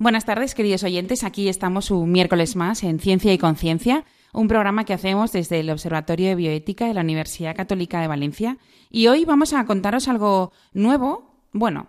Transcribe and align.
Buenas 0.00 0.24
tardes, 0.24 0.54
queridos 0.54 0.82
oyentes. 0.82 1.24
Aquí 1.24 1.50
estamos 1.50 1.90
un 1.90 2.10
miércoles 2.10 2.56
más 2.56 2.84
en 2.84 3.00
Ciencia 3.00 3.34
y 3.34 3.36
Conciencia, 3.36 4.06
un 4.32 4.48
programa 4.48 4.86
que 4.86 4.94
hacemos 4.94 5.30
desde 5.30 5.60
el 5.60 5.68
Observatorio 5.68 6.30
de 6.30 6.36
Bioética 6.36 6.86
de 6.86 6.94
la 6.94 7.02
Universidad 7.02 7.54
Católica 7.54 8.00
de 8.00 8.06
Valencia. 8.06 8.56
Y 8.88 9.08
hoy 9.08 9.26
vamos 9.26 9.52
a 9.52 9.66
contaros 9.66 10.08
algo 10.08 10.52
nuevo, 10.72 11.34
bueno, 11.52 11.86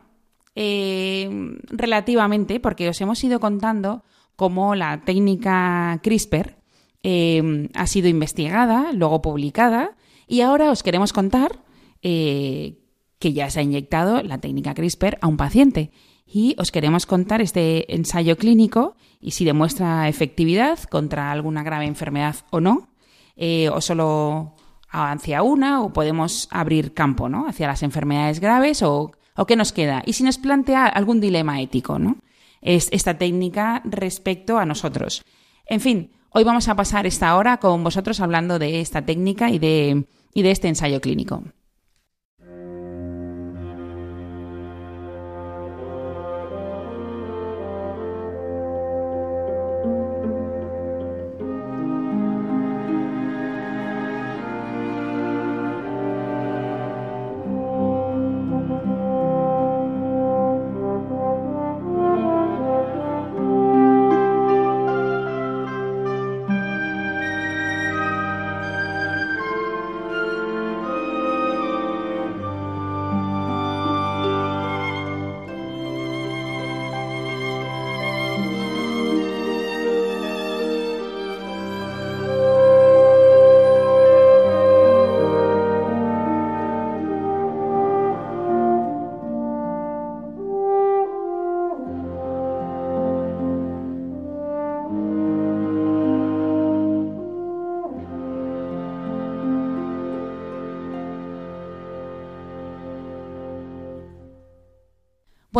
eh, 0.56 1.30
relativamente, 1.70 2.60
porque 2.60 2.90
os 2.90 3.00
hemos 3.00 3.24
ido 3.24 3.40
contando 3.40 4.04
cómo 4.36 4.76
la 4.76 5.06
técnica 5.06 5.98
CRISPR 6.04 6.58
eh, 7.04 7.70
ha 7.74 7.88
sido 7.88 8.10
investigada, 8.10 8.92
luego 8.92 9.22
publicada, 9.22 9.96
y 10.28 10.42
ahora 10.42 10.70
os 10.70 10.84
queremos 10.84 11.14
contar 11.14 11.64
eh, 12.02 12.78
que 13.20 13.32
ya 13.32 13.50
se 13.50 13.62
ha 13.62 13.64
inyectado 13.64 14.22
la 14.22 14.40
técnica 14.40 14.74
CRISPR 14.74 15.18
a 15.22 15.28
un 15.28 15.38
paciente 15.38 15.92
y 16.32 16.56
os 16.58 16.72
queremos 16.72 17.06
contar 17.06 17.42
este 17.42 17.94
ensayo 17.94 18.38
clínico 18.38 18.96
y 19.20 19.32
si 19.32 19.44
demuestra 19.44 20.08
efectividad 20.08 20.80
contra 20.84 21.32
alguna 21.32 21.62
grave 21.62 21.86
enfermedad 21.86 22.38
o 22.52 22.62
no, 22.62 22.88
eh, 23.36 23.70
o 23.70 23.82
solo 23.82 24.56
hacia 24.90 25.44
una, 25.44 25.82
o 25.82 25.92
podemos 25.92 26.48
abrir 26.52 26.94
campo 26.94 27.28
¿no? 27.28 27.48
hacia 27.48 27.68
las 27.68 27.84
enfermedades 27.84 28.40
graves 28.40 28.82
o, 28.82 29.12
o 29.36 29.46
qué 29.46 29.56
nos 29.56 29.74
queda. 29.74 30.04
Y 30.06 30.14
si 30.14 30.24
nos 30.24 30.38
plantea 30.38 30.88
algún 30.88 31.20
dilema 31.20 31.62
ético, 31.62 32.00
¿no? 32.00 32.18
Es 32.62 32.90
esta 32.92 33.18
técnica 33.18 33.82
respecto 33.84 34.58
a 34.58 34.66
nosotros. 34.66 35.24
En 35.66 35.82
fin, 35.82 36.12
hoy 36.30 36.44
vamos 36.44 36.68
a 36.68 36.76
pasar 36.76 37.08
esta 37.08 37.36
hora 37.36 37.58
con 37.58 37.84
vosotros 37.84 38.20
hablando 38.20 38.60
de 38.60 38.82
esta 38.82 39.02
técnica 39.02 39.50
y 39.50 39.60
de, 39.60 40.06
y 40.34 40.42
de 40.44 40.52
este 40.52 40.68
ensayo 40.68 41.02
clínico. 41.02 41.44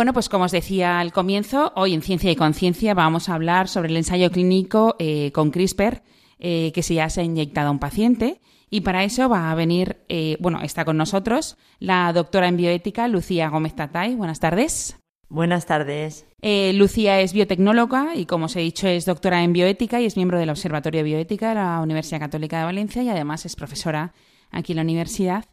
Bueno, 0.02 0.14
pues 0.14 0.28
como 0.28 0.46
os 0.46 0.50
decía 0.50 0.98
al 0.98 1.12
comienzo, 1.12 1.70
hoy 1.76 1.94
en 1.94 2.02
Ciencia 2.02 2.28
y 2.32 2.34
Conciencia 2.34 2.92
vamos 2.92 3.28
a 3.28 3.34
hablar 3.34 3.68
sobre 3.68 3.88
el 3.88 3.96
ensayo 3.96 4.32
clínico 4.32 4.96
eh, 4.98 5.30
con 5.30 5.52
CRISPR 5.52 6.02
eh, 6.40 6.72
que 6.74 6.82
se 6.82 6.94
ya 6.94 7.08
se 7.08 7.20
ha 7.20 7.22
inyectado 7.22 7.68
a 7.68 7.70
un 7.70 7.78
paciente. 7.78 8.40
Y 8.68 8.80
para 8.80 9.04
eso 9.04 9.28
va 9.28 9.52
a 9.52 9.54
venir, 9.54 9.98
eh, 10.08 10.36
bueno, 10.40 10.60
está 10.60 10.84
con 10.84 10.96
nosotros 10.96 11.56
la 11.78 12.12
doctora 12.12 12.48
en 12.48 12.56
bioética, 12.56 13.06
Lucía 13.06 13.48
Gómez 13.48 13.76
Tatay. 13.76 14.16
Buenas 14.16 14.40
tardes. 14.40 14.98
Buenas 15.28 15.66
tardes. 15.66 16.26
Lucía 16.42 17.20
es 17.20 17.32
biotecnóloga 17.32 18.16
y, 18.16 18.26
como 18.26 18.46
os 18.46 18.56
he 18.56 18.60
dicho, 18.60 18.88
es 18.88 19.04
doctora 19.04 19.44
en 19.44 19.52
bioética 19.52 20.00
y 20.00 20.06
es 20.06 20.16
miembro 20.16 20.36
del 20.40 20.50
Observatorio 20.50 20.98
de 20.98 21.04
Bioética 21.04 21.50
de 21.50 21.54
la 21.54 21.78
Universidad 21.80 22.18
Católica 22.18 22.58
de 22.58 22.64
Valencia 22.64 23.04
y 23.04 23.08
además 23.08 23.46
es 23.46 23.54
profesora 23.54 24.14
aquí 24.50 24.72
en 24.72 24.78
la 24.78 24.82
universidad. 24.82 25.44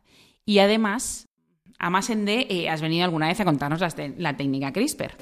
Y 0.43 0.57
además 0.57 1.28
a 1.79 1.90
más 1.90 2.09
en 2.09 2.25
de, 2.25 2.45
eh, 2.50 2.69
has 2.69 2.81
venido 2.81 3.06
alguna 3.06 3.28
vez 3.28 3.40
a 3.40 3.45
contarnos 3.45 3.81
la, 4.17 4.38
técnica 4.38 4.73
CRISPR. 4.73 5.16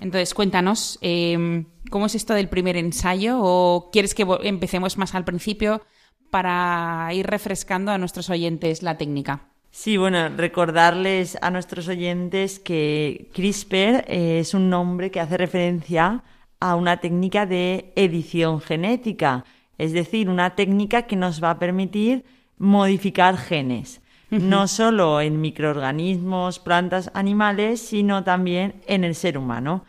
Entonces, 0.00 0.32
cuéntanos, 0.32 0.98
em, 1.02 1.64
¿cómo 1.90 2.06
es 2.06 2.14
esto 2.14 2.34
del 2.34 2.48
primer 2.48 2.76
ensayo? 2.76 3.38
¿O 3.40 3.90
quieres 3.92 4.14
que 4.14 4.24
empecemos 4.44 4.96
más 4.96 5.14
al 5.16 5.24
principio 5.24 5.82
para 6.30 7.08
ir 7.12 7.26
refrescando 7.26 7.90
a 7.90 7.98
nuestros 7.98 8.30
oyentes 8.30 8.82
la 8.82 8.96
técnica? 8.96 9.48
Sí, 9.72 9.96
bueno, 9.96 10.28
recordarles 10.28 11.36
a 11.42 11.50
nuestros 11.50 11.88
oyentes 11.88 12.60
que 12.60 13.28
CRISPR 13.34 14.04
eh, 14.06 14.38
es 14.38 14.54
un 14.54 14.70
nombre 14.70 15.10
que 15.10 15.18
hace 15.18 15.36
referencia 15.36 16.22
a 16.60 16.76
una 16.76 16.98
técnica 16.98 17.44
de 17.44 17.92
edición 17.96 18.60
genética, 18.60 19.44
es 19.76 19.92
decir, 19.92 20.30
una 20.30 20.54
técnica 20.54 21.02
que 21.02 21.16
nos 21.16 21.42
va 21.42 21.50
a 21.50 21.58
permitir 21.58 22.24
modificar 22.56 23.36
genes 23.36 24.00
no 24.40 24.68
solo 24.68 25.20
en 25.20 25.40
microorganismos, 25.40 26.58
plantas, 26.58 27.10
animales, 27.14 27.80
sino 27.80 28.24
también 28.24 28.82
en 28.86 29.04
el 29.04 29.14
ser 29.14 29.38
humano. 29.38 29.84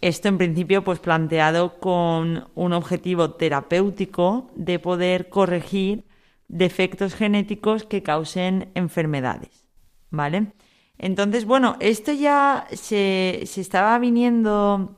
Esto 0.00 0.28
en 0.28 0.38
principio 0.38 0.84
pues 0.84 0.98
planteado 0.98 1.78
con 1.78 2.48
un 2.54 2.72
objetivo 2.72 3.32
terapéutico 3.32 4.50
de 4.54 4.78
poder 4.78 5.28
corregir 5.28 6.04
defectos 6.48 7.14
genéticos 7.14 7.84
que 7.84 8.02
causen 8.02 8.70
enfermedades. 8.74 9.66
¿Vale? 10.10 10.52
Entonces, 10.98 11.44
bueno, 11.44 11.76
esto 11.80 12.12
ya 12.12 12.66
se, 12.72 13.42
se 13.46 13.60
estaba 13.60 13.98
viniendo 13.98 14.96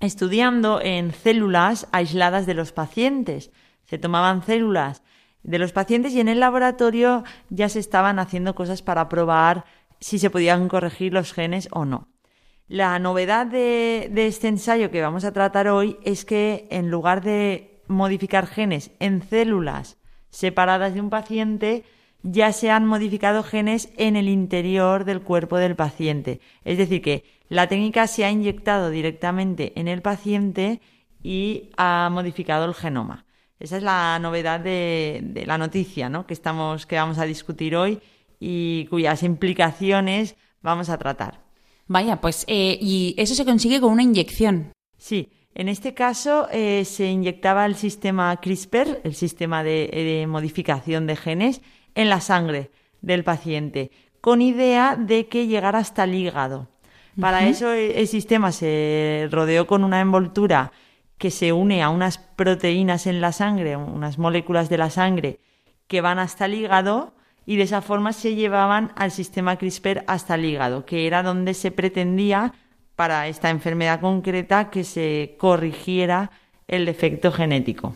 estudiando 0.00 0.80
en 0.82 1.12
células 1.12 1.86
aisladas 1.92 2.44
de 2.44 2.54
los 2.54 2.72
pacientes. 2.72 3.50
Se 3.84 3.98
tomaban 3.98 4.42
células 4.42 5.02
de 5.42 5.58
los 5.58 5.72
pacientes 5.72 6.12
y 6.12 6.20
en 6.20 6.28
el 6.28 6.40
laboratorio 6.40 7.24
ya 7.50 7.68
se 7.68 7.80
estaban 7.80 8.18
haciendo 8.18 8.54
cosas 8.54 8.82
para 8.82 9.08
probar 9.08 9.64
si 10.00 10.18
se 10.18 10.30
podían 10.30 10.68
corregir 10.68 11.12
los 11.12 11.32
genes 11.32 11.68
o 11.72 11.84
no. 11.84 12.08
La 12.68 12.98
novedad 12.98 13.46
de, 13.46 14.10
este 14.14 14.48
ensayo 14.48 14.90
que 14.90 15.02
vamos 15.02 15.24
a 15.24 15.32
tratar 15.32 15.68
hoy 15.68 15.98
es 16.04 16.24
que 16.24 16.66
en 16.70 16.90
lugar 16.90 17.22
de 17.22 17.82
modificar 17.86 18.46
genes 18.46 18.90
en 18.98 19.22
células 19.22 19.98
separadas 20.30 20.94
de 20.94 21.00
un 21.00 21.10
paciente, 21.10 21.84
ya 22.22 22.52
se 22.52 22.70
han 22.70 22.86
modificado 22.86 23.42
genes 23.42 23.92
en 23.98 24.16
el 24.16 24.28
interior 24.28 25.04
del 25.04 25.20
cuerpo 25.20 25.58
del 25.58 25.76
paciente. 25.76 26.40
Es 26.64 26.78
decir, 26.78 27.02
que 27.02 27.24
la 27.48 27.68
técnica 27.68 28.06
se 28.06 28.24
ha 28.24 28.30
inyectado 28.30 28.88
directamente 28.88 29.78
en 29.78 29.88
el 29.88 30.00
paciente 30.00 30.80
y 31.22 31.70
ha 31.76 32.08
modificado 32.10 32.64
el 32.64 32.74
genoma. 32.74 33.26
Esa 33.62 33.76
es 33.76 33.84
la 33.84 34.18
novedad 34.18 34.58
de, 34.58 35.44
la 35.46 35.56
noticia 35.56 36.08
¿no? 36.08 36.26
que, 36.26 36.34
estamos, 36.34 36.84
que 36.84 36.96
vamos 36.96 37.18
a 37.18 37.24
discutir 37.24 37.76
hoy 37.76 38.00
y 38.40 38.86
cuyas 38.86 39.22
implicaciones 39.22 40.34
vamos 40.62 40.90
a 40.90 40.98
tratar. 40.98 41.38
Vaya, 41.86 42.20
pues, 42.20 42.44
eh, 42.48 42.76
y 42.80 43.14
eso 43.16 43.36
se 43.36 43.44
consigue 43.44 43.80
con 43.80 43.92
una 43.92 44.02
inyección. 44.02 44.72
Sí, 44.98 45.30
en 45.54 45.68
este 45.68 45.94
caso 45.94 46.48
eh, 46.50 46.84
se 46.84 47.06
inyectaba 47.06 47.64
el 47.64 47.76
sistema 47.76 48.36
CRISPR, 48.36 49.00
el 49.04 49.14
sistema 49.14 49.62
de, 49.62 50.26
modificación 50.28 51.06
de 51.06 51.14
genes, 51.14 51.60
en 51.94 52.08
la 52.08 52.20
sangre 52.20 52.72
del 53.00 53.22
paciente, 53.22 53.92
con 54.20 54.42
idea 54.42 54.96
de 54.96 55.28
que 55.28 55.46
llegara 55.46 55.78
hasta 55.78 56.02
el 56.02 56.16
hígado. 56.16 56.66
Para 57.20 57.46
eso 57.46 57.72
el 57.72 58.08
sistema 58.08 58.50
se 58.50 59.28
rodeó 59.30 59.68
con 59.68 59.84
una 59.84 60.00
envoltura 60.00 60.72
que 61.22 61.30
se 61.30 61.52
une 61.52 61.84
a 61.84 61.88
unas 61.88 62.18
proteínas 62.18 63.06
en 63.06 63.20
la 63.20 63.30
sangre, 63.30 63.76
unas 63.76 64.18
moléculas 64.18 64.68
de 64.68 64.76
la 64.76 64.90
sangre 64.90 65.38
que 65.86 66.00
van 66.00 66.18
hasta 66.18 66.46
el 66.46 66.54
hígado 66.54 67.14
y 67.46 67.54
de 67.54 67.62
esa 67.62 67.80
forma 67.80 68.12
se 68.12 68.34
llevaban 68.34 68.90
al 68.96 69.12
sistema 69.12 69.54
CRISPR 69.54 70.02
hasta 70.08 70.34
el 70.34 70.44
hígado, 70.44 70.84
que 70.84 71.06
era 71.06 71.22
donde 71.22 71.54
se 71.54 71.70
pretendía 71.70 72.54
para 72.96 73.28
esta 73.28 73.50
enfermedad 73.50 74.00
concreta 74.00 74.68
que 74.68 74.82
se 74.82 75.36
corrigiera 75.38 76.32
el 76.66 76.86
defecto 76.86 77.30
genético. 77.30 77.94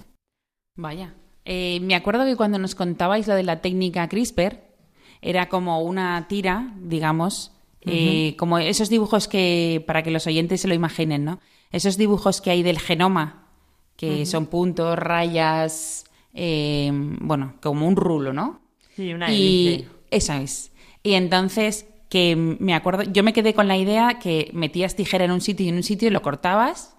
Vaya. 0.76 1.12
Eh, 1.44 1.80
me 1.80 1.96
acuerdo 1.96 2.26
que 2.26 2.36
cuando 2.36 2.60
nos 2.60 2.76
contabais 2.76 3.26
lo 3.26 3.34
de 3.34 3.42
la 3.42 3.60
técnica 3.60 4.06
CRISPR, 4.06 4.60
era 5.20 5.48
como 5.48 5.80
una 5.80 6.28
tira, 6.28 6.74
digamos, 6.80 7.50
eh, 7.80 8.36
como 8.38 8.58
esos 8.58 8.88
dibujos 8.88 9.26
que, 9.26 9.82
para 9.84 10.04
que 10.04 10.12
los 10.12 10.28
oyentes 10.28 10.60
se 10.60 10.68
lo 10.68 10.74
imaginen, 10.74 11.24
¿no? 11.24 11.40
Esos 11.72 11.96
dibujos 11.96 12.40
que 12.40 12.50
hay 12.50 12.62
del 12.62 12.78
genoma, 12.78 13.46
que 13.96 14.24
son 14.26 14.46
puntos, 14.46 14.98
rayas, 14.98 16.04
eh, 16.34 16.90
bueno, 16.92 17.54
como 17.62 17.86
un 17.86 17.96
rulo, 17.96 18.32
¿no? 18.32 18.60
Sí, 18.94 19.12
una 19.12 19.30
Y 19.32 19.86
eso 20.10 20.32
es. 20.34 20.72
Y 21.02 21.14
entonces, 21.14 21.86
que 22.08 22.36
me 22.36 22.74
acuerdo, 22.74 23.02
yo 23.04 23.22
me 23.22 23.32
quedé 23.32 23.52
con 23.54 23.68
la 23.68 23.76
idea 23.76 24.18
que 24.18 24.50
metías 24.52 24.94
tijera 24.96 25.24
en 25.24 25.30
un 25.32 25.40
sitio 25.40 25.66
y 25.66 25.68
en 25.70 25.76
un 25.76 25.82
sitio 25.82 26.08
y 26.08 26.10
lo 26.10 26.22
cortabas 26.22 26.94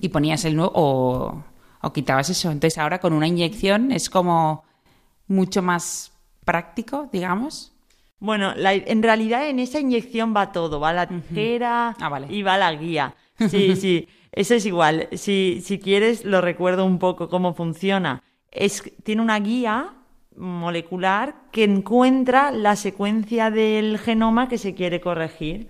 y 0.00 0.08
ponías 0.08 0.44
el 0.44 0.56
nuevo 0.56 0.72
o, 0.74 1.44
o 1.82 1.92
quitabas 1.92 2.30
eso. 2.30 2.50
Entonces 2.50 2.78
ahora 2.78 2.98
con 3.00 3.12
una 3.12 3.26
inyección 3.28 3.92
es 3.92 4.08
como 4.10 4.64
mucho 5.28 5.62
más 5.62 6.12
práctico, 6.44 7.08
digamos. 7.12 7.72
Bueno, 8.18 8.54
la- 8.54 8.72
en 8.74 9.02
realidad 9.02 9.48
en 9.48 9.58
esa 9.58 9.78
inyección 9.80 10.34
va 10.34 10.52
todo, 10.52 10.80
va 10.80 10.92
la 10.92 11.06
tijera 11.06 11.94
Ah, 12.00 12.08
vale. 12.08 12.28
y 12.30 12.42
va 12.42 12.56
la 12.56 12.72
guía. 12.74 13.14
Sí, 13.38 13.76
sí, 13.76 14.08
eso 14.32 14.54
es 14.54 14.66
igual. 14.66 15.08
Si, 15.12 15.60
si 15.64 15.78
quieres, 15.78 16.24
lo 16.24 16.40
recuerdo 16.40 16.84
un 16.84 16.98
poco 16.98 17.28
cómo 17.28 17.54
funciona. 17.54 18.22
Es, 18.50 18.82
tiene 19.04 19.22
una 19.22 19.38
guía 19.40 19.94
molecular 20.36 21.36
que 21.52 21.64
encuentra 21.64 22.50
la 22.50 22.76
secuencia 22.76 23.50
del 23.50 23.98
genoma 23.98 24.48
que 24.48 24.58
se 24.58 24.74
quiere 24.74 25.00
corregir. 25.00 25.68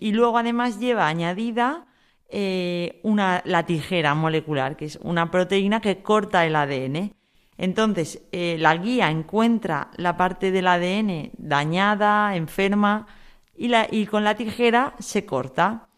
Y 0.00 0.12
luego 0.12 0.36
además 0.38 0.78
lleva 0.78 1.08
añadida 1.08 1.86
eh, 2.28 3.00
una, 3.02 3.42
la 3.46 3.64
tijera 3.64 4.14
molecular, 4.14 4.76
que 4.76 4.84
es 4.86 4.98
una 5.02 5.30
proteína 5.30 5.80
que 5.80 6.02
corta 6.02 6.44
el 6.46 6.56
ADN. 6.56 7.14
Entonces, 7.56 8.22
eh, 8.32 8.56
la 8.58 8.76
guía 8.76 9.10
encuentra 9.10 9.90
la 9.96 10.16
parte 10.16 10.50
del 10.50 10.66
ADN 10.66 11.30
dañada, 11.38 12.36
enferma, 12.36 13.06
y, 13.56 13.68
la- 13.68 13.86
y 13.90 14.06
con 14.06 14.24
la 14.24 14.34
tijera 14.36 14.94
se 14.98 15.24
corta. 15.24 15.88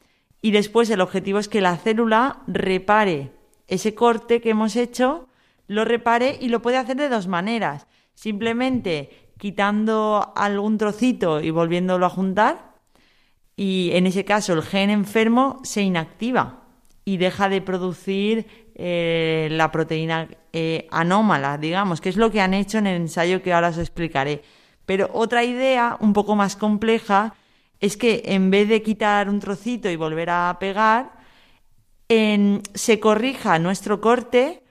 Y 0.45 0.51
después 0.51 0.91
el 0.91 1.01
objetivo 1.01 1.39
es 1.39 1.49
que 1.49 1.63
la 1.63 1.79
célula 1.79 2.43
repare 2.47 3.33
ese 3.67 3.95
corte 3.95 4.43
que 4.43 4.51
hemos 4.51 4.77
hecho, 4.77 5.27
lo 5.69 5.87
repare 5.87 6.37
y 6.39 6.51
lo 6.51 6.61
puede 6.61 6.77
hacer 6.77 6.99
de 6.99 7.09
dos 7.09 7.29
maneras. 7.29 7.87
Simplemente 8.13 9.31
quitando 9.39 10.35
algún 10.37 10.77
trocito 10.77 11.41
y 11.41 11.49
volviéndolo 11.49 12.05
a 12.05 12.11
juntar, 12.11 12.75
y 13.57 13.93
en 13.95 14.07
ese 14.07 14.27
caso 14.27 14.53
el 14.53 14.63
gen 14.63 14.91
enfermo 14.91 15.61
se 15.65 15.81
inactiva 15.81 16.65
y 17.07 17.17
deja 17.17 17.49
de 17.49 17.63
producir 17.63 18.47
eh, 18.75 19.49
la 19.51 19.73
proteína 19.73 20.29
eh, 20.53 20.89
anómala, 20.91 21.57
digamos, 21.57 22.03
que 22.03 22.11
es 22.11 22.19
lo 22.19 22.31
que 22.31 22.43
han 22.43 22.53
hecho 22.53 22.77
en 22.77 22.87
el 22.87 22.97
ensayo 22.97 23.41
que 23.41 23.55
ahora 23.55 23.69
os 23.69 23.79
explicaré. 23.79 24.43
Pero 24.85 25.09
otra 25.15 25.43
idea 25.43 25.97
un 26.01 26.13
poco 26.13 26.37
más 26.37 26.55
compleja 26.55 27.35
es 27.85 27.97
que 27.97 28.23
en 28.27 28.51
vez 28.51 28.69
de 28.69 28.83
quitar 28.83 29.29
un 29.29 29.41
trocito 29.41 29.89
y 29.91 29.97
volver 29.97 30.31
a 30.31 30.57
pegar, 30.59 31.13
en- 32.09 32.63
se 32.75 33.01
corrija 33.01 33.59
nuestro 33.59 34.01
corte 34.01 34.63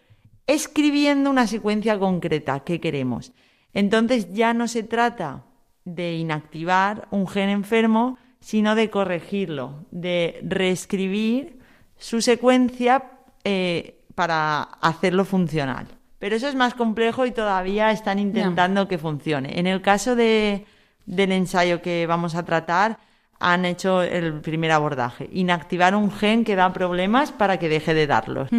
escribiendo 0.47 1.29
una 1.29 1.47
secuencia 1.47 1.97
concreta 1.97 2.61
que 2.61 2.79
queremos. 2.79 3.31
Entonces 3.73 4.31
ya 4.33 4.53
no 4.53 4.67
se 4.67 4.83
trata 4.83 5.43
de 5.85 6.13
inactivar 6.15 7.07
un 7.11 7.27
gen 7.27 7.49
enfermo, 7.49 8.17
sino 8.39 8.75
de 8.75 8.89
corregirlo, 8.89 9.85
de 9.91 10.39
reescribir 10.43 11.59
su 11.97 12.21
secuencia 12.21 13.03
eh, 13.43 13.99
para 14.15 14.61
hacerlo 14.81 15.25
funcional. 15.25 15.87
Pero 16.19 16.35
eso 16.35 16.47
es 16.47 16.55
más 16.55 16.73
complejo 16.73 17.25
y 17.25 17.31
todavía 17.31 17.91
están 17.91 18.19
intentando 18.19 18.87
que 18.87 18.97
funcione. 18.97 19.59
En 19.59 19.67
el 19.67 19.81
caso 19.81 20.15
de- 20.15 20.65
del 21.05 21.31
ensayo 21.31 21.81
que 21.81 22.05
vamos 22.07 22.35
a 22.35 22.43
tratar, 22.43 22.99
han 23.39 23.65
hecho 23.65 24.01
el 24.01 24.39
primer 24.39 24.71
abordaje, 24.71 25.29
inactivar 25.33 25.95
un 25.95 26.11
gen 26.11 26.45
que 26.45 26.55
da 26.55 26.71
problemas 26.71 27.31
para 27.31 27.59
que 27.59 27.67
deje 27.67 27.93
de 27.93 28.07
darlos. 28.07 28.49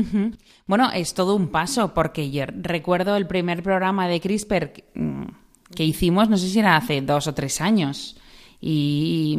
Bueno, 0.66 0.90
es 0.92 1.14
todo 1.14 1.34
un 1.36 1.48
paso, 1.48 1.94
porque 1.94 2.30
yo 2.30 2.44
recuerdo 2.46 3.16
el 3.16 3.26
primer 3.26 3.62
programa 3.62 4.08
de 4.08 4.20
CRISPR 4.20 4.84
mm, 4.94 5.24
que 5.74 5.84
hicimos, 5.84 6.28
no 6.28 6.36
sé 6.36 6.48
si 6.48 6.58
era 6.58 6.76
hace 6.76 7.00
dos 7.00 7.26
o 7.26 7.34
tres 7.34 7.60
años, 7.60 8.16
y 8.60 9.38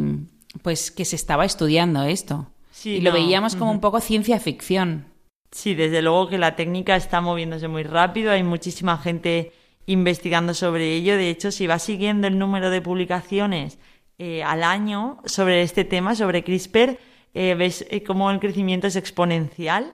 pues 0.62 0.90
que 0.92 1.06
se 1.06 1.16
estaba 1.16 1.46
estudiando 1.46 2.04
esto. 2.04 2.48
Sí, 2.72 2.96
y 2.96 3.02
lo 3.02 3.12
no, 3.12 3.18
veíamos 3.18 3.56
como 3.56 3.72
un 3.72 3.80
poco 3.80 4.00
ciencia 4.02 4.40
ficción. 4.40 5.06
Sí, 5.52 5.76
desde 5.76 6.02
luego 6.02 6.28
que 6.28 6.38
la 6.38 6.56
técnica 6.56 6.96
está 6.96 7.22
moviéndose 7.22 7.68
muy 7.68 7.84
rápido, 7.84 8.32
hay 8.32 8.44
muchísima 8.44 8.98
gente 8.98 9.54
investigando 9.86 10.54
sobre 10.54 10.94
ello. 10.96 11.16
De 11.16 11.30
hecho, 11.30 11.52
si 11.52 11.68
vas 11.68 11.84
siguiendo 11.84 12.28
el 12.28 12.38
número 12.40 12.70
de 12.70 12.82
publicaciones 12.82 13.78
eh, 14.18 14.44
al 14.44 14.64
año 14.64 15.20
sobre 15.26 15.62
este 15.62 15.84
tema, 15.84 16.16
sobre 16.16 16.44
CRISPR, 16.44 16.98
eh, 17.34 17.56
ves 17.56 17.86
eh, 17.90 18.04
cómo 18.04 18.32
el 18.32 18.40
crecimiento 18.40 18.88
es 18.88 18.96
exponencial. 18.96 19.94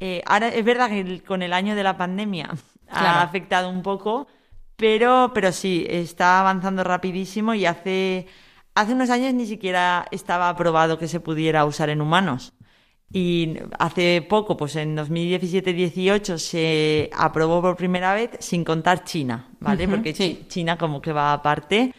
Eh, 0.00 0.22
ahora 0.26 0.48
es 0.48 0.64
verdad 0.64 0.88
que 0.88 1.00
el- 1.00 1.22
con 1.22 1.42
el 1.42 1.52
año 1.52 1.74
de 1.76 1.82
la 1.84 1.96
pandemia 1.96 2.50
Claro. 2.88 3.06
ha 3.06 3.22
afectado 3.22 3.70
un 3.70 3.82
poco, 3.82 4.26
pero, 4.76 5.30
pero 5.34 5.52
sí, 5.52 5.86
está 5.88 6.40
avanzando 6.40 6.82
rapidísimo 6.82 7.54
y 7.54 7.66
hace, 7.66 8.26
hace 8.74 8.94
unos 8.94 9.10
años 9.10 9.32
ni 9.34 9.46
siquiera 9.46 10.06
estaba 10.10 10.48
aprobado 10.48 10.98
que 10.98 11.06
se 11.06 11.20
pudiera 11.20 11.64
usar 11.64 11.90
en 11.90 12.00
humanos. 12.00 12.52
Y 13.12 13.56
hace 13.78 14.22
poco, 14.28 14.56
pues 14.56 14.76
en 14.76 14.96
2017-18 14.96 16.38
se 16.38 17.10
aprobó 17.16 17.60
por 17.60 17.76
primera 17.76 18.14
vez 18.14 18.30
sin 18.38 18.62
contar 18.64 19.02
China, 19.04 19.48
¿vale? 19.58 19.88
Porque 19.88 20.14
sí. 20.14 20.38
Chi- 20.42 20.48
China 20.48 20.78
como 20.78 21.02
que 21.02 21.12
va 21.12 21.32
aparte. 21.32 21.92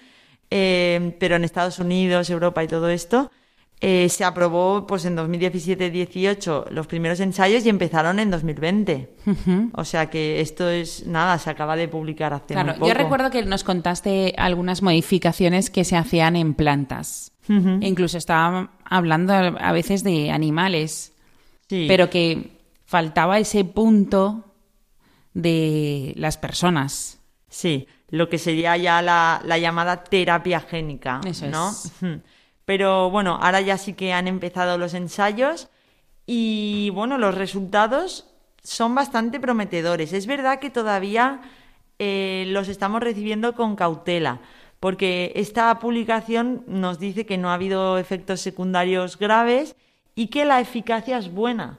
Eh, 0.50 1.16
pero 1.20 1.36
en 1.36 1.44
Estados 1.44 1.80
Unidos, 1.80 2.30
Europa 2.30 2.64
y 2.64 2.68
todo 2.68 2.90
esto 2.90 3.32
eh, 3.80 4.08
se 4.10 4.24
aprobó 4.26 4.86
pues 4.86 5.06
en 5.06 5.16
2017-18 5.18 6.70
los 6.70 6.88
primeros 6.88 7.20
ensayos 7.20 7.66
y 7.66 7.70
empezaron 7.70 8.20
en 8.20 8.30
2020. 8.32 9.10
O 9.74 9.84
sea 9.86 10.10
que 10.10 10.40
esto 10.42 10.70
es 10.70 11.06
nada, 11.08 11.38
se 11.40 11.50
acaba 11.50 11.76
de 11.76 11.88
publicar 11.88 12.34
hace 12.34 12.54
Claro, 12.54 12.70
muy 12.72 12.80
poco. 12.80 12.88
yo 12.88 12.94
recuerdo 12.94 13.32
que 13.32 13.44
nos 13.44 13.64
contaste 13.64 14.34
algunas 14.38 14.82
modificaciones 14.82 15.70
que 15.70 15.84
se 15.84 15.96
hacían 15.98 16.36
en 16.36 16.54
plantas. 16.54 17.31
E 17.82 17.88
incluso 17.88 18.18
estaba 18.18 18.72
hablando 18.86 19.34
a 19.34 19.72
veces 19.72 20.04
de 20.04 20.32
animales, 20.32 21.14
Sí. 21.68 21.86
pero 21.88 22.10
que 22.10 22.58
faltaba 22.86 23.40
ese 23.40 23.64
punto 23.66 24.46
de 25.34 26.14
las 26.18 26.38
personas. 26.38 27.20
Sí, 27.50 27.88
lo 28.10 28.30
que 28.30 28.38
sería 28.38 28.76
ya 28.78 29.02
la, 29.02 29.42
la 29.46 29.58
llamada 29.58 30.04
terapia 30.04 30.60
génica, 30.62 31.22
Eso 31.26 31.48
¿no? 31.48 31.70
es. 31.72 31.92
Pero 32.66 33.10
bueno, 33.10 33.38
ahora 33.42 33.62
ya 33.62 33.78
sí 33.78 33.94
que 33.94 34.14
han 34.14 34.28
empezado 34.28 34.78
los 34.78 34.94
ensayos 34.94 35.70
y 36.26 36.90
bueno, 36.94 37.18
los 37.18 37.36
resultados 37.36 38.28
son 38.64 38.94
bastante 38.96 39.40
prometedores. 39.40 40.14
Es 40.14 40.28
verdad 40.28 40.60
que 40.60 40.70
todavía 40.70 41.42
eh, 42.00 42.46
los 42.50 42.68
estamos 42.68 43.02
recibiendo 43.02 43.56
con 43.56 43.76
cautela, 43.76 44.40
porque 44.82 45.32
esta 45.36 45.78
publicación 45.78 46.64
nos 46.66 46.98
dice 46.98 47.28
que 47.28 47.38
no 47.38 47.52
ha 47.52 47.54
habido 47.54 48.00
efectos 48.00 48.42
secundarios 48.42 49.20
graves 49.20 49.76
y 50.16 50.28
que 50.28 50.44
la 50.44 50.60
eficacia 50.60 51.20
es 51.20 51.32
buena. 51.32 51.78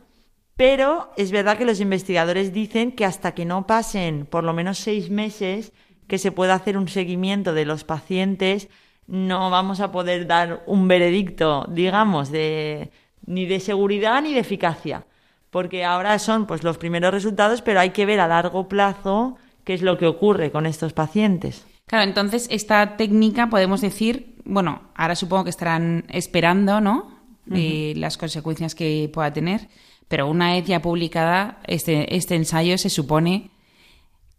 Pero 0.57 1.11
es 1.17 1.33
verdad 1.33 1.59
que 1.59 1.65
los 1.65 1.81
investigadores 1.81 2.53
dicen 2.53 2.93
que 2.93 3.05
hasta 3.05 3.35
que 3.35 3.45
no 3.45 3.67
pasen 3.67 4.25
por 4.25 4.45
lo 4.45 4.53
menos 4.53 4.79
seis 4.79 5.11
meses 5.11 5.73
que 6.07 6.17
se 6.17 6.31
pueda 6.31 6.55
hacer 6.55 6.79
un 6.79 6.87
seguimiento 6.87 7.55
de 7.55 7.65
los 7.65 7.83
pacientes, 7.83 8.69
no 9.09 9.51
vamos 9.51 9.81
a 9.81 9.91
poder 9.91 10.29
dar 10.29 10.63
un 10.67 10.87
veredicto, 10.87 11.67
digamos, 11.69 12.31
de, 12.31 12.93
ni 13.27 13.47
de 13.47 13.59
seguridad 13.59 14.23
ni 14.23 14.33
de 14.33 14.41
eficacia. 14.41 15.07
Porque 15.51 15.85
ahora 15.85 16.21
son 16.21 16.47
pues 16.47 16.63
los 16.63 16.79
primeros 16.79 17.13
resultados, 17.13 17.63
pero 17.63 17.81
hay 17.81 17.91
que 17.91 18.07
ver 18.07 18.21
a 18.21 18.29
largo 18.29 18.69
plazo 18.69 19.39
qué 19.65 19.75
es 19.75 19.83
lo 19.83 19.99
que 19.99 20.07
ocurre 20.07 20.53
con 20.53 20.67
estos 20.67 20.93
pacientes. 20.93 21.67
Claro, 21.87 22.05
entonces 22.05 22.47
esta 22.51 22.97
técnica 22.97 23.51
podemos 23.51 23.81
decir, 23.81 24.37
bueno, 24.45 24.83
ahora 24.95 25.15
supongo 25.15 25.45
que 25.45 25.51
estarán 25.51 26.05
esperando, 26.09 26.81
¿no? 26.81 27.21
Eh, 27.55 27.93
las 27.97 28.17
consecuencias 28.17 28.75
que 28.75 29.11
pueda 29.13 29.33
tener, 29.33 29.69
pero 30.09 30.29
una 30.29 30.53
vez 30.53 30.65
ya 30.65 30.81
publicada 30.81 31.61
este, 31.67 32.17
este 32.17 32.37
ensayo 32.37 32.79
se 32.79 32.89
supone 32.89 33.51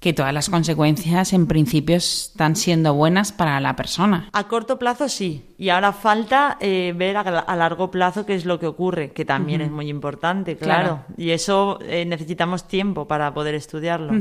que 0.04 0.12
todas 0.12 0.34
las 0.34 0.50
consecuencias 0.50 1.32
en 1.32 1.48
principio 1.48 1.96
están 1.96 2.58
siendo 2.58 2.94
buenas 2.94 3.32
para 3.32 3.62
la 3.62 3.78
persona. 3.78 4.28
A 4.34 4.50
corto 4.50 4.78
plazo 4.78 5.08
sí, 5.08 5.46
y 5.58 5.70
ahora 5.70 5.94
falta 5.94 6.58
eh, 6.60 6.94
ver 6.94 7.16
a, 7.16 7.22
a 7.22 7.56
largo 7.56 7.90
plazo 7.90 8.26
qué 8.26 8.36
es 8.36 8.44
lo 8.44 8.60
que 8.60 8.68
ocurre, 8.68 9.14
que 9.14 9.24
también 9.24 9.62
es 9.62 9.72
muy 9.72 9.88
importante, 9.88 10.58
claro. 10.58 10.74
Claro. 10.74 11.06
Y 11.16 11.30
eso 11.30 11.80
eh, 11.84 12.04
necesitamos 12.04 12.68
tiempo 12.68 13.08
para 13.08 13.34
poder 13.34 13.56
estudiarlo. 13.56 14.12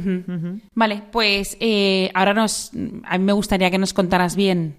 Vale, 0.73 1.03
pues 1.11 1.57
eh, 1.59 2.13
ahora 2.15 2.33
nos, 2.33 2.71
a 3.03 3.19
mí 3.19 3.25
me 3.25 3.33
gustaría 3.33 3.69
que 3.73 3.79
nos 3.79 3.93
contaras 3.93 4.37
bien 4.37 4.77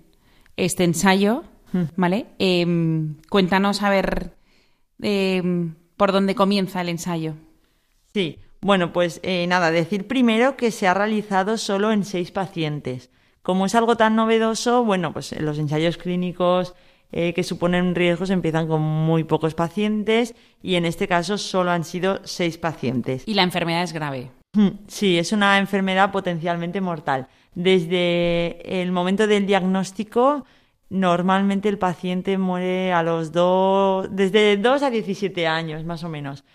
este 0.56 0.86
ensayo, 0.86 1.44
¿vale? 1.98 2.28
Em, 2.40 3.16
cuéntanos 3.28 3.82
a 3.82 3.90
ver 3.90 4.38
em, 5.02 5.76
por 5.98 6.14
dónde 6.14 6.34
comienza 6.34 6.80
el 6.80 6.88
ensayo. 6.88 7.34
Sí, 8.14 8.38
bueno, 8.64 8.94
pues 8.94 9.20
eh, 9.24 9.46
nada, 9.48 9.72
decir 9.72 10.08
primero 10.08 10.56
que 10.56 10.72
se 10.72 10.88
ha 10.88 10.94
realizado 10.94 11.58
solo 11.58 11.92
en 11.92 12.06
seis 12.06 12.32
pacientes. 12.32 13.12
Como 13.42 13.66
es 13.66 13.76
algo 13.76 13.98
tan 13.98 14.16
novedoso, 14.16 14.86
bueno, 14.86 15.12
pues 15.12 15.40
los 15.40 15.60
ensayos 15.60 15.98
clínicos 15.98 16.74
eh, 17.12 17.34
que 17.34 17.44
suponen 17.44 17.94
riesgos 17.94 18.30
empiezan 18.30 18.68
con 18.68 18.82
muy 18.82 19.26
pocos 19.26 19.54
pacientes 19.54 20.34
y 20.62 20.76
en 20.76 20.86
este 20.86 21.08
caso 21.08 21.38
solo 21.38 21.72
han 21.72 21.84
sido 21.84 22.22
seis 22.24 22.58
pacientes. 22.58 23.24
Y 23.28 23.34
la 23.34 23.44
enfermedad 23.44 23.84
es 23.84 23.92
grave. 23.92 24.32
Hmm, 24.54 24.70
sí, 24.88 25.18
es 25.18 25.34
una 25.34 25.58
enfermedad 25.58 26.12
potencialmente 26.12 26.80
mortal. 26.80 27.28
Desde 27.56 28.82
el 28.82 28.92
momento 28.92 29.28
del 29.28 29.46
diagnóstico, 29.46 30.46
normalmente 30.90 31.68
el 31.68 31.78
paciente 31.78 32.38
muere 32.38 32.94
a 32.94 33.04
los 33.04 33.32
dos, 33.32 34.08
desde 34.10 34.58
2 34.58 34.84
a 34.84 34.90
17 34.90 35.48
años, 35.48 35.84
más 35.84 36.04
o 36.04 36.10
menos. 36.10 36.46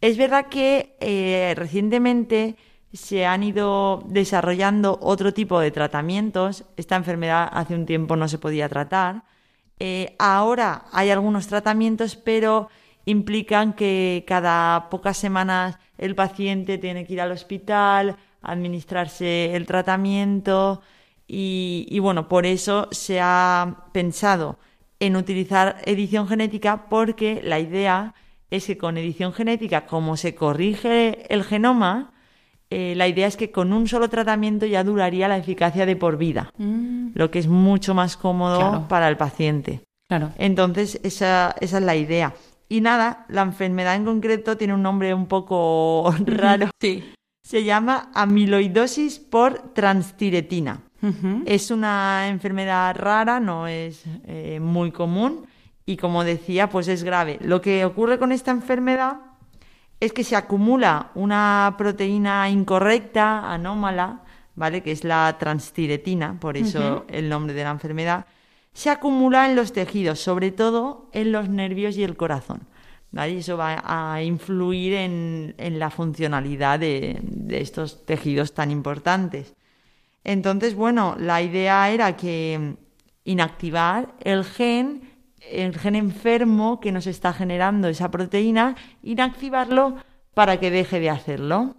Es 0.00 0.16
verdad 0.16 0.46
que 0.46 0.96
eh, 1.00 1.54
recientemente 1.56 2.56
se 2.92 3.26
han 3.26 3.42
ido 3.42 4.04
desarrollando 4.06 4.98
otro 5.02 5.34
tipo 5.34 5.58
de 5.60 5.70
tratamientos. 5.72 6.64
Esta 6.76 6.96
enfermedad 6.96 7.48
hace 7.52 7.74
un 7.74 7.84
tiempo 7.84 8.14
no 8.16 8.28
se 8.28 8.38
podía 8.38 8.68
tratar. 8.68 9.24
Eh, 9.80 10.14
ahora 10.18 10.84
hay 10.92 11.10
algunos 11.10 11.48
tratamientos, 11.48 12.16
pero 12.16 12.68
implican 13.06 13.74
que 13.74 14.24
cada 14.26 14.88
pocas 14.90 15.16
semanas 15.16 15.78
el 15.98 16.14
paciente 16.14 16.78
tiene 16.78 17.04
que 17.04 17.14
ir 17.14 17.20
al 17.20 17.32
hospital, 17.32 18.16
administrarse 18.42 19.54
el 19.56 19.66
tratamiento 19.66 20.80
y, 21.26 21.86
y 21.88 21.98
bueno, 21.98 22.28
por 22.28 22.46
eso 22.46 22.88
se 22.92 23.20
ha 23.20 23.86
pensado 23.92 24.58
en 25.00 25.16
utilizar 25.16 25.76
edición 25.84 26.28
genética 26.28 26.86
porque 26.88 27.40
la 27.42 27.58
idea 27.58 28.14
es 28.50 28.66
que 28.66 28.78
con 28.78 28.96
edición 28.96 29.32
genética, 29.32 29.86
como 29.86 30.16
se 30.16 30.34
corrige 30.34 31.32
el 31.32 31.44
genoma, 31.44 32.12
eh, 32.70 32.94
la 32.96 33.08
idea 33.08 33.26
es 33.26 33.36
que 33.36 33.50
con 33.50 33.72
un 33.72 33.88
solo 33.88 34.08
tratamiento 34.08 34.66
ya 34.66 34.84
duraría 34.84 35.28
la 35.28 35.38
eficacia 35.38 35.86
de 35.86 35.96
por 35.96 36.18
vida, 36.18 36.52
mm. 36.58 37.10
lo 37.14 37.30
que 37.30 37.38
es 37.38 37.48
mucho 37.48 37.94
más 37.94 38.16
cómodo 38.16 38.86
para 38.88 39.08
el 39.08 39.16
paciente. 39.16 39.80
Claro. 40.08 40.32
Entonces, 40.38 41.00
esa, 41.02 41.54
esa 41.60 41.78
es 41.78 41.84
la 41.84 41.96
idea. 41.96 42.34
Y 42.68 42.80
nada, 42.80 43.24
la 43.28 43.42
enfermedad 43.42 43.94
en 43.94 44.04
concreto 44.04 44.56
tiene 44.56 44.74
un 44.74 44.82
nombre 44.82 45.14
un 45.14 45.26
poco 45.26 46.14
raro. 46.26 46.68
Sí. 46.80 47.12
Se 47.42 47.64
llama 47.64 48.10
amiloidosis 48.14 49.18
por 49.18 49.72
transtiretina. 49.72 50.82
Es 51.46 51.70
una 51.70 52.28
enfermedad 52.28 52.94
rara, 52.96 53.38
no 53.38 53.68
es 53.68 54.02
eh, 54.26 54.58
muy 54.60 54.90
común 54.90 55.47
y 55.88 55.96
como 55.96 56.22
decía, 56.22 56.68
pues 56.68 56.86
es 56.86 57.02
grave. 57.02 57.38
Lo 57.40 57.62
que 57.62 57.86
ocurre 57.86 58.18
con 58.18 58.30
esta 58.30 58.50
enfermedad 58.50 59.20
es 60.00 60.12
que 60.12 60.22
se 60.22 60.36
acumula 60.36 61.12
una 61.14 61.76
proteína 61.78 62.50
incorrecta, 62.50 63.50
anómala, 63.50 64.20
¿vale? 64.54 64.82
Que 64.82 64.92
es 64.92 65.02
la 65.02 65.34
transtiretina, 65.38 66.38
por 66.38 66.58
eso 66.58 67.06
el 67.08 67.30
nombre 67.30 67.54
de 67.54 67.64
la 67.64 67.70
enfermedad. 67.70 68.26
Se 68.74 68.90
acumula 68.90 69.48
en 69.48 69.56
los 69.56 69.72
tejidos, 69.72 70.20
sobre 70.20 70.52
todo 70.52 71.08
en 71.14 71.32
los 71.32 71.48
nervios 71.48 71.96
y 71.96 72.04
el 72.04 72.18
corazón. 72.18 72.60
¿vale? 73.10 73.32
Y 73.32 73.38
eso 73.38 73.56
va 73.56 73.82
a 73.82 74.22
influir 74.22 74.92
en, 74.92 75.78
la 75.78 75.88
funcionalidad 75.88 76.78
de, 76.78 77.18
de 77.22 77.62
estos 77.62 78.04
tejidos 78.04 78.52
tan 78.52 78.70
importantes. 78.70 79.54
Entonces, 80.22 80.74
bueno, 80.74 81.16
la 81.18 81.40
idea 81.40 81.88
era 81.88 82.14
que 82.14 82.76
inactivar 83.24 84.12
el 84.20 84.44
gen 84.44 85.07
el 85.40 85.78
gen 85.78 85.96
enfermo 85.96 86.80
que 86.80 86.92
nos 86.92 87.06
está 87.06 87.32
generando 87.32 87.88
esa 87.88 88.10
proteína, 88.10 88.76
inactivarlo 89.02 89.96
para 90.34 90.60
que 90.60 90.70
deje 90.70 91.00
de 91.00 91.10
hacerlo. 91.10 91.74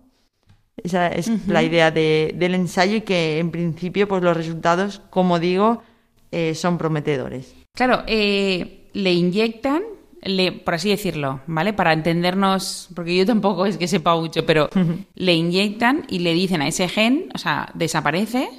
Esa 0.83 1.07
es 1.07 1.47
la 1.47 1.63
idea 1.63 1.91
del 1.91 2.55
ensayo 2.55 2.97
y 2.97 3.01
que 3.01 3.39
en 3.39 3.51
principio 3.51 4.07
pues 4.07 4.23
los 4.23 4.35
resultados, 4.35 5.01
como 5.09 5.39
digo, 5.39 5.83
eh, 6.31 6.55
son 6.55 6.77
prometedores. 6.77 7.55
Claro, 7.73 8.03
eh, 8.07 8.89
le 8.93 9.13
inyectan, 9.13 9.83
le, 10.21 10.51
por 10.51 10.75
así 10.75 10.89
decirlo, 10.89 11.41
¿vale? 11.47 11.73
Para 11.73 11.93
entendernos, 11.93 12.89
porque 12.95 13.15
yo 13.15 13.25
tampoco 13.25 13.65
es 13.65 13.77
que 13.77 13.87
sepa 13.87 14.15
mucho, 14.15 14.45
pero 14.45 14.69
le 15.15 15.33
inyectan 15.33 16.05
y 16.07 16.19
le 16.19 16.33
dicen 16.33 16.61
a 16.61 16.67
ese 16.67 16.87
gen, 16.87 17.29
o 17.33 17.37
sea, 17.37 17.69
desaparece, 17.73 18.49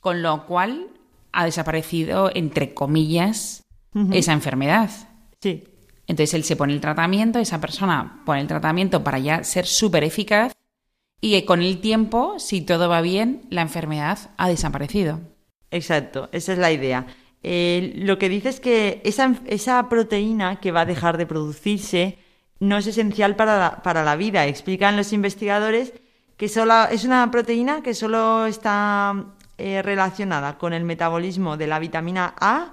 con 0.00 0.22
lo 0.22 0.46
cual 0.46 0.88
ha 1.32 1.44
desaparecido, 1.44 2.30
entre 2.34 2.74
comillas, 2.74 3.64
esa 4.12 4.32
enfermedad. 4.32 4.90
Sí. 5.40 5.64
Entonces 6.06 6.34
él 6.34 6.44
se 6.44 6.56
pone 6.56 6.72
el 6.72 6.80
tratamiento, 6.80 7.38
esa 7.38 7.60
persona 7.60 8.22
pone 8.24 8.40
el 8.40 8.46
tratamiento 8.46 9.04
para 9.04 9.18
ya 9.18 9.44
ser 9.44 9.66
súper 9.66 10.04
eficaz 10.04 10.52
y 11.20 11.42
con 11.42 11.62
el 11.62 11.80
tiempo, 11.80 12.38
si 12.38 12.62
todo 12.62 12.88
va 12.88 13.00
bien, 13.00 13.42
la 13.50 13.62
enfermedad 13.62 14.18
ha 14.36 14.48
desaparecido. 14.48 15.20
Exacto, 15.70 16.28
esa 16.32 16.52
es 16.52 16.58
la 16.58 16.72
idea. 16.72 17.06
Eh, 17.42 17.92
lo 17.96 18.18
que 18.18 18.28
dice 18.28 18.48
es 18.48 18.60
que 18.60 19.00
esa, 19.04 19.34
esa, 19.46 19.88
proteína 19.88 20.60
que 20.60 20.72
va 20.72 20.82
a 20.82 20.86
dejar 20.86 21.16
de 21.16 21.26
producirse 21.26 22.18
no 22.58 22.76
es 22.78 22.86
esencial 22.86 23.36
para 23.36 23.58
la, 23.58 23.82
para 23.82 24.02
la 24.02 24.16
vida. 24.16 24.46
Explican 24.46 24.96
los 24.96 25.12
investigadores 25.12 25.94
que 26.36 26.48
solo, 26.48 26.84
es 26.90 27.04
una 27.04 27.30
proteína 27.30 27.82
que 27.82 27.94
solo 27.94 28.46
está 28.46 29.26
eh, 29.58 29.82
relacionada 29.82 30.58
con 30.58 30.72
el 30.72 30.84
metabolismo 30.84 31.56
de 31.56 31.66
la 31.66 31.78
vitamina 31.78 32.34
A 32.40 32.72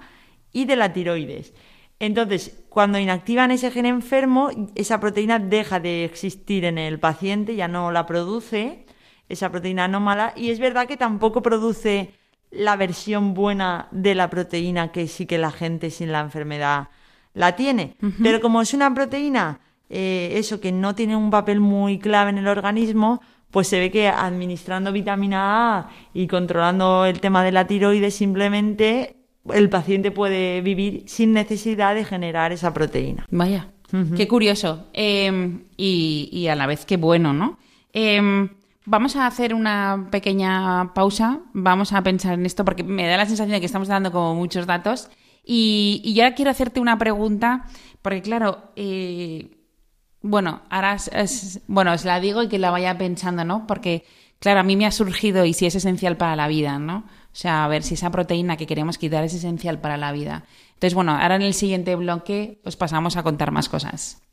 y 0.51 0.65
de 0.65 0.75
la 0.75 0.93
tiroides. 0.93 1.53
Entonces, 1.99 2.63
cuando 2.69 2.99
inactivan 2.99 3.51
ese 3.51 3.71
gen 3.71 3.85
enfermo, 3.85 4.49
esa 4.75 4.99
proteína 4.99 5.39
deja 5.39 5.79
de 5.79 6.05
existir 6.05 6.65
en 6.65 6.77
el 6.77 6.99
paciente, 6.99 7.55
ya 7.55 7.67
no 7.67 7.91
la 7.91 8.05
produce, 8.05 8.85
esa 9.29 9.49
proteína 9.49 9.85
anómala, 9.85 10.33
y 10.35 10.51
es 10.51 10.59
verdad 10.59 10.87
que 10.87 10.97
tampoco 10.97 11.41
produce 11.41 12.13
la 12.51 12.75
versión 12.75 13.33
buena 13.33 13.87
de 13.91 14.15
la 14.15 14.29
proteína 14.29 14.91
que 14.91 15.07
sí 15.07 15.25
que 15.25 15.37
la 15.37 15.51
gente 15.51 15.89
sin 15.89 16.11
la 16.11 16.21
enfermedad 16.21 16.89
la 17.33 17.55
tiene. 17.55 17.95
Pero 18.23 18.41
como 18.41 18.61
es 18.61 18.73
una 18.73 18.93
proteína, 18.93 19.59
eh, 19.89 20.33
eso 20.35 20.59
que 20.59 20.71
no 20.71 20.95
tiene 20.95 21.15
un 21.15 21.29
papel 21.29 21.59
muy 21.59 21.99
clave 21.99 22.29
en 22.29 22.37
el 22.37 22.47
organismo, 22.47 23.21
pues 23.51 23.67
se 23.67 23.79
ve 23.79 23.91
que 23.91 24.07
administrando 24.07 24.91
vitamina 24.91 25.77
A 25.77 25.89
y 26.13 26.27
controlando 26.27 27.05
el 27.05 27.19
tema 27.19 27.43
de 27.43 27.51
la 27.51 27.67
tiroides 27.67 28.15
simplemente 28.15 29.16
el 29.53 29.69
paciente 29.69 30.11
puede 30.11 30.61
vivir 30.61 31.03
sin 31.07 31.33
necesidad 31.33 31.95
de 31.95 32.05
generar 32.05 32.51
esa 32.51 32.73
proteína. 32.73 33.25
Vaya, 33.29 33.69
qué 34.15 34.27
curioso. 34.27 34.87
Em, 34.93 35.63
y, 35.77 36.47
a 36.47 36.55
la 36.55 36.67
vez 36.67 36.85
qué 36.85 36.97
bueno, 36.97 37.33
¿no? 37.33 37.57
Em, 37.93 38.49
vamos 38.85 39.15
a 39.15 39.27
hacer 39.27 39.53
una 39.53 40.07
pequeña 40.11 40.93
pausa, 40.93 41.39
vamos 41.53 41.93
a 41.93 42.01
pensar 42.03 42.33
en 42.33 42.45
esto 42.45 42.65
porque 42.65 42.83
me 42.83 43.07
da 43.07 43.17
la 43.17 43.25
sensación 43.25 43.53
de 43.53 43.59
que 43.59 43.65
estamos 43.65 43.87
dando 43.87 44.11
como 44.11 44.35
muchos 44.35 44.65
datos. 44.65 45.09
Y, 45.43 46.01
y 46.03 46.13
ya 46.13 46.35
quiero 46.35 46.51
hacerte 46.51 46.79
una 46.79 46.97
pregunta, 46.97 47.65
porque 48.01 48.21
claro, 48.21 48.71
eh, 48.75 49.57
bueno, 50.21 50.61
ahora 50.69 50.97
bueno, 51.67 51.93
os 51.93 52.05
la 52.05 52.19
digo 52.19 52.43
y 52.43 52.49
que 52.49 52.59
la 52.59 52.71
vaya 52.71 52.97
pensando, 52.97 53.43
¿no? 53.45 53.67
Porque, 53.67 54.03
claro, 54.39 54.59
a 54.59 54.63
mí 54.63 54.75
me 54.75 54.85
ha 54.85 54.91
surgido 54.91 55.45
y 55.45 55.53
si 55.53 55.65
es 55.65 55.75
esencial 55.75 56.17
para 56.17 56.35
la 56.35 56.47
vida, 56.47 56.79
¿no? 56.79 57.05
O 57.37 57.39
sea, 57.39 57.63
a 57.63 57.67
ver 57.67 57.83
si 57.83 57.93
esa 57.93 58.09
proteína 58.09 58.57
que 58.57 58.65
queremos 58.65 58.97
quitar 58.97 59.23
es 59.23 59.31
esencial 59.35 59.79
para 59.79 59.95
la 59.95 60.11
vida. 60.11 60.45
Entonces, 60.69 60.95
bueno, 60.95 61.11
ahora 61.11 61.35
en 61.35 61.43
el 61.43 61.53
siguiente 61.53 61.95
bloque 61.95 62.59
os 62.65 62.75
pasamos 62.75 63.15
a 63.15 63.21
contar 63.21 63.51
más 63.51 63.69
cosas. 63.69 64.23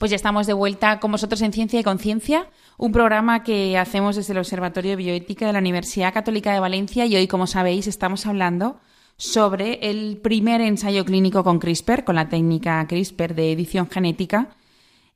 Pues 0.00 0.08
ya 0.08 0.16
estamos 0.16 0.46
de 0.46 0.54
vuelta 0.54 0.98
con 0.98 1.12
vosotros 1.12 1.42
en 1.42 1.52
Ciencia 1.52 1.78
y 1.78 1.82
Conciencia, 1.82 2.48
un 2.78 2.90
programa 2.90 3.42
que 3.42 3.76
hacemos 3.76 4.16
desde 4.16 4.32
el 4.32 4.38
Observatorio 4.38 4.92
de 4.92 4.96
Bioética 4.96 5.46
de 5.46 5.52
la 5.52 5.58
Universidad 5.58 6.14
Católica 6.14 6.54
de 6.54 6.58
Valencia 6.58 7.04
y 7.04 7.16
hoy, 7.16 7.26
como 7.26 7.46
sabéis, 7.46 7.86
estamos 7.86 8.24
hablando 8.24 8.80
sobre 9.18 9.90
el 9.90 10.16
primer 10.16 10.62
ensayo 10.62 11.04
clínico 11.04 11.44
con 11.44 11.58
CRISPR, 11.58 12.04
con 12.04 12.14
la 12.14 12.30
técnica 12.30 12.86
CRISPR 12.88 13.34
de 13.34 13.52
edición 13.52 13.90
genética 13.90 14.48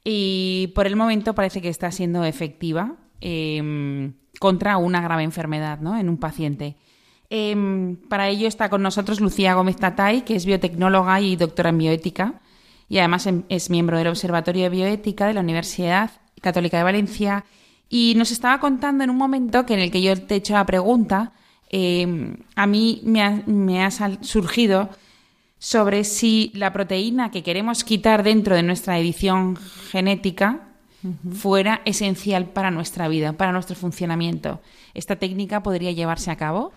y 0.04 0.70
por 0.74 0.86
el 0.86 0.96
momento 0.96 1.34
parece 1.34 1.62
que 1.62 1.70
está 1.70 1.90
siendo 1.90 2.22
efectiva 2.22 2.96
em, 3.22 4.12
contra 4.38 4.76
una 4.76 5.00
grave 5.00 5.22
enfermedad 5.22 5.80
¿no? 5.80 5.96
en 5.96 6.10
un 6.10 6.18
paciente. 6.18 6.76
Em, 7.30 7.96
para 8.10 8.28
ello 8.28 8.46
está 8.46 8.68
con 8.68 8.82
nosotros 8.82 9.22
Lucía 9.22 9.54
Gómez 9.54 9.76
Tatay, 9.76 10.26
que 10.26 10.36
es 10.36 10.44
biotecnóloga 10.44 11.22
y 11.22 11.36
doctora 11.36 11.70
en 11.70 11.78
bioética 11.78 12.42
y 12.88 12.98
además 12.98 13.26
em, 13.26 13.42
es 13.48 13.70
miembro 13.70 13.98
del 13.98 14.08
Observatorio 14.08 14.64
de 14.64 14.68
Bioética 14.70 15.26
de 15.26 15.34
la 15.34 15.40
Universidad 15.40 16.10
Católica 16.40 16.76
de 16.76 16.84
Valencia. 16.84 17.44
Y 17.88 18.14
nos 18.16 18.30
estaba 18.30 18.60
contando 18.60 19.04
en 19.04 19.10
un 19.10 19.16
momento 19.16 19.66
que 19.66 19.74
en 19.74 19.80
el 19.80 19.90
que 19.90 20.02
yo 20.02 20.20
te 20.20 20.34
he 20.34 20.38
hecho 20.38 20.54
la 20.54 20.66
pregunta, 20.66 21.32
em, 21.70 22.36
a 22.54 22.66
mí 22.66 23.00
me 23.04 23.84
ha, 23.84 23.90
surgido 24.22 24.90
sobre 25.58 26.04
si 26.04 26.50
la 26.54 26.72
proteína 26.72 27.30
que 27.30 27.42
queremos 27.42 27.84
quitar 27.84 28.22
dentro 28.22 28.54
de 28.54 28.62
nuestra 28.62 28.98
edición 28.98 29.56
genética 29.90 30.68
fuera 31.32 31.82
esencial 31.84 32.46
para 32.46 32.70
nuestra 32.70 33.08
vida, 33.08 33.34
para 33.34 33.52
nuestro 33.52 33.76
funcionamiento. 33.76 34.60
¿Esta 34.94 35.16
técnica 35.16 35.62
podría 35.62 35.92
llevarse 35.92 36.30
a 36.30 36.36
cabo? 36.36 36.72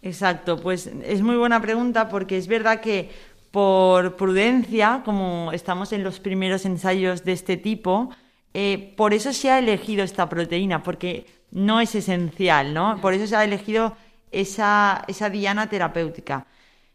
Exacto, 0.00 0.60
pues 0.60 0.86
es 0.86 1.22
muy 1.22 1.36
buena 1.36 1.60
pregunta 1.60 2.08
porque 2.08 2.36
es 2.36 2.46
verdad 2.46 2.80
que 2.80 3.10
por 3.50 4.16
prudencia, 4.16 5.02
como 5.04 5.50
estamos 5.52 5.92
en 5.92 6.02
los 6.04 6.20
primeros 6.20 6.64
ensayos 6.66 7.24
de 7.24 7.32
este 7.32 7.56
tipo, 7.56 8.10
eh, 8.54 8.94
por 8.96 9.14
eso 9.14 9.32
se 9.32 9.50
ha 9.50 9.58
elegido 9.58 10.04
esta 10.04 10.28
proteína, 10.28 10.82
porque 10.82 11.26
no 11.50 11.80
es 11.80 11.94
esencial, 11.94 12.74
¿no? 12.74 13.00
Por 13.00 13.14
eso 13.14 13.26
se 13.26 13.36
ha 13.36 13.44
elegido 13.44 13.96
esa, 14.30 15.04
esa 15.08 15.30
diana 15.30 15.68
terapéutica. 15.68 16.46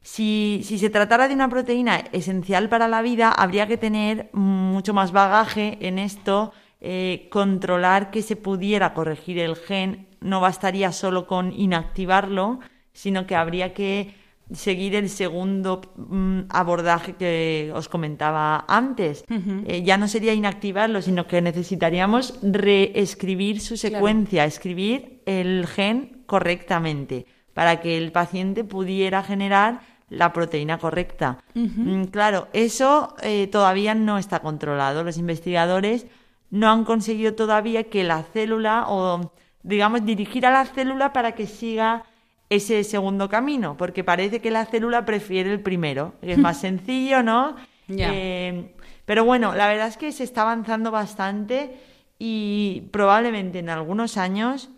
Si, 0.01 0.61
si, 0.65 0.77
se 0.77 0.89
tratara 0.89 1.27
de 1.27 1.33
una 1.33 1.49
proteína 1.49 2.03
esencial 2.11 2.69
para 2.69 2.87
la 2.87 3.01
vida, 3.01 3.31
habría 3.31 3.67
que 3.67 3.77
tener 3.77 4.29
mucho 4.33 4.93
más 4.93 5.11
bagaje 5.13 5.77
en 5.81 5.97
esto, 5.97 6.53
eh, 6.81 7.29
controlar 7.31 8.11
que 8.11 8.21
se 8.21 8.35
pudiera 8.35 8.93
corregir 8.93 9.39
el 9.39 9.55
gen. 9.55 10.07
No 10.19 10.41
bastaría 10.41 10.91
solo 10.91 11.25
con 11.25 11.53
inactivarlo, 11.53 12.59
sino 12.91 13.25
que 13.25 13.35
habría 13.37 13.73
que 13.73 14.13
seguir 14.51 14.95
el 14.95 15.09
segundo 15.09 15.81
mm, 15.95 16.41
abordaje 16.49 17.13
que 17.13 17.71
os 17.73 17.89
comentaba 17.89 18.65
antes. 18.67 19.23
Eh, 19.29 19.83
ya 19.83 19.97
no 19.97 20.07
sería 20.07 20.33
inactivarlo, 20.33 21.01
sino 21.01 21.27
que 21.27 21.41
necesitaríamos 21.41 22.39
reescribir 22.41 23.61
su 23.61 23.77
secuencia, 23.77 24.45
escribir 24.45 25.21
el 25.25 25.67
gen 25.67 26.23
correctamente 26.25 27.25
para 27.53 27.81
que 27.81 27.97
el 27.97 28.11
paciente 28.11 28.63
pudiera 28.63 29.23
generar 29.23 29.81
la 30.09 30.33
proteína 30.33 30.77
correcta. 30.77 31.39
Mm, 31.53 32.05
claro, 32.05 32.47
eso 32.53 33.15
eh, 33.21 33.47
todavía 33.47 33.95
no 33.95 34.17
está 34.17 34.39
controlado. 34.39 35.03
Los 35.03 35.17
investigadores 35.17 36.05
no 36.51 36.69
han 36.69 36.83
conseguido 36.83 37.33
todavía 37.33 37.85
que 37.85 38.03
la 38.03 38.23
célula 38.23 38.85
o 38.87 39.33
digamos 39.63 40.05
dirigir 40.05 40.45
a 40.45 40.51
la 40.51 40.65
célula 40.65 41.13
para 41.13 41.31
que 41.33 41.47
siga 41.47 42.03
ese 42.49 42.83
segundo 42.83 43.29
camino, 43.29 43.77
porque 43.77 44.03
parece 44.03 44.39
que 44.39 44.51
la 44.51 44.65
célula 44.65 45.05
prefiere 45.05 45.51
el 45.51 45.61
primero, 45.61 46.13
es 46.21 46.37
más 46.37 46.59
sencillo, 46.61 47.23
¿no? 47.23 47.55
Eh, 47.87 48.73
pero 49.05 49.25
bueno, 49.25 49.53
la 49.55 49.67
verdad 49.67 49.87
es 49.87 49.97
que 49.97 50.11
se 50.11 50.23
está 50.23 50.43
avanzando 50.43 50.91
bastante 50.91 51.77
y 52.17 52.89
probablemente 52.91 53.59
en 53.59 53.69
algunos 53.69 54.17
años 54.17 54.69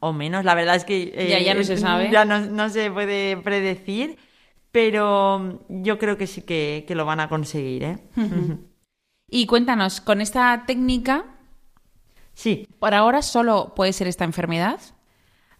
o 0.00 0.12
menos, 0.12 0.44
la 0.44 0.54
verdad 0.54 0.76
es 0.76 0.84
que 0.84 1.28
ya, 1.28 1.40
ya 1.40 1.54
no 1.54 1.64
se 1.64 1.76
sabe. 1.78 2.10
Ya 2.10 2.24
no, 2.24 2.68
se 2.68 2.90
puede 2.90 3.36
predecir, 3.36 4.16
pero 4.70 5.64
yo 5.68 5.98
creo 5.98 6.16
que 6.16 6.26
sí 6.26 6.42
que, 6.42 6.84
que 6.86 6.94
lo 6.94 7.04
van 7.04 7.20
a 7.20 7.28
conseguir. 7.28 7.84
¿eh? 7.84 7.98
y 9.28 9.46
cuéntanos, 9.46 10.00
con 10.00 10.20
esta 10.20 10.64
técnica, 10.66 11.24
sí. 12.34 12.66
por 12.78 12.94
ahora 12.94 13.22
solo 13.22 13.74
puede 13.74 13.92
ser 13.92 14.06
esta 14.06 14.24
enfermedad. 14.24 14.80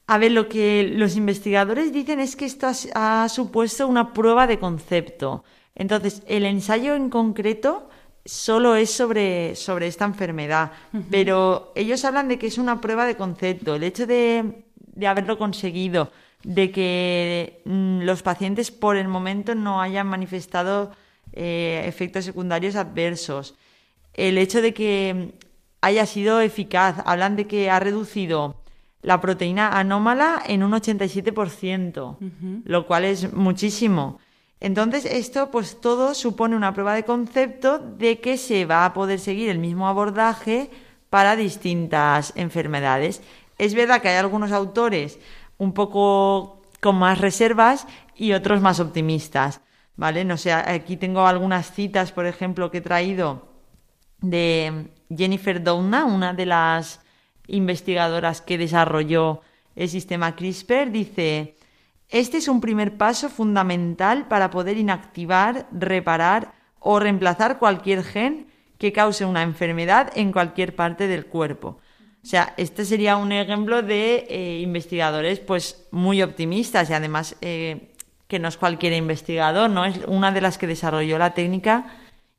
A 0.07 0.19
ver, 0.19 0.33
lo 0.33 0.49
que 0.49 0.93
los 0.95 1.17
investigadores 1.17 1.93
dicen 1.93 2.21
es 2.21 2.37
que 2.37 2.45
esto 2.45 2.69
ha, 2.95 3.29
supuesto 3.29 3.87
una 3.87 4.13
prueba 4.13 4.47
de 4.47 4.59
concepto. 4.59 5.45
Entonces, 5.75 6.23
el 6.27 6.45
ensayo 6.45 6.95
en 6.95 7.09
concreto 7.09 7.89
solo 8.25 8.75
es 8.75 8.91
sobre, 8.91 9.57
sobre 9.57 9.87
esta 9.87 10.05
enfermedad, 10.05 10.73
pero 11.11 11.73
ellos 11.75 12.05
hablan 12.05 12.29
de 12.29 12.39
que 12.39 12.47
es 12.47 12.59
una 12.59 12.81
prueba 12.81 13.07
de 13.07 13.17
concepto. 13.17 13.75
El 13.75 13.85
hecho 13.85 14.07
de, 14.07 14.65
de 14.77 15.07
haberlo 15.07 15.39
conseguido, 15.39 16.13
de 16.45 16.71
que 16.71 17.63
mm, 17.65 18.03
los 18.03 18.23
pacientes 18.23 18.71
por 18.71 18.97
el 18.97 19.09
momento 19.09 19.55
no 19.55 19.81
hayan 19.81 20.07
manifestado 20.07 20.93
eh, 21.33 21.85
efectos 21.87 22.25
secundarios 22.25 22.77
adversos, 22.77 23.55
el 24.15 24.37
hecho 24.39 24.61
de 24.61 24.75
que 24.75 25.33
haya 25.81 26.07
sido 26.07 26.41
eficaz, 26.41 26.97
hablan 27.07 27.37
de 27.37 27.47
que 27.47 27.71
ha 27.71 27.81
reducido 27.81 28.62
la 29.03 29.21
proteína 29.21 29.69
anómala 29.69 30.43
en 30.47 30.63
un 30.63 30.73
87%, 30.73 32.63
lo 32.65 32.87
cual 32.87 33.05
es 33.05 33.33
muchísimo. 33.33 34.19
Entonces, 34.61 35.05
esto 35.05 35.51
pues 35.51 35.81
todo 35.81 36.15
supone 36.15 36.55
una 36.55 36.73
prueba 36.73 36.95
de 36.95 37.05
concepto 37.05 37.81
de 37.81 38.21
que 38.21 38.39
se 38.39 38.65
va 38.65 38.85
a 38.85 38.95
poder 38.95 39.19
seguir 39.19 39.51
el 39.51 39.59
mismo 39.59 39.89
abordaje 39.89 40.71
para 41.11 41.35
distintas 41.35 42.33
enfermedades. 42.37 43.23
Es 43.59 43.75
verdad 43.75 44.01
que 44.01 44.09
hay 44.09 44.17
algunos 44.17 44.53
autores 44.53 45.19
un 45.59 45.75
poco 45.75 46.63
con 46.81 46.97
más 46.97 47.19
reservas 47.21 47.89
y 48.15 48.33
otros 48.33 48.61
más 48.61 48.79
optimistas, 48.79 49.61
¿vale? 49.97 50.25
No 50.25 50.37
sé, 50.37 50.53
aquí 50.53 50.97
tengo 50.97 51.27
algunas 51.27 51.73
citas, 51.73 52.13
por 52.13 52.27
ejemplo, 52.27 52.71
que 52.71 52.79
he 52.79 52.83
traído 52.83 53.49
de 54.21 54.93
Jennifer 55.15 55.63
Doudna, 55.63 56.05
una 56.05 56.35
de 56.35 56.47
las 56.47 57.02
investigadoras 57.53 58.41
que 58.41 58.59
desarrolló 58.59 59.43
el 59.77 59.89
sistema 59.89 60.35
CRISPR, 60.35 60.91
dice, 60.91 61.57
este 62.09 62.39
es 62.39 62.49
un 62.49 62.61
primer 62.61 62.97
paso 62.97 63.29
fundamental 63.29 64.27
para 64.27 64.51
poder 64.51 64.77
inactivar, 64.77 65.69
reparar 65.71 66.55
o 66.81 66.99
reemplazar 66.99 67.59
cualquier 67.59 68.03
gen 68.03 68.49
que 68.79 68.93
cause 68.93 69.25
una 69.25 69.43
enfermedad 69.43 70.11
en 70.17 70.33
cualquier 70.33 70.75
parte 70.75 71.07
del 71.07 71.27
cuerpo. 71.27 71.79
O 72.23 72.27
sea, 72.27 72.55
este 72.57 72.85
sería 72.85 73.17
un 73.17 73.33
ejemplo 73.33 73.83
de 73.83 74.27
eh, 74.29 74.61
investigadores 74.61 75.41
pues 75.41 75.87
muy 75.91 76.23
optimistas 76.23 76.89
y 76.91 76.93
además 76.93 77.37
eh, 77.41 77.93
que 78.29 78.39
no 78.39 78.49
es 78.49 78.57
cualquier 78.57 78.93
investigador, 78.93 79.71
¿no? 79.71 79.85
Es 79.85 80.01
una 80.07 80.33
de 80.33 80.41
las 80.41 80.59
que 80.59 80.67
desarrolló 80.67 81.19
la 81.19 81.35
técnica 81.35 81.87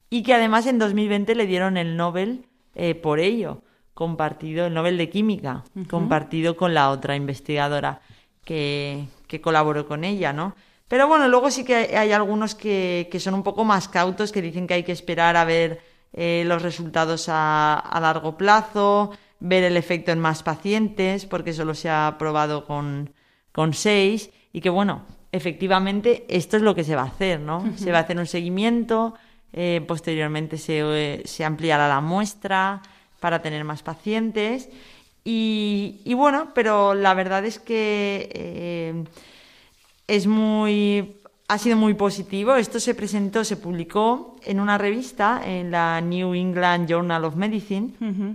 y 0.10 0.24
que 0.24 0.34
además 0.34 0.68
en 0.68 0.80
2020 0.80 1.36
le 1.36 1.46
dieron 1.46 1.78
el 1.78 1.98
Nobel 1.98 2.46
eh, 2.76 2.96
por 2.96 3.20
ello 3.20 3.62
compartido, 3.94 4.66
el 4.66 4.74
Nobel 4.74 4.98
de 4.98 5.10
Química, 5.10 5.64
compartido 5.90 6.58
con 6.58 6.74
la 6.74 6.90
otra 6.90 7.16
investigadora 7.16 8.02
que, 8.44 9.06
que, 9.28 9.42
colaboró 9.42 9.88
con 9.88 10.04
ella, 10.04 10.34
¿no? 10.34 10.56
Pero 10.88 11.08
bueno, 11.08 11.28
luego 11.28 11.50
sí 11.52 11.64
que 11.64 11.98
hay, 11.98 12.12
algunos 12.12 12.56
que, 12.56 13.08
que, 13.12 13.20
son 13.20 13.34
un 13.34 13.44
poco 13.44 13.64
más 13.64 13.88
cautos, 13.88 14.32
que 14.32 14.42
dicen 14.42 14.68
que 14.68 14.76
hay 14.76 14.84
que 14.84 14.92
esperar 14.92 15.38
a 15.38 15.46
ver 15.46 15.82
eh, 16.12 16.44
los 16.46 16.62
resultados 16.62 17.30
a, 17.30 17.80
a, 17.80 18.00
largo 18.00 18.38
plazo, 18.38 19.12
ver 19.40 19.64
el 19.64 19.78
efecto 19.78 20.12
en 20.12 20.20
más 20.20 20.44
pacientes, 20.44 21.26
porque 21.26 21.54
solo 21.54 21.74
se 21.74 21.90
ha 21.90 22.16
probado 22.20 22.66
con, 22.66 23.14
con 23.52 23.74
seis, 23.74 24.30
y 24.52 24.62
que 24.62 24.70
bueno, 24.70 25.06
efectivamente 25.32 26.26
esto 26.30 26.58
es 26.58 26.64
lo 26.64 26.76
que 26.76 26.84
se 26.84 26.96
va 26.96 27.02
a 27.02 27.06
hacer, 27.08 27.40
¿no? 27.40 27.76
Se 27.76 27.92
va 27.92 28.00
a 28.00 28.02
hacer 28.02 28.18
un 28.18 28.28
seguimiento, 28.28 29.16
eh, 29.52 29.84
posteriormente 29.88 30.58
se, 30.58 30.80
eh, 30.82 31.22
se 31.26 31.44
ampliará 31.44 31.88
la 31.88 32.02
muestra, 32.02 32.82
para 33.24 33.42
tener 33.42 33.64
más 33.64 33.82
pacientes. 33.84 34.68
Y, 35.24 36.14
bueno, 36.14 36.50
pero 36.54 36.94
la 36.94 37.14
verdad 37.14 37.46
es 37.46 37.58
que 37.58 38.30
eh, 38.34 39.04
es 40.08 40.28
muy 40.28 41.22
ha 41.48 41.58
sido 41.58 41.78
muy 41.78 41.94
positivo. 41.94 42.56
Esto 42.56 42.82
se 42.82 42.94
presentó, 42.96 43.46
se 43.46 43.56
publicó 43.56 44.36
en 44.44 44.60
una 44.60 44.78
revista, 44.78 45.42
en 45.46 45.72
la 45.72 46.02
New 46.02 46.34
England 46.34 46.90
Journal 46.90 47.24
of 47.24 47.36
Medicine, 47.36 47.94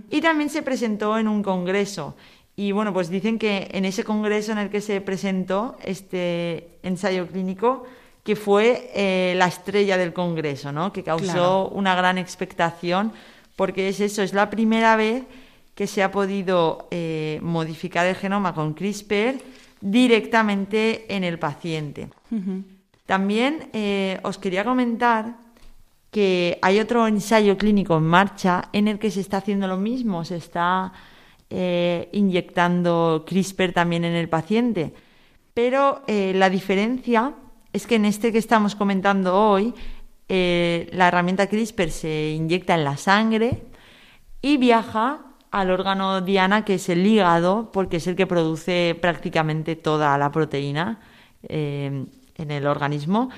y 0.09 0.21
también 0.21 0.49
se 0.49 0.63
presentó 0.63 1.19
en 1.19 1.27
un 1.27 1.43
congreso. 1.43 2.15
Y 2.55 2.71
bueno, 2.71 2.91
pues 2.91 3.09
dicen 3.09 3.37
que 3.37 3.69
en 3.71 3.85
ese 3.85 4.03
congreso 4.03 4.53
en 4.53 4.57
el 4.57 4.69
que 4.71 4.81
se 4.81 5.01
presentó 5.01 5.77
este 5.83 6.79
ensayo 6.81 7.27
clínico, 7.27 7.83
que 8.23 8.35
fue 8.35 8.89
eh, 8.95 9.35
la 9.37 9.45
estrella 9.45 9.97
del 9.97 10.13
congreso, 10.13 10.71
¿no? 10.71 10.91
Que 10.91 11.03
causó 11.03 11.69
una 11.69 11.93
gran 11.95 12.17
expectación 12.17 13.13
porque 13.59 13.89
es 13.89 13.99
eso, 13.99 14.21
es 14.21 14.31
la 14.31 14.49
primera 14.49 14.95
vez 14.95 15.25
que 15.75 15.85
se 15.85 16.01
ha 16.01 16.11
podido 16.11 16.87
eh, 16.91 17.41
modificar 17.43 18.07
el 18.07 18.15
genoma 18.15 18.53
con 18.53 18.73
CRISPR 18.73 19.35
directamente 19.81 21.13
en 21.13 21.25
el 21.25 21.37
paciente. 21.39 22.07
También 23.05 23.67
eh, 23.73 24.17
os 24.23 24.37
quería 24.37 24.63
comentar 24.63 25.35
que 26.09 26.57
hay 26.61 26.79
otro 26.79 27.05
ensayo 27.05 27.57
clínico 27.57 27.97
en 27.97 28.05
marcha 28.05 28.69
en 28.71 28.87
el 28.87 28.97
que 28.97 29.11
se 29.11 29.19
está 29.19 29.39
haciendo 29.39 29.67
lo 29.67 29.75
mismo, 29.75 30.23
se 30.23 30.37
está 30.37 30.93
eh, 31.49 32.07
inyectando 32.13 33.25
CRISPR 33.27 33.73
también 33.73 34.05
en 34.05 34.15
el 34.15 34.29
paciente. 34.29 34.93
Pero 35.53 36.03
eh, 36.07 36.31
la 36.33 36.49
diferencia 36.49 37.33
es 37.73 37.85
que 37.85 37.95
en 37.95 38.05
este 38.05 38.31
que 38.31 38.37
estamos 38.37 38.73
comentando 38.73 39.35
hoy, 39.35 39.73
eh, 40.29 40.89
la 40.93 41.07
herramienta 41.09 41.47
CRISPR 41.47 41.89
se 41.89 42.29
inyecta 42.31 42.75
en 42.75 42.83
la 42.83 42.97
sangre 42.97 43.63
y 44.41 44.57
viaja 44.57 45.25
al 45.51 45.71
órgano 45.71 46.21
diana, 46.21 46.63
que 46.63 46.75
es 46.75 46.87
el 46.89 47.05
hígado, 47.05 47.71
porque 47.73 47.97
es 47.97 48.07
el 48.07 48.15
que 48.15 48.27
produce 48.27 48.97
prácticamente 49.01 49.75
toda 49.75 50.17
la 50.17 50.31
proteína 50.31 50.99
en 51.41 52.11
el 52.51 52.67
organismo. 52.67 53.29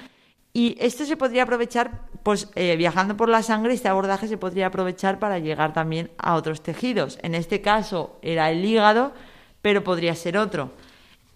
Y 0.54 0.76
esto 0.80 1.06
se 1.06 1.16
podría 1.16 1.44
aprovechar, 1.44 2.08
pues 2.24 2.50
eh, 2.56 2.76
viajando 2.76 3.16
por 3.16 3.30
la 3.30 3.42
sangre, 3.42 3.74
este 3.74 3.88
abordaje 3.88 4.28
se 4.28 4.38
podría 4.38 4.68
aprovechar 4.68 5.18
para 5.18 5.40
llegar 5.40 5.74
también 5.74 6.12
a 6.18 6.36
otros 6.36 6.62
tejidos. 6.62 7.18
En 7.22 7.36
este 7.36 7.62
caso 7.62 8.20
era 8.22 8.52
el 8.52 8.64
hígado, 8.66 9.14
pero 9.62 9.84
podría 9.84 10.14
ser 10.14 10.38
otro. 10.38 10.72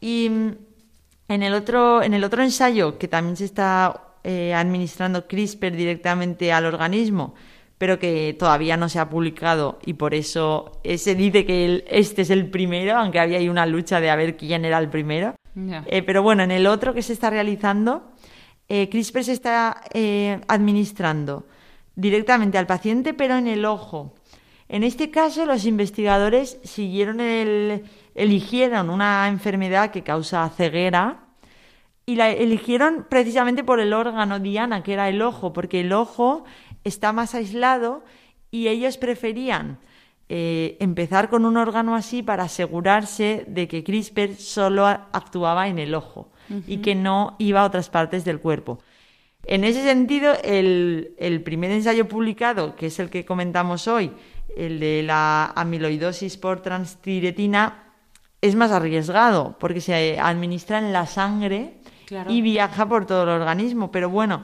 Y 0.01 0.29
mm, 0.29 0.51
en 1.29 1.43
el 1.43 1.53
otro, 1.53 2.03
en 2.03 2.13
el 2.13 2.25
otro 2.25 2.43
ensayo, 2.43 2.97
que 2.97 3.07
también 3.07 3.37
se 3.37 3.45
está 3.45 4.01
eh, 4.27 4.55
administrando 4.55 5.27
CRISPR 5.27 5.71
directamente 5.71 6.51
al 6.51 6.65
organismo, 6.65 7.35
pero 7.77 7.99
que 7.99 8.35
todavía 8.39 8.75
no 8.75 8.89
se 8.89 8.97
ha 8.97 9.07
publicado 9.07 9.77
y 9.85 9.93
por 9.93 10.15
eso 10.15 10.81
se 10.83 11.13
dice 11.13 11.45
que 11.45 11.85
este 11.87 12.23
es 12.23 12.31
el 12.31 12.49
primero, 12.49 12.97
aunque 12.97 13.19
había 13.19 13.37
ahí 13.37 13.49
una 13.49 13.67
lucha 13.67 13.99
de 13.99 14.09
a 14.09 14.15
ver 14.15 14.35
quién 14.35 14.65
era 14.65 14.79
el 14.79 14.89
primero. 14.89 15.35
Eh, 15.85 16.01
pero 16.01 16.23
bueno, 16.23 16.41
en 16.41 16.49
el 16.49 16.65
otro 16.65 16.95
que 16.95 17.03
se 17.03 17.13
está 17.13 17.29
realizando 17.29 18.11
eh, 18.67 18.89
CRISPR 18.89 19.23
se 19.25 19.33
está 19.33 19.83
administrando 20.47 21.45
directamente 21.95 22.57
al 22.57 22.65
paciente, 22.65 23.13
pero 23.13 23.37
en 23.37 23.45
el 23.45 23.63
ojo. 23.63 24.15
En 24.67 24.83
este 24.83 25.11
caso, 25.11 25.45
los 25.45 25.65
investigadores 25.65 26.57
siguieron 26.63 27.19
el, 27.19 27.83
eligieron 28.15 28.89
una 28.89 29.27
enfermedad 29.27 29.91
que 29.91 30.01
causa 30.01 30.49
ceguera 30.49 31.24
y 32.05 32.15
la 32.15 32.31
eligieron 32.31 33.05
precisamente 33.09 33.63
por 33.63 33.79
el 33.79 33.93
órgano 33.93 34.39
diana, 34.39 34.83
que 34.83 34.93
era 34.93 35.09
el 35.09 35.21
ojo, 35.21 35.53
porque 35.53 35.81
el 35.81 35.91
ojo 35.91 36.45
está 36.83 37.13
más 37.13 37.33
aislado 37.33 38.03
y 38.51 38.67
ellos 38.67 38.97
preferían 38.97 39.79
eh, 40.29 40.77
empezar 40.79 41.29
con 41.29 41.45
un 41.45 41.57
órgano 41.57 41.95
así 41.95 42.23
para 42.23 42.43
asegurarse 42.43 43.45
de 43.47 43.67
que 43.67 43.83
CRISPR 43.83 44.35
solo 44.35 44.85
actuaba 44.87 45.67
en 45.67 45.79
el 45.79 45.93
ojo 45.93 46.31
y 46.67 46.77
que 46.77 46.93
no 46.93 47.35
iba 47.39 47.61
a 47.61 47.65
otras 47.65 47.89
partes 47.89 48.23
del 48.23 48.39
cuerpo. 48.39 48.79
En 49.45 49.63
ese 49.63 49.83
sentido, 49.83 50.33
el, 50.43 51.41
primer 51.43 51.71
ensayo 51.71 52.07
publicado, 52.07 52.75
que 52.75 52.87
es 52.87 52.99
el 52.99 53.09
que 53.09 53.25
comentamos 53.25 53.87
hoy, 53.87 54.11
el 54.57 54.79
de 54.79 55.03
la 55.03 55.45
amiloidosis 55.55 56.37
por 56.37 56.61
transtiretina, 56.61 57.83
es 58.41 58.55
más 58.55 58.71
arriesgado 58.71 59.55
porque 59.59 59.81
se 59.81 60.19
administra 60.19 60.79
en 60.79 60.93
la 60.93 61.05
sangre 61.05 61.79
y 62.27 62.41
viaja 62.41 62.87
por 62.87 63.05
todo 63.05 63.23
el 63.23 63.29
organismo. 63.29 63.91
Pero 63.91 64.09
bueno, 64.09 64.43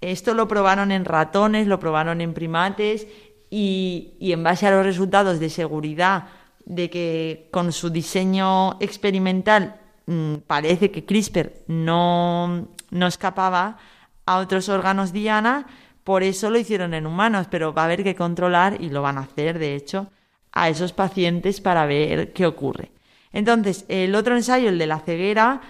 esto 0.00 0.34
lo 0.34 0.48
probaron 0.48 0.92
en 0.92 1.04
ratones, 1.04 1.66
lo 1.66 1.78
probaron 1.78 2.20
en 2.20 2.34
primates 2.34 3.06
y, 3.50 4.14
y 4.18 4.32
en 4.32 4.42
base 4.42 4.66
a 4.66 4.70
los 4.70 4.84
resultados 4.84 5.40
de 5.40 5.50
seguridad 5.50 6.28
de 6.64 6.90
que 6.90 7.48
con 7.50 7.72
su 7.72 7.90
diseño 7.90 8.78
experimental 8.80 9.80
Mm, 10.10 10.38
parece 10.44 10.90
que 10.90 11.04
CRISPR 11.04 11.52
no, 11.68 12.66
no 12.90 13.06
escapaba 13.06 13.78
a 14.26 14.38
otros 14.38 14.68
órganos 14.68 15.12
Diana, 15.12 15.68
por 16.02 16.24
eso 16.24 16.50
lo 16.50 16.58
hicieron 16.58 16.94
en 16.94 17.06
humanos, 17.06 17.46
pero 17.48 17.72
va 17.72 17.82
a 17.82 17.84
haber 17.84 18.02
que 18.02 18.16
controlar, 18.16 18.78
y 18.80 18.90
lo 18.90 19.02
van 19.02 19.18
a 19.18 19.22
hacer 19.22 19.60
de 19.60 19.76
hecho, 19.76 20.10
a 20.50 20.68
esos 20.68 20.92
pacientes 20.92 21.60
para 21.60 21.86
ver 21.86 22.32
qué 22.32 22.44
ocurre. 22.44 22.90
Entonces, 23.32 23.84
el 23.86 24.16
otro 24.16 24.34
ensayo, 24.36 24.68
el 24.68 24.78
de 24.78 24.88
la 24.88 24.98
ceguera, 24.98 25.60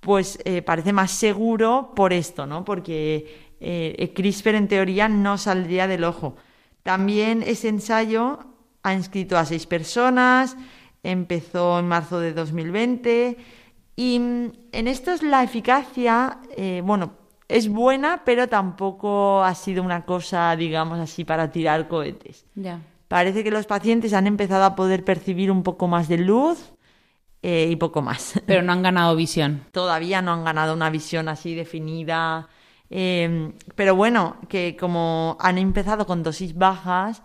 pues 0.00 0.38
eh, 0.44 0.62
parece 0.62 0.92
más 0.92 1.10
seguro 1.10 1.92
por 1.94 2.12
esto, 2.12 2.46
¿no? 2.46 2.64
Porque 2.64 3.54
eh, 3.60 4.12
CRISPR 4.14 4.54
en 4.54 4.68
teoría 4.68 5.08
no 5.08 5.38
saldría 5.38 5.86
del 5.86 6.04
ojo. 6.04 6.36
También 6.82 7.42
ese 7.42 7.68
ensayo 7.68 8.38
ha 8.82 8.94
inscrito 8.94 9.36
a 9.36 9.44
seis 9.44 9.66
personas, 9.66 10.56
empezó 11.02 11.78
en 11.78 11.88
marzo 11.88 12.20
de 12.20 12.32
2020 12.32 13.36
y 13.96 14.18
mm, 14.18 14.52
en 14.72 14.88
esto 14.88 15.12
es 15.12 15.22
la 15.22 15.42
eficacia, 15.42 16.38
eh, 16.56 16.82
bueno, 16.84 17.12
es 17.48 17.68
buena, 17.68 18.22
pero 18.24 18.48
tampoco 18.48 19.42
ha 19.42 19.54
sido 19.54 19.82
una 19.82 20.04
cosa, 20.04 20.54
digamos 20.56 20.98
así, 20.98 21.24
para 21.24 21.50
tirar 21.50 21.88
cohetes. 21.88 22.46
Ya. 22.54 22.80
Parece 23.08 23.42
que 23.42 23.50
los 23.50 23.66
pacientes 23.66 24.12
han 24.14 24.26
empezado 24.26 24.64
a 24.64 24.76
poder 24.76 25.04
percibir 25.04 25.50
un 25.50 25.64
poco 25.64 25.88
más 25.88 26.08
de 26.08 26.18
luz 26.18 26.72
eh, 27.42 27.68
y 27.70 27.76
poco 27.76 28.02
más. 28.02 28.40
Pero 28.46 28.62
no 28.62 28.72
han 28.72 28.82
ganado 28.82 29.16
visión. 29.16 29.64
Todavía 29.72 30.22
no 30.22 30.32
han 30.32 30.44
ganado 30.44 30.74
una 30.74 30.90
visión 30.90 31.28
así 31.28 31.54
definida. 31.54 32.48
Em, 32.90 33.52
pero 33.76 33.94
bueno, 33.94 34.36
que 34.48 34.76
como 34.76 35.36
han 35.40 35.58
empezado 35.58 36.06
con 36.06 36.24
dosis 36.24 36.56
bajas, 36.56 37.22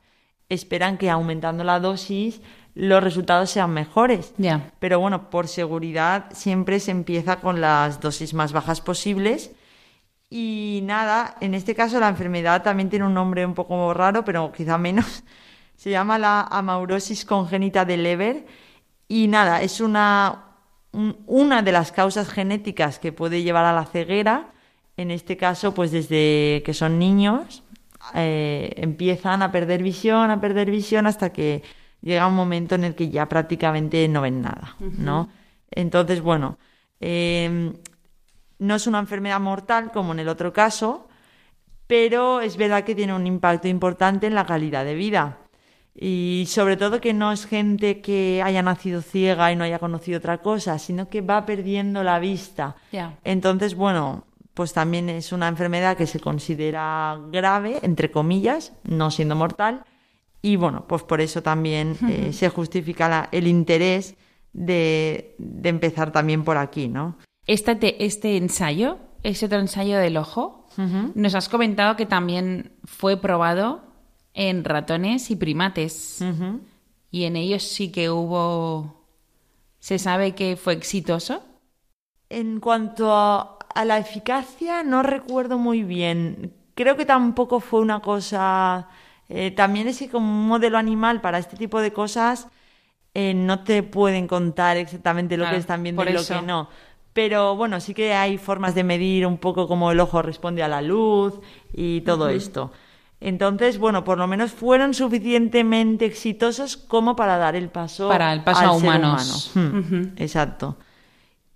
esperan 0.47 0.97
que 0.99 1.10
aumentando 1.10 1.63
la 1.63 1.80
dosis 1.80 2.39
los 2.75 3.04
resultados 3.04 3.49
sean 3.49 3.71
mejores. 3.71 4.34
Pero 4.80 4.99
bueno, 4.99 5.30
por 5.30 5.47
seguridad 5.47 6.25
siempre 6.34 6.80
se 6.80 6.91
empieza 6.91 7.38
con 7.38 7.62
las 7.62 8.01
dosis 8.01 8.34
más 8.34 8.51
bajas 8.51 8.82
posibles. 8.82 9.51
Y 10.30 10.82
nada, 10.84 11.38
en 11.39 11.54
este 11.54 11.73
caso 11.73 11.99
la 11.99 12.10
enfermedad 12.10 12.63
también 12.63 12.89
tiene 12.89 13.06
un 13.06 13.13
nombre 13.13 13.45
un 13.45 13.54
poco 13.54 13.93
raro, 13.93 14.25
pero 14.25 14.51
quizá 14.51 14.78
menos. 14.78 15.23
Se 15.75 15.89
llama 15.89 16.17
la 16.17 16.41
amaurosis 16.41 17.25
congénita 17.25 17.86
de 17.86 17.97
Leber. 17.97 18.45
Y 19.08 19.28
nada, 19.28 19.62
es 19.62 19.82
una, 19.82 20.46
una 20.91 21.62
de 21.62 21.72
las 21.72 21.91
causas 21.91 22.30
genéticas 22.30 23.00
que 23.00 23.12
puede 23.12 23.44
llevar 23.44 23.65
a 23.65 23.74
la 23.74 23.86
ceguera. 23.86 24.52
En 24.98 25.12
este 25.12 25.38
caso, 25.38 25.74
pues 25.74 25.91
desde 25.91 26.63
que 26.65 26.74
son 26.74 26.98
niños, 26.98 27.63
eh, 28.13 28.74
empiezan 28.78 29.41
a 29.41 29.52
perder 29.52 29.84
visión, 29.84 30.32
a 30.32 30.39
perder 30.39 30.72
visión 30.72 31.08
hasta 31.08 31.32
que 31.32 31.63
llega 32.02 32.28
un 32.28 32.36
momento 32.36 32.76
en 32.76 32.84
el 32.84 32.96
que 32.96 33.10
ya 33.10 33.28
prácticamente 33.28 34.08
no 34.08 34.22
ven 34.22 34.41
nada, 34.41 34.76
¿no? 34.80 35.30
Entonces, 35.72 36.22
bueno, 36.22 36.58
em, 37.00 37.74
no 38.60 38.76
es 38.76 38.88
una 38.88 39.00
enfermedad 39.00 39.39
mortal 39.39 39.91
como 39.91 40.13
en 40.13 40.20
el 40.20 40.30
otro 40.30 40.54
caso, 40.54 41.08
pero 41.88 42.41
es 42.41 42.58
verdad 42.58 42.84
que 42.84 42.96
tiene 42.96 43.13
un 43.13 43.28
impacto 43.28 43.68
importante 43.68 44.28
en 44.28 44.36
la 44.36 44.46
calidad 44.46 44.86
de 44.86 44.96
vida. 44.96 45.39
Y 45.97 46.45
sobre 46.49 46.75
todo 46.75 46.99
que 46.99 47.13
no 47.13 47.31
es 47.31 47.45
gente 47.45 48.01
que 48.01 48.41
haya 48.43 48.62
nacido 48.62 49.01
ciega 49.01 49.51
y 49.51 49.55
no 49.55 49.63
haya 49.63 49.79
conocido 49.79 50.17
otra 50.17 50.39
cosa, 50.39 50.77
sino 50.77 51.08
que 51.08 51.21
va 51.21 51.45
perdiendo 51.45 52.03
la 52.03 52.19
vista. 52.19 52.75
Entonces, 53.23 53.75
bueno, 53.75 54.25
pues 54.53 54.73
también 54.73 55.10
es 55.10 55.31
una 55.31 55.47
enfermedad 55.47 55.95
que 55.95 56.05
se 56.05 56.19
considera 56.19 57.17
grave, 57.31 57.79
entre 57.81 58.12
comillas, 58.12 58.73
no 58.84 59.10
siendo 59.10 59.36
mortal, 59.36 59.86
y 60.41 60.58
bueno, 60.58 60.86
pues 60.88 61.03
por 61.03 61.21
eso 61.21 61.41
también 61.41 61.97
eh, 62.10 62.29
se 62.34 62.49
justifica 62.49 63.29
el 63.31 63.47
interés 63.47 64.15
de, 64.53 65.36
empezar 65.63 66.12
también 66.12 66.43
por 66.43 66.58
aquí, 66.58 66.88
¿no? 66.88 67.17
Este, 67.47 68.05
este 68.05 68.38
ensayo, 68.38 68.97
ese 69.23 69.47
otro 69.47 69.60
ensayo 69.60 69.97
del 69.97 70.17
ojo, 70.17 70.67
nos 71.15 71.36
has 71.36 71.47
comentado 71.47 71.95
que 71.95 72.05
también 72.05 72.73
fue 72.84 73.15
probado 73.15 73.85
en 74.36 74.63
ratones 74.63 75.32
y 75.32 75.36
primates. 75.36 76.24
Y 77.10 77.24
en 77.24 77.36
ellos 77.36 77.63
sí 77.63 77.91
que 77.91 78.12
hubo... 78.12 79.02
¿Se 79.80 79.98
sabe 79.98 80.36
que 80.36 80.56
fue 80.56 80.74
exitoso? 80.74 81.43
En 82.30 82.60
cuanto 82.60 83.12
a, 83.13 83.58
a 83.74 83.86
la 83.86 83.98
eficacia, 83.98 84.84
no 84.84 85.02
recuerdo 85.02 85.58
muy 85.58 85.82
bien. 85.82 86.54
Creo 86.76 86.95
que 86.95 87.06
tampoco 87.06 87.60
fue 87.60 87.80
una 87.80 88.02
cosa 88.02 88.88
eh, 89.30 89.52
también 89.52 89.88
es 89.88 90.00
que 90.00 90.10
como 90.10 90.28
un 90.28 90.48
modelo 90.48 90.78
animal 90.78 91.21
para 91.21 91.39
este 91.39 91.58
tipo 91.58 91.82
de 91.82 91.91
cosas 91.91 92.48
eh, 93.13 93.34
no 93.34 93.63
te 93.63 93.82
pueden 93.82 94.28
contar 94.28 94.78
exactamente 94.78 95.38
lo 95.38 95.50
que 95.50 95.58
están 95.58 95.84
viendo 95.84 96.04
y 96.04 96.13
lo 96.13 96.26
que 96.26 96.41
no. 96.41 96.69
Pero 97.13 97.56
bueno, 97.56 97.80
sí 97.80 97.93
que 97.93 98.13
hay 98.13 98.38
formas 98.38 98.76
de 98.76 98.84
medir 98.84 99.26
un 99.26 99.38
poco 99.38 99.67
cómo 99.67 99.91
el 99.91 100.00
ojo 100.00 100.21
responde 100.21 100.63
a 100.63 100.67
la 100.67 100.82
luz 100.82 101.39
y 101.74 102.02
todo 102.02 102.30
esto. 102.30 102.71
Entonces, 103.25 103.79
bueno, 103.79 104.03
por 104.03 104.19
lo 104.19 104.27
menos 104.27 104.51
fueron 104.51 104.93
suficientemente 104.93 106.05
exitosos 106.05 106.77
como 106.77 107.15
para 107.15 107.38
dar 107.38 107.55
el 107.55 107.69
paso 107.69 108.07
para 108.07 108.31
el 108.31 108.43
paso 108.43 108.65
a 108.65 108.71
humanos. 108.73 109.49
Hmm, 109.55 110.13
exacto. 110.17 110.77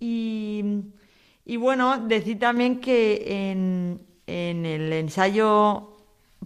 Y, 0.00 0.64
bueno, 1.58 1.98
decir 1.98 2.40
también 2.40 2.80
que 2.80 3.50
en, 3.52 4.00
en 4.26 4.66
el 4.66 4.92
ensayo 4.92 5.96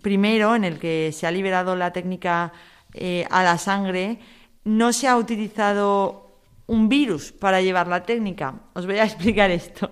primero, 0.02 0.56
en 0.56 0.64
el 0.64 0.78
que 0.78 1.10
se 1.10 1.26
ha 1.26 1.30
liberado 1.30 1.74
la 1.74 1.90
técnica 1.90 2.52
eh, 2.92 3.26
a 3.30 3.42
la 3.42 3.56
sangre, 3.56 4.18
no 4.64 4.92
se 4.92 5.08
ha 5.08 5.16
utilizado 5.16 6.36
un 6.66 6.90
virus 6.90 7.32
para 7.32 7.62
llevar 7.62 7.88
la 7.88 8.02
técnica. 8.02 8.56
Os 8.74 8.84
voy 8.84 8.98
a 8.98 9.04
explicar 9.10 9.50
esto. 9.50 9.90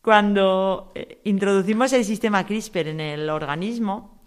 cuando 0.00 0.90
eh, 0.94 1.20
introducimos 1.24 1.92
el 1.92 2.06
sistema 2.06 2.46
CRISPR 2.46 2.88
en 2.88 3.00
el 3.00 3.28
organismo, 3.28 4.17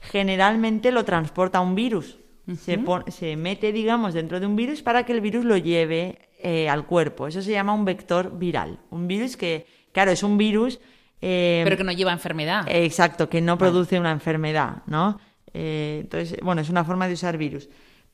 generalmente 0.00 0.90
lo 0.92 1.04
transporta 1.04 1.60
un 1.60 1.74
virus. 1.74 2.18
se, 2.56 2.82
se, 3.08 3.36
mete, 3.36 3.72
digamos, 3.72 4.14
dentro 4.14 4.40
de 4.40 4.46
un 4.46 4.56
virus 4.56 4.82
para 4.82 5.04
que 5.04 5.12
el 5.12 5.20
virus 5.20 5.44
lo 5.44 5.56
lleve 5.56 6.30
eh, 6.42 6.68
al 6.68 6.86
cuerpo. 6.86 7.26
Eso 7.26 7.42
se 7.42 7.52
llama 7.52 7.74
un 7.74 7.84
vector 7.84 8.36
viral. 8.38 8.80
Un 8.90 9.06
virus 9.06 9.36
que, 9.36 9.66
claro, 9.92 10.10
es 10.10 10.22
un 10.22 10.36
virus... 10.36 10.80
Eh, 11.20 11.60
Pero 11.64 11.76
que 11.76 11.84
no 11.84 11.92
lleva 11.92 12.12
enfermedad. 12.12 12.64
exacto, 12.68 13.28
que 13.28 13.40
no 13.42 13.58
produce 13.58 14.00
una 14.00 14.10
enfermedad, 14.10 14.82
¿no? 14.86 15.20
entonces, 15.52 16.38
bueno, 16.42 16.62
es 16.62 16.70
una 16.70 16.84
forma 16.84 17.08
de 17.08 17.14
usar 17.14 17.36
virus. 17.36 17.68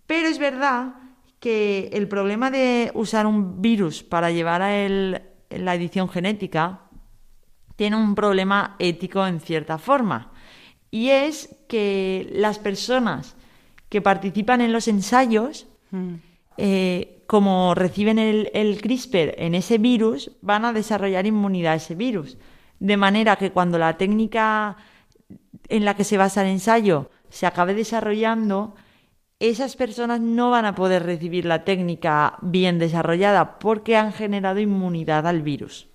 Pero 0.07 0.27
es 0.27 0.39
verdad 0.39 0.95
que 1.39 1.91
el 1.93 2.09
problema 2.09 2.51
de 2.51 2.91
usar 2.95 3.27
un 3.27 3.61
virus 3.61 4.03
para 4.03 4.31
llevar 4.31 4.63
a 4.63 4.71
la 5.51 5.75
edición 5.75 6.09
genética 6.09 6.81
tiene 7.77 7.97
un 7.97 8.15
problema 8.15 8.77
ético 8.79 9.27
en 9.27 9.41
cierta 9.41 9.79
forma. 9.79 10.33
Y 10.91 11.11
es 11.11 11.57
que 11.69 12.29
las 12.33 12.59
personas 12.59 13.37
que 13.89 14.03
participan 14.03 14.61
en 14.61 14.73
los 14.73 14.89
ensayos, 14.89 15.67
mm. 15.91 16.15
eh, 16.59 17.23
como 17.27 17.75
reciben 17.75 18.19
el, 18.19 18.51
el, 18.55 18.81
CRISPR 18.81 19.35
en 19.39 19.55
ese 19.55 19.79
virus, 19.79 20.33
van 20.43 20.65
a 20.65 20.73
desarrollar 20.73 21.27
inmunidad 21.27 21.75
a 21.75 21.77
ese 21.77 21.95
virus. 21.95 22.39
De 22.79 22.97
manera 22.97 23.37
que 23.37 23.53
cuando 23.53 23.79
la 23.79 23.97
técnica 23.97 24.77
en 25.69 25.85
la 25.85 25.95
que 25.95 26.05
se 26.05 26.19
basa 26.19 26.43
el 26.43 26.49
ensayo 26.49 27.11
se 27.29 27.47
acabe 27.47 27.75
desarrollando, 27.75 28.75
esas 29.41 29.77
personas 29.77 30.21
no 30.21 30.51
van 30.51 30.65
a 30.65 30.75
poder 30.75 31.03
recibir 31.03 31.45
la 31.45 31.65
técnica 31.65 32.39
bien 32.41 32.79
desarrollada 32.79 33.59
porque 33.59 33.97
han 33.97 34.13
generado 34.13 34.61
inmunidad 34.61 35.27
al 35.27 35.43
virus 35.43 35.89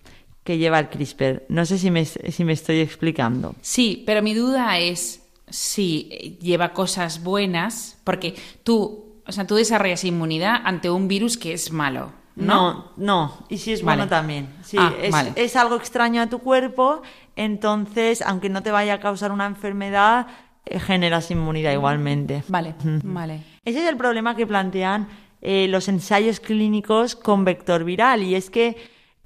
que 0.51 0.57
lleva 0.57 0.79
el 0.79 0.89
CRISPR. 0.89 1.45
No 1.47 1.65
sé 1.65 1.77
si 1.77 1.89
me, 1.91 2.03
si 2.03 2.43
me 2.43 2.51
estoy 2.51 2.81
explicando. 2.81 3.55
Sí, 3.61 4.03
pero 4.05 4.21
mi 4.21 4.33
duda 4.33 4.79
es 4.79 5.25
si 5.49 6.37
lleva 6.41 6.73
cosas 6.73 7.23
buenas, 7.23 7.97
porque 8.03 8.35
tú, 8.63 9.21
o 9.25 9.31
sea, 9.31 9.47
tú 9.47 9.55
desarrollas 9.55 10.03
inmunidad 10.03 10.61
ante 10.65 10.89
un 10.89 11.07
virus 11.07 11.37
que 11.37 11.53
es 11.53 11.71
malo. 11.71 12.11
No, 12.35 12.91
no, 12.97 13.45
y 13.47 13.59
si 13.59 13.71
es 13.71 13.81
bueno 13.81 14.09
también. 14.09 14.49
Sí, 14.61 14.75
ah, 14.77 14.93
es, 15.01 15.15
es 15.35 15.55
algo 15.55 15.77
extraño 15.77 16.21
a 16.21 16.27
tu 16.27 16.39
cuerpo, 16.39 17.01
entonces, 17.37 18.21
aunque 18.21 18.49
no 18.49 18.61
te 18.61 18.71
vaya 18.71 18.95
a 18.95 18.99
causar 18.99 19.31
una 19.31 19.45
enfermedad, 19.45 20.27
eh, 20.65 20.81
generas 20.81 21.31
inmunidad 21.31 21.71
igualmente. 21.71 22.43
Vale, 22.49 22.75
vale. 23.03 23.43
Ese 23.63 23.83
es 23.83 23.89
el 23.89 23.95
problema 23.95 24.35
que 24.35 24.45
plantean 24.45 25.07
eh, 25.41 25.67
los 25.69 25.87
ensayos 25.87 26.41
clínicos 26.41 27.15
con 27.15 27.45
vector 27.45 27.85
viral, 27.85 28.23
y 28.23 28.35
es 28.35 28.49
que 28.49 28.75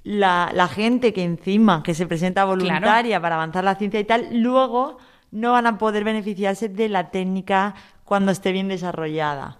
la, 0.06 0.68
gente 0.68 1.12
que 1.12 1.24
encima, 1.24 1.82
que 1.82 1.92
se 1.92 2.06
presenta 2.06 2.44
voluntaria 2.44 3.20
para 3.20 3.34
avanzar 3.34 3.64
la 3.64 3.74
ciencia 3.74 3.98
y 3.98 4.04
tal, 4.04 4.28
luego 4.30 4.98
no 5.32 5.52
van 5.52 5.66
a 5.66 5.78
poder 5.78 6.04
beneficiarse 6.04 6.68
de 6.68 6.88
la 6.88 7.10
técnica 7.10 7.74
cuando 8.04 8.30
esté 8.30 8.52
bien 8.52 8.68
desarrollada. 8.68 9.58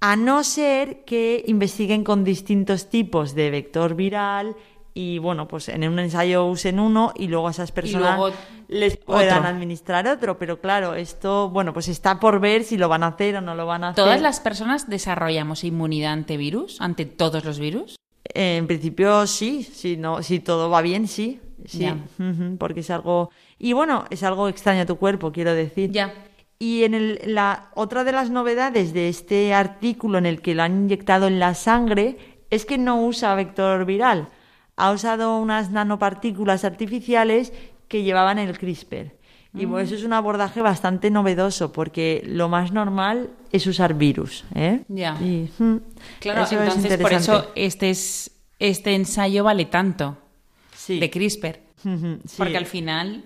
A 0.00 0.16
no 0.16 0.42
ser 0.42 1.04
que 1.04 1.44
investiguen 1.46 2.02
con 2.02 2.24
distintos 2.24 2.90
tipos 2.90 3.36
de 3.36 3.50
vector 3.50 3.94
viral 3.94 4.56
y 4.92 5.18
bueno, 5.18 5.46
pues 5.46 5.68
en 5.68 5.88
un 5.88 6.00
ensayo 6.00 6.46
usen 6.46 6.80
uno 6.80 7.12
y 7.14 7.28
luego 7.28 7.46
a 7.46 7.52
esas 7.52 7.70
personas 7.70 8.32
les 8.66 8.96
puedan 8.96 9.46
administrar 9.46 10.08
otro. 10.08 10.36
Pero 10.36 10.60
claro, 10.60 10.94
esto, 10.94 11.48
bueno, 11.50 11.72
pues 11.72 11.86
está 11.86 12.18
por 12.18 12.40
ver 12.40 12.64
si 12.64 12.76
lo 12.76 12.88
van 12.88 13.04
a 13.04 13.08
hacer 13.08 13.36
o 13.36 13.40
no 13.40 13.54
lo 13.54 13.66
van 13.66 13.84
a 13.84 13.88
hacer. 13.90 14.04
¿Todas 14.04 14.20
las 14.20 14.40
personas 14.40 14.88
desarrollamos 14.90 15.62
inmunidad 15.62 16.12
ante 16.12 16.36
virus, 16.36 16.80
ante 16.80 17.04
todos 17.04 17.44
los 17.44 17.60
virus? 17.60 17.96
En 18.34 18.66
principio 18.66 19.26
sí, 19.26 19.62
si 19.62 19.96
no, 19.96 20.22
si 20.22 20.40
todo 20.40 20.70
va 20.70 20.82
bien, 20.82 21.08
sí, 21.08 21.40
sí, 21.64 21.88
porque 22.58 22.80
es 22.80 22.90
algo 22.90 23.30
y 23.58 23.72
bueno, 23.72 24.04
es 24.10 24.22
algo 24.22 24.48
extraño 24.48 24.82
a 24.82 24.86
tu 24.86 24.96
cuerpo, 24.96 25.32
quiero 25.32 25.54
decir. 25.54 25.90
Ya. 25.90 26.12
Y 26.58 26.84
en 26.84 26.94
el, 26.94 27.20
la 27.26 27.70
otra 27.74 28.04
de 28.04 28.12
las 28.12 28.30
novedades 28.30 28.92
de 28.94 29.08
este 29.08 29.52
artículo 29.52 30.18
en 30.18 30.26
el 30.26 30.40
que 30.40 30.54
lo 30.54 30.62
han 30.62 30.84
inyectado 30.84 31.26
en 31.26 31.38
la 31.38 31.54
sangre 31.54 32.16
es 32.50 32.64
que 32.64 32.78
no 32.78 33.04
usa 33.04 33.34
vector 33.34 33.84
viral, 33.84 34.28
ha 34.76 34.92
usado 34.92 35.38
unas 35.38 35.70
nanopartículas 35.70 36.64
artificiales 36.64 37.52
que 37.88 38.02
llevaban 38.02 38.38
el 38.38 38.58
CRISPR. 38.58 39.16
Y 39.56 39.64
bueno, 39.64 39.84
mm. 39.84 39.86
eso 39.86 39.94
es 39.94 40.04
un 40.04 40.12
abordaje 40.12 40.60
bastante 40.60 41.10
novedoso, 41.10 41.72
porque 41.72 42.22
lo 42.26 42.48
más 42.48 42.72
normal 42.72 43.30
es 43.52 43.66
usar 43.66 43.94
virus. 43.94 44.44
¿eh? 44.54 44.82
Ya. 44.88 45.14
Mm, 45.14 45.76
claro, 46.20 46.46
entonces 46.50 46.98
por 46.98 47.12
eso 47.12 47.50
este, 47.54 47.90
es, 47.90 48.30
este 48.58 48.94
ensayo 48.94 49.44
vale 49.44 49.64
tanto 49.64 50.18
de 50.88 51.10
CRISPR. 51.10 51.60
Porque 52.36 52.56
al 52.56 52.66
final 52.66 53.24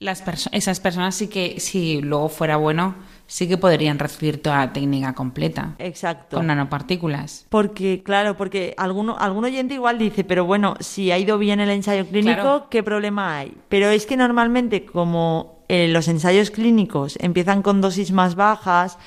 las 0.00 0.24
esas 0.52 0.80
personas 0.80 1.14
sí 1.14 1.28
que, 1.28 1.60
si 1.60 2.00
luego 2.00 2.28
fuera 2.28 2.56
bueno, 2.56 2.96
sí 3.30 3.46
que 3.46 3.56
podrían 3.56 4.00
recibir 4.00 4.42
toda 4.42 4.58
la 4.58 4.72
técnica 4.72 5.14
completa. 5.14 5.76
Exacto. 5.78 6.36
Con 6.36 6.48
nanopartículas. 6.48 7.46
Porque, 7.48 8.02
claro, 8.02 8.36
porque 8.36 8.74
alguno, 8.76 9.16
algún 9.18 9.44
oyente 9.44 9.74
igual 9.74 9.98
dice, 9.98 10.24
pero 10.24 10.44
bueno, 10.44 10.74
si 10.80 11.12
ha 11.12 11.18
ido 11.18 11.38
bien 11.38 11.60
el 11.60 11.70
ensayo 11.70 12.04
clínico, 12.06 12.66
¿qué 12.68 12.82
problema 12.82 13.38
hay? 13.38 13.56
Pero 13.68 13.88
es 13.88 14.04
que 14.04 14.16
normalmente 14.16 14.84
como 14.84 15.64
eh, 15.68 15.86
los 15.86 16.08
ensayos 16.08 16.50
clínicos 16.50 17.16
empiezan 17.20 17.62
con 17.62 17.80
dosis 17.80 18.10
más 18.10 18.34
bajas, 18.34 18.98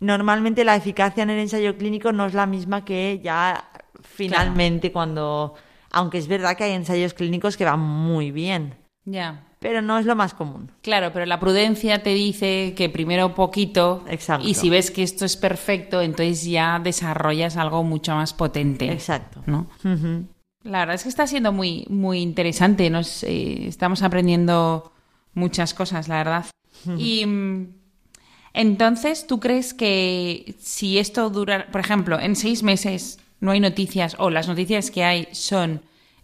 normalmente 0.00 0.64
la 0.64 0.74
eficacia 0.74 1.22
en 1.22 1.28
el 1.28 1.38
ensayo 1.38 1.76
clínico 1.76 2.12
no 2.12 2.24
es 2.24 2.32
la 2.32 2.46
misma 2.46 2.82
que 2.84 3.20
ya 3.22 3.68
finalmente 4.00 4.90
cuando... 4.90 5.54
Aunque 5.90 6.16
es 6.16 6.28
verdad 6.28 6.56
que 6.56 6.64
hay 6.64 6.72
ensayos 6.72 7.12
clínicos 7.12 7.58
que 7.58 7.66
van 7.66 7.80
muy 7.80 8.30
bien. 8.30 8.74
Ya. 9.04 9.45
Pero 9.58 9.80
no 9.80 9.98
es 9.98 10.04
lo 10.04 10.14
más 10.14 10.34
común. 10.34 10.70
Claro, 10.82 11.12
pero 11.12 11.24
la 11.24 11.40
prudencia 11.40 12.02
te 12.02 12.10
dice 12.10 12.74
que 12.76 12.88
primero 12.88 13.34
poquito. 13.34 14.04
Exacto. 14.08 14.46
Y 14.46 14.54
si 14.54 14.68
ves 14.68 14.90
que 14.90 15.02
esto 15.02 15.24
es 15.24 15.36
perfecto, 15.36 16.02
entonces 16.02 16.44
ya 16.44 16.78
desarrollas 16.78 17.56
algo 17.56 17.82
mucho 17.82 18.14
más 18.14 18.34
potente. 18.34 18.92
Exacto. 18.92 19.42
¿no? 19.46 19.66
La 20.62 20.80
verdad 20.80 20.96
es 20.96 21.04
que 21.04 21.08
está 21.08 21.26
siendo 21.26 21.52
muy, 21.52 21.86
muy 21.88 22.20
interesante. 22.20 22.90
Nos, 22.90 23.22
eh, 23.22 23.66
estamos 23.66 24.02
aprendiendo 24.02 24.92
muchas 25.32 25.72
cosas, 25.72 26.08
la 26.08 26.16
verdad. 26.16 26.46
Y 26.98 27.24
mm, 27.24 27.68
entonces, 28.52 29.26
¿tú 29.26 29.40
crees 29.40 29.74
que 29.74 30.54
si 30.58 30.98
esto 30.98 31.30
dura, 31.30 31.66
por 31.72 31.80
ejemplo, 31.80 32.20
en 32.20 32.36
seis 32.36 32.62
meses 32.62 33.20
no 33.40 33.50
hay 33.50 33.60
noticias 33.60 34.16
o 34.18 34.30
las 34.30 34.48
noticias 34.48 34.90
que 34.90 35.04
hay 35.04 35.28
son 35.32 35.82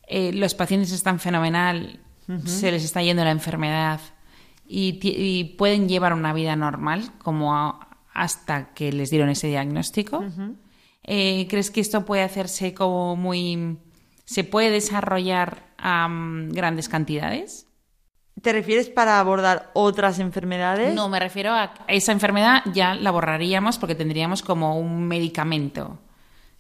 eh, 0.09 0.33
los 0.33 0.55
pacientes 0.55 0.93
están 0.93 1.21
fenomenal, 1.21 2.01
se 2.45 2.71
les 2.71 2.85
está 2.85 3.03
yendo 3.03 3.25
la 3.25 3.31
enfermedad 3.31 4.01
y, 4.67 5.55
pueden 5.59 5.89
llevar 5.89 6.13
una 6.13 6.33
vida 6.33 6.57
normal 6.57 7.13
como 7.19 7.79
hasta 8.15 8.73
que 8.75 8.93
les 8.93 9.11
dieron 9.11 9.29
ese 9.29 9.49
diagnóstico? 9.49 10.25
Eh, 11.05 11.47
¿Crees 11.49 11.71
que 11.71 11.81
esto 11.81 12.05
puede 12.05 12.23
hacerse 12.23 12.75
como 12.75 13.17
muy... 13.17 13.79
se 14.25 14.45
puede 14.45 14.71
desarrollar 14.71 15.67
a 15.79 16.09
grandes 16.49 16.89
cantidades? 16.89 17.67
¿Te 18.41 18.53
refieres 18.53 18.89
para 18.89 19.21
abordar 19.21 19.71
otras 19.75 20.19
enfermedades? 20.19 20.95
No, 20.95 21.09
me 21.09 21.21
refiero 21.21 21.53
a 21.53 21.75
esa 21.89 22.13
enfermedad 22.13 22.63
ya 22.73 22.95
la 22.95 23.11
borraríamos 23.11 23.79
porque 23.79 23.95
tendríamos 23.95 24.43
como 24.43 24.79
un 24.79 25.07
medicamento. 25.07 25.99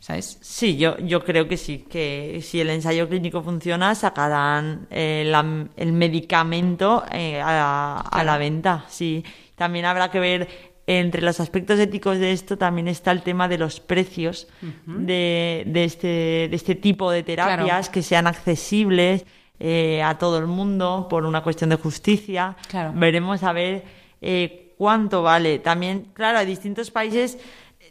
¿Sabes? 0.02 0.36
Sí, 0.40 0.76
yo, 0.78 0.98
yo 0.98 1.24
creo 1.24 1.46
que 1.46 1.56
sí, 1.56 1.86
que 1.88 2.40
si 2.42 2.60
el 2.60 2.70
ensayo 2.70 3.08
clínico 3.08 3.40
funciona, 3.40 3.94
sacarán 3.94 4.88
eh, 4.90 5.32
el 5.76 5.92
medicamento 5.92 7.04
eh, 7.12 7.40
a, 7.40 8.22
la 8.24 8.36
venta. 8.36 8.84
Sí, 8.88 9.24
también 9.54 9.84
habrá 9.84 10.10
que 10.10 10.18
ver 10.18 10.48
entre 10.88 11.22
los 11.22 11.38
aspectos 11.38 11.78
éticos 11.78 12.18
de 12.18 12.32
esto 12.32 12.58
también 12.58 12.88
está 12.88 13.12
el 13.12 13.22
tema 13.22 13.46
de 13.46 13.58
los 13.58 13.78
precios 13.78 14.48
de, 14.84 15.62
de, 15.66 15.84
este, 15.84 16.08
de 16.50 16.56
este 16.56 16.74
tipo 16.74 17.08
de 17.12 17.22
terapias 17.22 17.88
que 17.88 18.02
sean 18.02 18.26
accesibles 18.26 19.24
eh, 19.60 20.02
a 20.02 20.18
todo 20.18 20.38
el 20.38 20.48
mundo 20.48 21.06
por 21.08 21.24
una 21.24 21.44
cuestión 21.44 21.70
de 21.70 21.76
justicia. 21.76 22.56
Veremos 22.94 23.44
a 23.44 23.52
ver 23.52 23.84
eh, 24.20 24.74
cuánto 24.76 25.22
vale. 25.22 25.60
También, 25.60 26.08
claro, 26.12 26.38
hay 26.38 26.46
distintos 26.46 26.90
países 26.90 27.38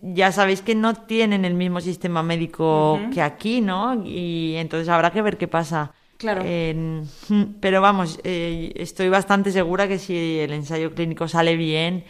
ya 0.02 0.32
sabéis 0.32 0.62
que 0.62 0.76
no 0.76 0.96
tienen 0.96 1.46
el 1.46 1.54
mismo 1.54 1.80
sistema 1.80 2.24
médico 2.24 3.00
que 3.14 3.22
aquí, 3.22 3.62
¿no? 3.62 4.04
Y 4.06 4.56
entonces 4.56 4.90
habrá 4.90 5.12
que 5.12 5.22
ver 5.22 5.38
qué 5.38 5.48
pasa. 5.48 5.94
Claro. 6.18 6.44
pero 7.62 7.82
vamos, 7.82 8.20
eh, 8.24 8.72
estoy 8.76 9.10
bastante 9.10 9.52
segura 9.52 9.88
que 9.88 9.98
si 9.98 10.40
el 10.40 10.54
ensayo 10.54 10.94
clínico 10.94 11.28
sale 11.28 11.56
bien, 11.56 12.04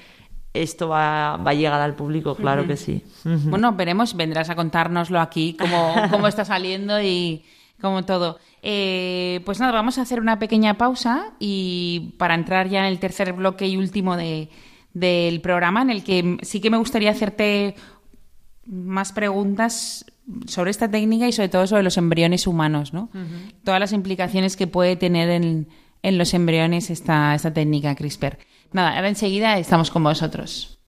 esto 0.53 0.89
va, 0.89 1.37
va 1.37 1.51
a 1.51 1.53
llegar 1.53 1.79
al 1.79 1.95
público, 1.95 2.35
claro 2.35 2.67
que 2.67 2.75
sí. 2.75 3.03
Bueno, 3.23 3.73
veremos, 3.73 4.15
vendrás 4.15 4.49
a 4.49 4.55
contárnoslo 4.55 5.19
aquí, 5.19 5.55
cómo, 5.57 5.95
cómo 6.11 6.27
está 6.27 6.43
saliendo 6.43 7.01
y 7.01 7.45
como 7.79 8.03
todo. 8.03 8.37
Eh, 8.61 9.41
pues 9.45 9.59
nada, 9.59 9.71
vamos 9.71 9.97
a 9.97 10.01
hacer 10.01 10.19
una 10.19 10.39
pequeña 10.39 10.75
pausa 10.75 11.31
y 11.39 12.13
para 12.17 12.35
entrar 12.35 12.67
ya 12.69 12.79
en 12.79 12.85
el 12.85 12.99
tercer 12.99 13.33
bloque 13.33 13.67
y 13.67 13.77
último 13.77 14.17
de, 14.17 14.49
del 14.93 15.41
programa, 15.41 15.81
en 15.81 15.89
el 15.89 16.03
que 16.03 16.37
sí 16.41 16.59
que 16.59 16.69
me 16.69 16.77
gustaría 16.77 17.11
hacerte 17.11 17.75
más 18.65 19.11
preguntas 19.13 20.05
sobre 20.45 20.71
esta 20.71 20.89
técnica 20.89 21.27
y 21.27 21.31
sobre 21.31 21.49
todo 21.49 21.67
sobre 21.67 21.83
los 21.83 21.97
embriones 21.97 22.47
humanos, 22.47 22.93
¿no? 22.93 23.09
Todas 23.63 23.79
las 23.79 23.93
implicaciones 23.93 24.55
que 24.55 24.67
puede 24.67 24.95
tener 24.95 25.29
en, 25.29 25.67
en 26.03 26.17
los 26.17 26.33
embriones 26.33 26.89
esta, 26.89 27.35
esta 27.35 27.53
técnica 27.53 27.95
CRISPR. 27.95 28.37
Nada, 28.71 28.95
ahora 28.95 29.09
enseguida 29.09 29.57
estamos 29.57 29.91
con 29.91 30.03
vosotros. 30.03 30.80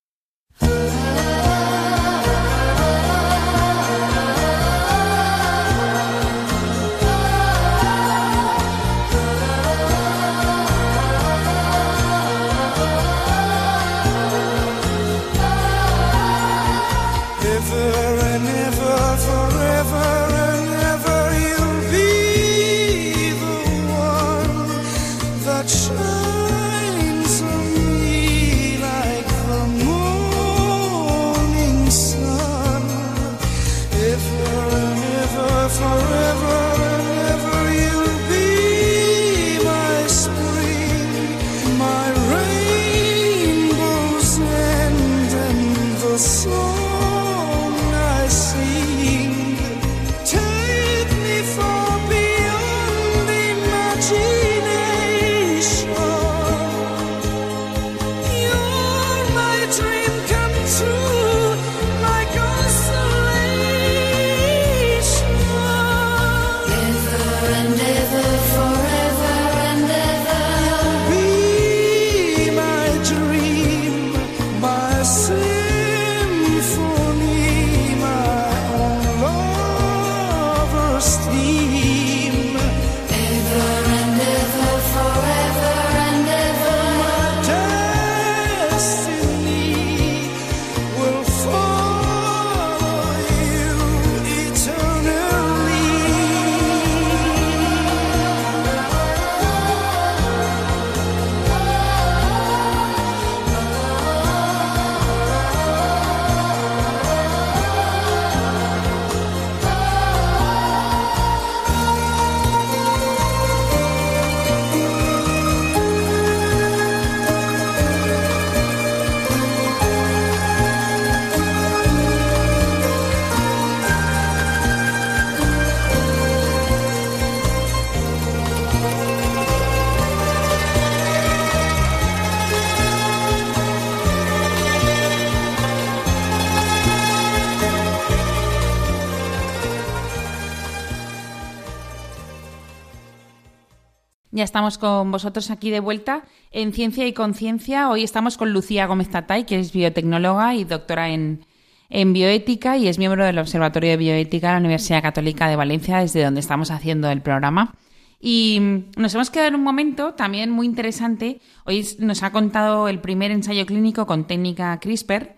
Estamos 144.54 144.78
con 144.78 145.10
vosotros 145.10 145.50
aquí 145.50 145.72
de 145.72 145.80
vuelta 145.80 146.26
en 146.51 146.74
Ciencia 146.74 147.08
y 147.08 147.14
Conciencia. 147.14 147.89
Hoy 147.89 148.04
estamos 148.04 148.38
con 148.38 148.54
Lucía 148.54 148.86
Gómez 148.86 149.10
Tatay, 149.10 149.47
que 149.47 149.58
es 149.58 149.74
biotecnóloga 149.74 150.54
y 150.54 150.64
doctora 150.64 151.10
en, 151.10 151.43
bioética 151.89 152.78
y 152.78 152.88
es 152.88 152.99
miembro 152.99 153.26
del 153.26 153.39
Observatorio 153.39 153.89
de 153.89 153.97
Bioética 153.97 154.49
de 154.49 154.54
la 154.54 154.60
Universidad 154.60 155.01
Católica 155.01 155.47
de 155.47 155.56
Valencia, 155.56 155.97
desde 155.97 156.24
donde 156.24 156.39
estamos 156.39 156.70
haciendo 156.70 157.10
el 157.10 157.24
programa. 157.24 157.74
Y 158.22 158.84
nos 158.95 159.16
hemos 159.16 159.32
quedado 159.32 159.47
en 159.47 159.56
un 159.56 159.64
momento 159.64 160.14
también 160.14 160.51
muy 160.51 160.68
interesante. 160.68 161.41
Hoy 161.66 161.88
nos 161.97 162.22
ha 162.22 162.32
contado 162.32 162.88
el 162.89 162.99
primer 162.99 163.32
ensayo 163.32 163.66
clínico 163.66 164.06
con 164.06 164.28
técnica 164.28 164.80
CRISPR 164.80 165.36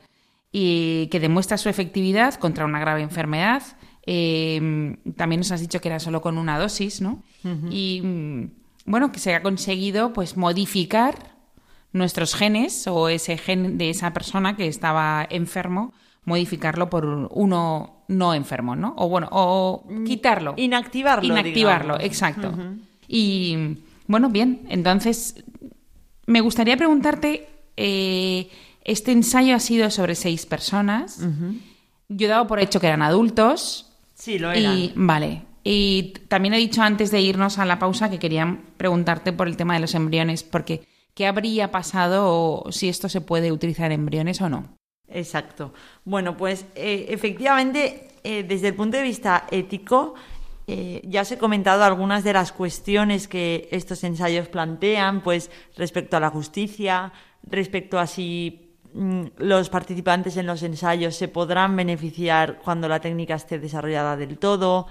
y 0.52 1.08
que 1.08 1.22
demuestra 1.22 1.58
su 1.58 1.70
efectividad 1.70 2.34
contra 2.34 2.66
una 2.66 2.82
grave 2.82 3.02
enfermedad. 3.02 3.64
Eh, 4.06 4.98
también 5.16 5.40
nos 5.40 5.54
has 5.54 5.62
dicho 5.62 5.80
que 5.80 5.88
era 5.88 6.02
solo 6.02 6.22
con 6.22 6.38
una 6.38 6.60
dosis, 6.60 7.00
¿no? 7.00 7.24
Y 7.72 8.02
bueno, 8.86 9.12
que 9.12 9.20
se 9.20 9.34
ha 9.34 9.42
conseguido 9.42 10.14
pues 10.14 10.38
modificar 10.38 11.36
nuestros 11.92 12.36
genes 12.36 12.88
o 12.88 13.10
ese 13.10 13.38
gen 13.38 13.78
de 13.78 13.90
esa 13.90 14.14
persona 14.14 14.56
que 14.56 14.68
estaba 14.68 15.26
enfermo, 15.30 15.94
modificarlo 16.24 16.90
por 16.90 17.06
uno 17.06 18.04
no 18.08 18.34
enfermo, 18.34 18.76
¿no? 18.76 18.94
O 18.98 19.10
bueno, 19.10 19.28
o 19.32 19.86
mm, 19.90 20.04
quitarlo. 20.04 20.54
Inactivarlo. 20.58 21.26
Inactivarlo, 21.26 22.00
exacto. 22.00 22.54
Y 23.08 23.78
bueno, 24.08 24.30
bien, 24.30 24.62
entonces 24.70 25.44
me 26.28 26.42
gustaría 26.42 26.78
preguntarte, 26.78 27.48
eh, 27.78 28.50
este 28.84 29.12
ensayo 29.12 29.56
ha 29.56 29.60
sido 29.60 29.90
sobre 29.90 30.16
seis 30.16 30.46
personas. 30.46 31.20
Yo 32.10 32.28
he 32.28 32.30
dado 32.30 32.46
por 32.46 32.60
hecho 32.60 32.80
que 32.80 32.88
eran 32.88 33.02
adultos. 33.02 33.92
Sí, 34.14 34.38
lo 34.38 34.52
eran. 34.52 34.78
Y, 34.78 34.94
vale, 34.96 35.42
y 35.68 36.14
también 36.28 36.54
he 36.54 36.60
dicho 36.60 36.84
antes 36.84 37.10
de 37.10 37.22
irnos 37.22 37.58
a 37.58 37.66
la 37.66 37.80
pausa 37.80 38.12
que 38.12 38.20
quería 38.20 38.60
preguntarte 38.78 39.34
por 39.34 39.48
el 39.48 39.58
tema 39.58 39.74
de 39.74 39.80
los 39.80 39.96
embriones, 39.96 40.44
porque 40.44 40.88
¿qué 41.16 41.26
habría 41.26 41.72
pasado 41.72 42.28
o 42.30 42.72
si 42.72 42.88
esto 42.88 43.10
se 43.10 43.20
puede 43.20 43.52
utilizar 43.52 43.92
en 43.92 44.02
embriones 44.02 44.40
o 44.42 44.48
no? 44.48 44.78
Exacto. 45.08 45.74
Bueno, 46.04 46.38
pues 46.38 46.68
eh, 46.76 47.08
efectivamente, 47.10 48.10
eh, 48.24 48.44
desde 48.44 48.68
el 48.68 48.76
punto 48.76 48.98
de 48.98 49.04
vista 49.04 49.48
ético, 49.50 50.14
eh, 50.68 51.02
ya 51.04 51.22
os 51.22 51.32
he 51.32 51.40
comentado 51.40 51.84
algunas 51.84 52.24
de 52.24 52.34
las 52.34 52.52
cuestiones 52.52 53.28
que 53.28 53.68
estos 53.72 54.04
ensayos 54.04 54.48
plantean, 54.48 55.22
pues 55.22 55.50
respecto 55.76 56.16
a 56.16 56.20
la 56.20 56.30
justicia, 56.30 57.12
respecto 57.42 57.98
a 57.98 58.06
si 58.06 58.76
mm, 58.94 59.26
los 59.38 59.70
participantes 59.70 60.38
en 60.38 60.46
los 60.46 60.62
ensayos 60.62 61.16
se 61.16 61.28
podrán 61.28 61.76
beneficiar 61.76 62.60
cuando 62.60 62.88
la 62.88 63.00
técnica 63.00 63.34
esté 63.34 63.58
desarrollada 63.58 64.16
del 64.16 64.38
todo, 64.38 64.86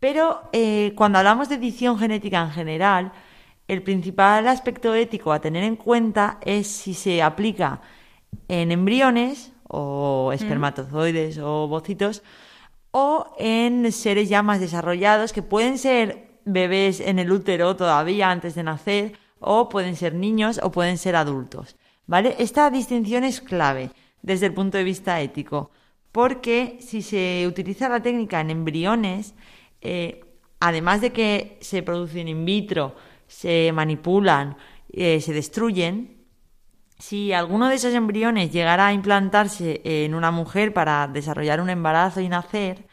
pero 0.00 0.42
eh, 0.52 0.92
cuando 0.96 1.18
hablamos 1.18 1.48
de 1.48 1.56
edición 1.56 1.98
genética 1.98 2.42
en 2.42 2.50
general, 2.50 3.12
el 3.66 3.82
principal 3.82 4.48
aspecto 4.48 4.94
ético 4.94 5.32
a 5.32 5.40
tener 5.40 5.64
en 5.64 5.76
cuenta 5.76 6.38
es 6.44 6.66
si 6.68 6.94
se 6.94 7.22
aplica 7.22 7.80
en 8.48 8.72
embriones 8.72 9.52
o 9.68 10.30
espermatozoides 10.32 11.38
o 11.38 11.68
bocitos 11.68 12.22
o 12.90 13.34
en 13.38 13.92
seres 13.92 14.28
ya 14.28 14.42
más 14.42 14.60
desarrollados 14.60 15.32
que 15.32 15.42
pueden 15.42 15.76
ser 15.76 16.28
bebés 16.44 17.00
en 17.00 17.18
el 17.18 17.30
útero 17.30 17.76
todavía 17.76 18.30
antes 18.30 18.54
de 18.54 18.62
nacer 18.62 19.18
o 19.40 19.68
pueden 19.68 19.96
ser 19.96 20.14
niños 20.14 20.58
o 20.62 20.70
pueden 20.70 20.96
ser 20.96 21.14
adultos. 21.16 21.76
¿Vale? 22.06 22.36
Esta 22.38 22.70
distinción 22.70 23.24
es 23.24 23.42
clave 23.42 23.90
desde 24.22 24.46
el 24.46 24.54
punto 24.54 24.78
de 24.78 24.84
vista 24.84 25.20
ético 25.20 25.70
porque 26.10 26.78
si 26.80 27.02
se 27.02 27.46
utiliza 27.46 27.90
la 27.90 28.00
técnica 28.00 28.40
en 28.40 28.50
embriones 28.50 29.34
eh, 29.80 30.24
además 30.60 31.00
de 31.00 31.12
que 31.12 31.58
se 31.60 31.82
producen 31.82 32.28
in 32.28 32.44
vitro, 32.44 32.96
se 33.26 33.70
manipulan, 33.72 34.56
eh, 34.90 35.20
se 35.20 35.32
destruyen, 35.32 36.18
si 36.98 37.32
alguno 37.32 37.68
de 37.68 37.76
esos 37.76 37.94
embriones 37.94 38.52
llegara 38.52 38.88
a 38.88 38.92
implantarse 38.92 39.80
en 39.84 40.14
una 40.14 40.30
mujer 40.30 40.72
para 40.72 41.06
desarrollar 41.06 41.60
un 41.60 41.70
embarazo 41.70 42.20
y 42.20 42.28
nacer, 42.28 42.86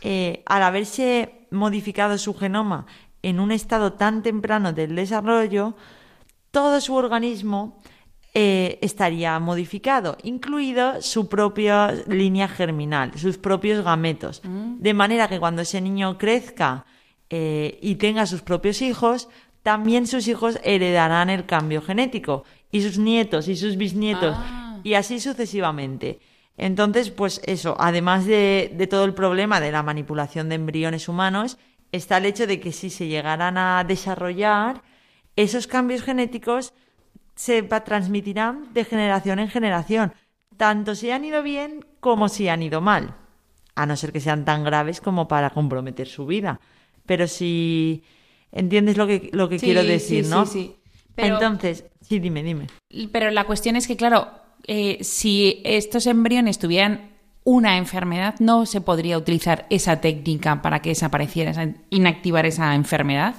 eh, 0.00 0.42
al 0.46 0.62
haberse 0.62 1.46
modificado 1.50 2.16
su 2.18 2.34
genoma 2.34 2.86
en 3.22 3.40
un 3.40 3.52
estado 3.52 3.94
tan 3.94 4.22
temprano 4.22 4.72
del 4.72 4.94
desarrollo, 4.94 5.76
todo 6.50 6.80
su 6.80 6.94
organismo 6.94 7.80
estaría 8.34 9.38
modificado, 9.38 10.18
incluido 10.24 11.00
su 11.00 11.28
propia 11.28 11.92
línea 12.08 12.48
germinal, 12.48 13.12
sus 13.16 13.38
propios 13.38 13.84
gametos. 13.84 14.42
Mm. 14.44 14.80
de 14.80 14.94
manera 14.94 15.28
que 15.28 15.38
cuando 15.38 15.62
ese 15.62 15.80
niño 15.80 16.18
crezca 16.18 16.84
eh, 17.30 17.78
y 17.80 17.94
tenga 17.94 18.26
sus 18.26 18.42
propios 18.42 18.82
hijos, 18.82 19.28
también 19.62 20.06
sus 20.06 20.26
hijos 20.28 20.58
heredarán 20.64 21.30
el 21.30 21.46
cambio 21.46 21.80
genético 21.80 22.44
y 22.72 22.82
sus 22.82 22.98
nietos 22.98 23.48
y 23.48 23.56
sus 23.56 23.76
bisnietos 23.76 24.36
Ah. 24.36 24.78
y 24.82 24.94
así 24.94 25.20
sucesivamente. 25.20 26.18
Entonces, 26.56 27.10
pues 27.10 27.40
eso, 27.46 27.76
además 27.78 28.26
de, 28.26 28.72
de 28.76 28.86
todo 28.86 29.04
el 29.04 29.14
problema 29.14 29.60
de 29.60 29.72
la 29.72 29.82
manipulación 29.82 30.48
de 30.48 30.56
embriones 30.56 31.08
humanos, 31.08 31.56
está 31.92 32.18
el 32.18 32.26
hecho 32.26 32.46
de 32.46 32.60
que 32.60 32.72
si 32.72 32.90
se 32.90 33.06
llegaran 33.08 33.56
a 33.58 33.84
desarrollar, 33.84 34.82
esos 35.36 35.66
cambios 35.66 36.02
genéticos 36.02 36.72
se 37.34 37.62
va- 37.62 37.84
transmitirán 37.84 38.72
de 38.72 38.84
generación 38.84 39.38
en 39.38 39.48
generación, 39.48 40.12
tanto 40.56 40.94
si 40.94 41.10
han 41.10 41.24
ido 41.24 41.42
bien 41.42 41.84
como 42.00 42.28
si 42.28 42.48
han 42.48 42.62
ido 42.62 42.80
mal, 42.80 43.14
a 43.74 43.86
no 43.86 43.96
ser 43.96 44.12
que 44.12 44.20
sean 44.20 44.44
tan 44.44 44.62
graves 44.64 45.00
como 45.00 45.26
para 45.28 45.50
comprometer 45.50 46.06
su 46.08 46.26
vida. 46.26 46.60
Pero 47.06 47.26
si 47.26 48.04
entiendes 48.52 48.96
lo 48.96 49.06
que, 49.06 49.30
lo 49.32 49.48
que 49.48 49.58
Sí, 49.58 49.66
quiero 49.66 49.82
decir, 49.84 50.24
sí, 50.24 50.30
¿no? 50.30 50.46
sí. 50.46 50.76
Pero- 51.14 51.34
Entonces, 51.34 51.84
sí, 52.00 52.18
dime, 52.18 52.42
dime. 52.42 52.66
Pero 53.12 53.30
la 53.30 53.44
cuestión 53.44 53.76
es 53.76 53.86
que, 53.86 53.96
claro, 53.96 54.28
eh, 54.66 54.98
si 55.02 55.60
estos 55.64 56.06
embriones 56.06 56.58
tuvieran 56.58 57.10
una 57.44 57.76
enfermedad, 57.76 58.36
no 58.38 58.64
se 58.64 58.80
podría 58.80 59.18
utilizar 59.18 59.66
esa 59.70 60.00
técnica 60.00 60.62
para 60.62 60.80
que 60.80 60.88
desapareciera, 60.90 61.50
esa- 61.50 61.74
inactivar 61.90 62.46
esa 62.46 62.74
enfermedad. 62.74 63.34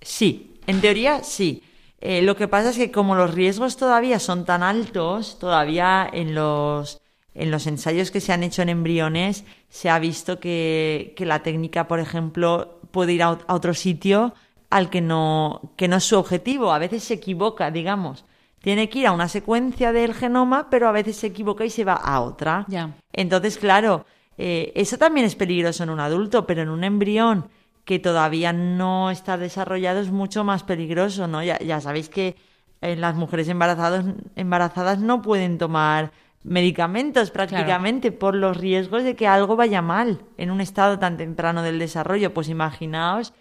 Sí, 0.00 0.60
en 0.66 0.80
teoría 0.80 1.24
sí. 1.24 1.62
Eh, 2.00 2.22
lo 2.22 2.36
que 2.36 2.46
pasa 2.48 2.70
es 2.70 2.76
que 2.76 2.92
como 2.92 3.14
los 3.16 3.34
riesgos 3.34 3.76
todavía 3.76 4.18
son 4.20 4.44
tan 4.44 4.62
altos, 4.62 5.38
todavía 5.38 6.08
en 6.12 6.34
los, 6.34 7.00
en 7.34 7.50
los 7.50 7.66
ensayos 7.66 8.10
que 8.10 8.20
se 8.20 8.32
han 8.32 8.42
hecho 8.44 8.62
en 8.62 8.68
embriones 8.68 9.44
se 9.68 9.90
ha 9.90 9.98
visto 9.98 10.38
que, 10.38 11.12
que 11.16 11.26
la 11.26 11.42
técnica, 11.42 11.88
por 11.88 11.98
ejemplo, 11.98 12.80
puede 12.92 13.14
ir 13.14 13.22
a, 13.22 13.32
ot- 13.32 13.44
a 13.48 13.54
otro 13.54 13.74
sitio 13.74 14.32
al 14.70 14.90
que 14.90 15.00
no, 15.00 15.72
que 15.76 15.88
no 15.88 15.96
es 15.96 16.04
su 16.04 16.16
objetivo. 16.16 16.72
A 16.72 16.78
veces 16.78 17.02
se 17.02 17.14
equivoca, 17.14 17.70
digamos. 17.70 18.24
Tiene 18.60 18.88
que 18.88 19.00
ir 19.00 19.06
a 19.06 19.12
una 19.12 19.28
secuencia 19.28 19.92
del 19.92 20.14
genoma, 20.14 20.68
pero 20.70 20.88
a 20.88 20.92
veces 20.92 21.16
se 21.16 21.28
equivoca 21.28 21.64
y 21.64 21.70
se 21.70 21.84
va 21.84 21.94
a 21.94 22.20
otra. 22.20 22.64
Entonces, 23.12 23.56
claro, 23.58 24.04
eh, 24.36 24.72
eso 24.74 24.98
también 24.98 25.26
es 25.26 25.34
peligroso 25.34 25.82
en 25.82 25.90
un 25.90 26.00
adulto, 26.00 26.46
pero 26.46 26.62
en 26.62 26.68
un 26.68 26.84
embrión 26.84 27.48
que 27.88 27.98
todavía 27.98 28.52
no 28.52 29.10
está 29.10 29.38
desarrollado 29.38 30.00
es 30.00 30.10
mucho 30.10 30.44
más 30.44 30.62
peligroso, 30.62 31.26
¿no? 31.26 31.42
Ya, 31.42 31.58
ya 31.58 31.80
sabéis 31.80 32.10
que 32.10 32.36
eh, 32.82 32.96
las 32.96 33.14
mujeres 33.14 33.48
embarazadas, 33.48 34.04
embarazadas 34.36 34.98
no 34.98 35.22
pueden 35.22 35.56
tomar 35.56 36.12
medicamentos 36.44 37.30
prácticamente 37.30 38.12
por 38.12 38.34
los 38.34 38.58
riesgos 38.58 39.04
de 39.04 39.16
que 39.16 39.26
algo 39.26 39.56
vaya 39.56 39.80
mal 39.80 40.20
en 40.36 40.50
un 40.50 40.60
estado 40.60 40.98
tan 40.98 41.16
temprano 41.16 41.62
del 41.62 41.78
desarrollo. 41.78 42.34
Pues 42.34 42.50
imaginaos 42.50 43.32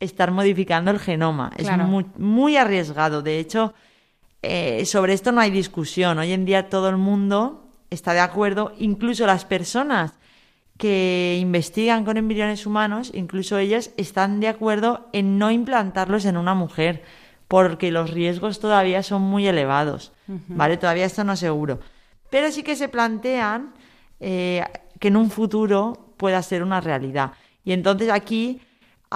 estar 0.00 0.32
modificando 0.32 0.90
el 0.90 0.98
genoma. 0.98 1.50
Claro. 1.56 1.84
Es 1.84 1.88
muy, 1.88 2.04
muy 2.18 2.58
arriesgado. 2.58 3.22
De 3.22 3.38
hecho, 3.38 3.72
eh, 4.42 4.84
sobre 4.84 5.14
esto 5.14 5.32
no 5.32 5.40
hay 5.40 5.50
discusión. 5.50 6.18
Hoy 6.18 6.32
en 6.32 6.44
día 6.44 6.68
todo 6.68 6.90
el 6.90 6.98
mundo 6.98 7.70
está 7.88 8.12
de 8.12 8.20
acuerdo, 8.20 8.74
incluso 8.76 9.24
las 9.24 9.46
personas 9.46 10.12
que 10.78 11.38
investigan 11.40 12.04
con 12.04 12.16
embriones 12.16 12.66
humanos, 12.66 13.10
incluso 13.14 13.58
ellas 13.58 13.92
están 13.96 14.40
de 14.40 14.48
acuerdo 14.48 15.08
en 15.12 15.38
no 15.38 15.50
implantarlos 15.50 16.24
en 16.24 16.36
una 16.36 16.54
mujer, 16.54 17.02
porque 17.48 17.92
los 17.92 18.10
riesgos 18.10 18.58
todavía 18.58 19.02
son 19.02 19.22
muy 19.22 19.46
elevados, 19.46 20.12
¿vale? 20.48 20.76
Todavía 20.76 21.04
esto 21.04 21.22
no 21.22 21.34
es 21.34 21.40
seguro. 21.40 21.78
Pero 22.30 22.50
sí 22.50 22.62
que 22.62 22.74
se 22.74 22.88
plantean 22.88 23.74
eh, 24.18 24.64
que 24.98 25.08
en 25.08 25.16
un 25.16 25.30
futuro 25.30 26.14
pueda 26.16 26.42
ser 26.42 26.62
una 26.62 26.80
realidad. 26.80 27.32
Y 27.64 27.72
entonces 27.72 28.10
aquí 28.10 28.60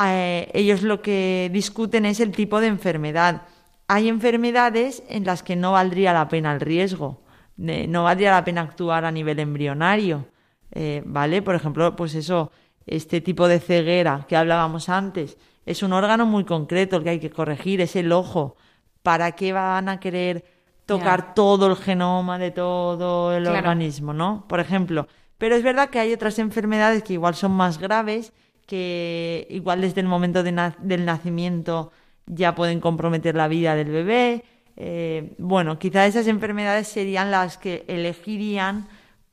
eh, 0.05 0.51
ellos 0.55 0.83
lo 0.83 1.03
que 1.03 1.51
discuten 1.53 2.07
es 2.07 2.21
el 2.21 2.31
tipo 2.33 2.61
de 2.61 2.69
enfermedad. 2.69 3.43
Hay 3.89 4.09
enfermedades 4.09 5.03
en 5.09 5.25
las 5.25 5.43
que 5.43 5.57
no 5.57 5.73
valdría 5.73 6.13
la 6.13 6.29
pena 6.29 6.53
el 6.53 6.61
riesgo, 6.61 7.23
no 7.57 8.05
valdría 8.05 8.33
la 8.33 8.45
pena 8.45 8.61
actuar 8.61 9.05
a 9.05 9.11
nivel 9.11 9.41
embrionario, 9.41 10.27
eh, 10.73 11.03
¿vale? 11.05 11.43
Por 11.43 11.55
ejemplo, 11.55 11.95
pues 11.97 12.15
eso, 12.15 12.51
este 12.87 13.21
tipo 13.21 13.49
de 13.49 13.61
ceguera 13.61 14.27
que 14.29 14.37
hablábamos 14.37 14.89
antes, 14.89 15.37
es 15.67 15.83
un 15.83 15.93
órgano 15.93 16.25
muy 16.27 16.45
concreto 16.45 16.97
el 16.97 17.03
que 17.05 17.11
hay 17.11 17.21
que 17.21 17.31
corregir, 17.31 17.81
es 17.81 17.95
el 17.97 18.13
ojo. 18.13 18.57
¿Para 19.03 19.33
qué 19.33 19.53
van 19.53 19.89
a 19.89 20.01
querer 20.01 20.45
tocar 20.87 21.35
todo 21.35 21.67
el 21.67 21.77
genoma 21.77 22.39
de 22.39 22.51
todo 22.51 23.35
el 23.37 23.43
Claro. 23.45 23.59
organismo, 23.59 24.13
¿no? 24.15 24.47
Por 24.49 24.61
ejemplo. 24.61 25.07
Pero 25.37 25.55
es 25.55 25.63
verdad 25.63 25.91
que 25.91 25.99
hay 26.01 26.13
otras 26.13 26.39
enfermedades 26.39 27.03
que 27.03 27.13
igual 27.13 27.35
son 27.35 27.53
más 27.53 27.79
graves, 27.79 28.33
que 28.67 29.47
igual 29.51 29.81
desde 29.83 30.01
el 30.01 30.07
momento 30.09 30.43
de 30.43 30.53
na- 30.53 30.77
del 30.81 31.05
nacimiento 31.05 31.91
ya 32.27 32.55
pueden 32.55 32.81
comprometer 32.81 33.35
la 33.35 33.49
vida 33.49 33.75
del 33.75 33.91
bebé. 33.91 34.45
Eh, 34.77 35.35
bueno, 35.39 35.79
quizá 35.79 36.07
esas 36.07 36.27
enfermedades 36.27 36.89
serían 36.89 37.31
las 37.31 37.57
que 37.59 37.85
elegirían 37.89 38.89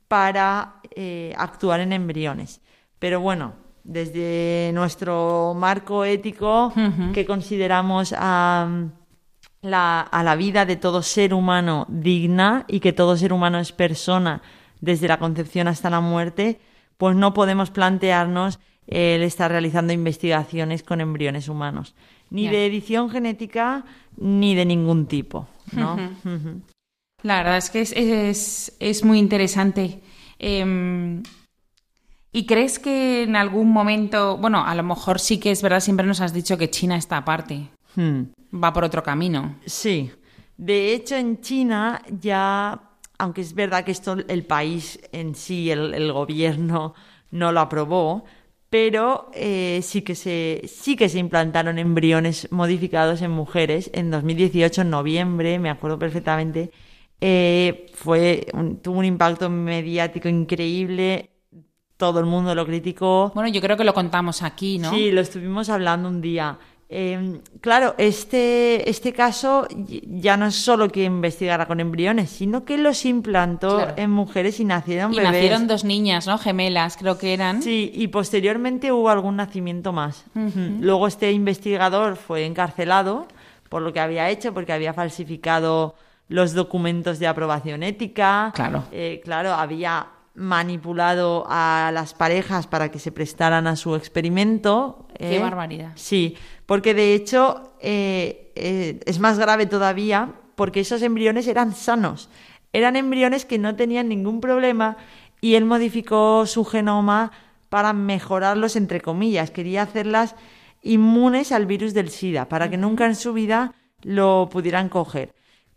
para 0.08 0.75
eh, 0.98 1.34
actuar 1.36 1.80
en 1.80 1.92
embriones. 1.92 2.62
Pero 2.98 3.20
bueno, 3.20 3.52
desde 3.84 4.70
nuestro 4.72 5.54
marco 5.54 6.04
ético 6.04 6.72
que 7.12 7.26
consideramos 7.26 8.14
a 8.16 8.66
la, 9.60 10.00
a 10.00 10.22
la 10.24 10.36
vida 10.36 10.64
de 10.64 10.76
todo 10.76 11.02
ser 11.02 11.34
humano 11.34 11.86
digna 11.88 12.64
y 12.66 12.80
que 12.80 12.94
todo 12.94 13.16
ser 13.16 13.34
humano 13.34 13.58
es 13.58 13.72
persona 13.72 14.40
desde 14.80 15.06
la 15.06 15.18
concepción 15.18 15.68
hasta 15.68 15.90
la 15.90 16.00
muerte, 16.00 16.60
pues 16.96 17.14
no 17.14 17.34
podemos 17.34 17.70
plantearnos 17.70 18.58
el 18.86 19.22
estar 19.22 19.50
realizando 19.50 19.92
investigaciones 19.92 20.82
con 20.82 21.00
embriones 21.00 21.48
humanos, 21.48 21.94
ni 22.30 22.48
de 22.48 22.66
edición 22.66 23.10
genética 23.10 23.84
ni 24.16 24.54
de 24.54 24.64
ningún 24.64 25.06
tipo, 25.06 25.46
¿no? 25.72 25.98
La 27.22 27.38
verdad 27.38 27.58
es 27.58 27.70
que 27.70 27.80
es, 27.80 27.92
es, 27.92 28.76
es 28.80 29.04
muy 29.04 29.18
interesante. 29.18 30.00
Em, 30.38 31.22
¿Y 32.32 32.44
crees 32.44 32.78
que 32.78 33.22
en 33.22 33.34
algún 33.34 33.70
momento, 33.70 34.36
bueno, 34.36 34.62
a 34.66 34.74
lo 34.74 34.82
mejor 34.82 35.20
sí 35.20 35.38
que 35.38 35.50
es 35.50 35.62
verdad, 35.62 35.80
siempre 35.80 36.06
nos 36.06 36.20
has 36.20 36.34
dicho 36.34 36.58
que 36.58 36.68
China 36.70 36.96
está 36.96 37.16
aparte, 37.16 37.70
Hmm. 37.94 38.24
va 38.52 38.74
por 38.74 38.84
otro 38.84 39.02
camino? 39.02 39.54
Sí. 39.64 40.10
De 40.58 40.92
hecho, 40.92 41.16
en 41.16 41.40
China 41.40 42.02
ya, 42.20 42.78
aunque 43.18 43.40
es 43.40 43.54
verdad 43.54 43.84
que 43.84 43.92
esto 43.92 44.16
el 44.28 44.44
país 44.44 45.00
en 45.12 45.34
sí, 45.34 45.70
el, 45.70 45.94
el 45.94 46.12
gobierno, 46.12 46.92
no 47.30 47.52
lo 47.52 47.60
aprobó, 47.60 48.24
pero 48.68 49.30
eh, 49.32 49.80
sí, 49.82 50.02
que 50.02 50.14
se, 50.14 50.60
sí 50.66 50.94
que 50.94 51.08
se 51.08 51.18
implantaron 51.18 51.78
embriones 51.78 52.52
modificados 52.52 53.22
en 53.22 53.30
mujeres 53.30 53.90
en 53.94 54.10
2018, 54.10 54.82
en 54.82 54.90
noviembre, 54.90 55.58
me 55.58 55.70
acuerdo 55.70 55.98
perfectamente. 55.98 56.70
Eh, 57.20 57.86
fue 57.94 58.46
un- 58.52 58.76
tuvo 58.78 58.98
un 58.98 59.04
impacto 59.04 59.48
mediático 59.48 60.28
increíble, 60.28 61.30
todo 61.96 62.20
el 62.20 62.26
mundo 62.26 62.54
lo 62.54 62.66
criticó. 62.66 63.32
Bueno, 63.34 63.48
yo 63.50 63.60
creo 63.60 63.76
que 63.76 63.84
lo 63.84 63.94
contamos 63.94 64.42
aquí, 64.42 64.78
¿no? 64.78 64.90
Sí, 64.90 65.10
lo 65.12 65.22
estuvimos 65.22 65.68
hablando 65.70 66.08
un 66.08 66.20
día. 66.20 66.58
Eh, 66.88 67.40
claro, 67.62 67.94
este, 67.98 68.88
este 68.88 69.12
caso 69.12 69.66
ya 70.06 70.36
no 70.36 70.46
es 70.46 70.54
solo 70.54 70.88
que 70.88 71.02
investigara 71.04 71.66
con 71.66 71.80
embriones, 71.80 72.30
sino 72.30 72.64
que 72.64 72.78
los 72.78 73.04
implantó 73.06 73.76
Claro. 73.78 73.94
en 73.96 74.10
mujeres 74.10 74.60
y 74.60 74.64
nacieron 74.66 75.12
Y 75.12 75.16
bebés. 75.16 75.32
nacieron 75.32 75.66
dos 75.66 75.84
niñas, 75.84 76.28
¿no? 76.28 76.38
Gemelas, 76.38 76.96
creo 76.96 77.18
que 77.18 77.32
eran. 77.32 77.60
Sí, 77.62 77.90
y 77.92 78.06
posteriormente 78.08 78.92
hubo 78.92 79.08
algún 79.08 79.34
nacimiento 79.36 79.92
más. 79.92 80.26
Luego 80.80 81.08
este 81.08 81.32
investigador 81.32 82.14
fue 82.16 82.44
encarcelado 82.44 83.26
por 83.68 83.82
lo 83.82 83.92
que 83.92 83.98
había 83.98 84.30
hecho, 84.30 84.54
porque 84.54 84.72
había 84.72 84.92
falsificado 84.94 85.96
los 86.28 86.54
documentos 86.54 87.18
de 87.18 87.26
aprobación 87.26 87.82
ética. 87.82 88.52
Claro. 88.54 88.84
Eh, 88.92 89.20
claro, 89.24 89.52
había 89.52 90.08
manipulado 90.36 91.46
a 91.48 91.90
las 91.92 92.14
parejas 92.14 92.66
para 92.66 92.90
que 92.90 92.98
se 92.98 93.10
prestaran 93.10 93.66
a 93.66 93.74
su 93.74 93.94
experimento. 93.94 95.08
Qué 95.18 95.36
¿eh? 95.36 95.38
barbaridad. 95.40 95.92
Sí, 95.94 96.36
porque 96.66 96.94
de 96.94 97.14
hecho 97.14 97.72
eh, 97.80 98.52
eh, 98.54 99.00
es 99.06 99.18
más 99.18 99.38
grave 99.38 99.66
todavía 99.66 100.34
porque 100.54 100.80
esos 100.80 101.02
embriones 101.02 101.48
eran 101.48 101.74
sanos. 101.74 102.28
Eran 102.72 102.96
embriones 102.96 103.46
que 103.46 103.58
no 103.58 103.74
tenían 103.76 104.08
ningún 104.08 104.40
problema 104.40 104.98
y 105.40 105.54
él 105.54 105.64
modificó 105.64 106.44
su 106.46 106.64
genoma 106.64 107.32
para 107.70 107.92
mejorarlos, 107.92 108.76
entre 108.76 109.00
comillas. 109.00 109.50
Quería 109.50 109.82
hacerlas 109.82 110.34
inmunes 110.82 111.52
al 111.52 111.66
virus 111.66 111.94
del 111.94 112.10
SIDA, 112.10 112.48
para 112.48 112.70
que 112.70 112.76
nunca 112.76 113.06
en 113.06 113.16
su 113.16 113.32
vida 113.32 113.74
lo 114.02 114.48
pudieran 114.50 114.88
coger. 114.88 115.34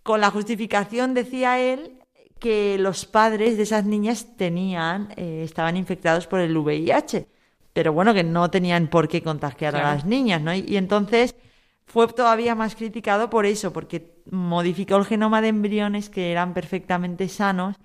Con 0.09 0.21
la 0.21 0.31
justificación, 0.31 1.13
decía 1.13 1.59
él, 1.59 1.99
que 2.39 2.79
los 2.79 3.05
padres 3.05 3.57
de 3.57 3.61
esas 3.61 3.85
niñas 3.85 4.35
tenían, 4.37 5.13
eh, 5.17 5.43
estaban 5.43 5.77
infectados 5.77 6.25
por 6.25 6.39
el 6.39 6.57
VIH, 6.57 7.27
pero 7.73 7.93
bueno, 7.93 8.11
que 8.15 8.23
no 8.23 8.49
tenían 8.49 8.87
por 8.87 9.07
qué 9.07 9.21
contagiar 9.21 9.73
Claro. 9.75 9.87
a 9.87 9.93
las 9.93 10.05
niñas, 10.05 10.41
¿no? 10.41 10.51
Y, 10.51 10.65
y 10.67 10.77
entonces 10.77 11.35
fue 11.85 12.07
todavía 12.07 12.55
más 12.55 12.75
criticado 12.75 13.29
por 13.29 13.45
eso, 13.45 13.71
porque 13.71 14.23
modificó 14.31 14.95
el 14.95 15.05
genoma 15.05 15.43
de 15.43 15.49
embriones 15.49 16.09
que 16.09 16.31
eran 16.31 16.55
perfectamente 16.55 17.29
sanos 17.29 17.75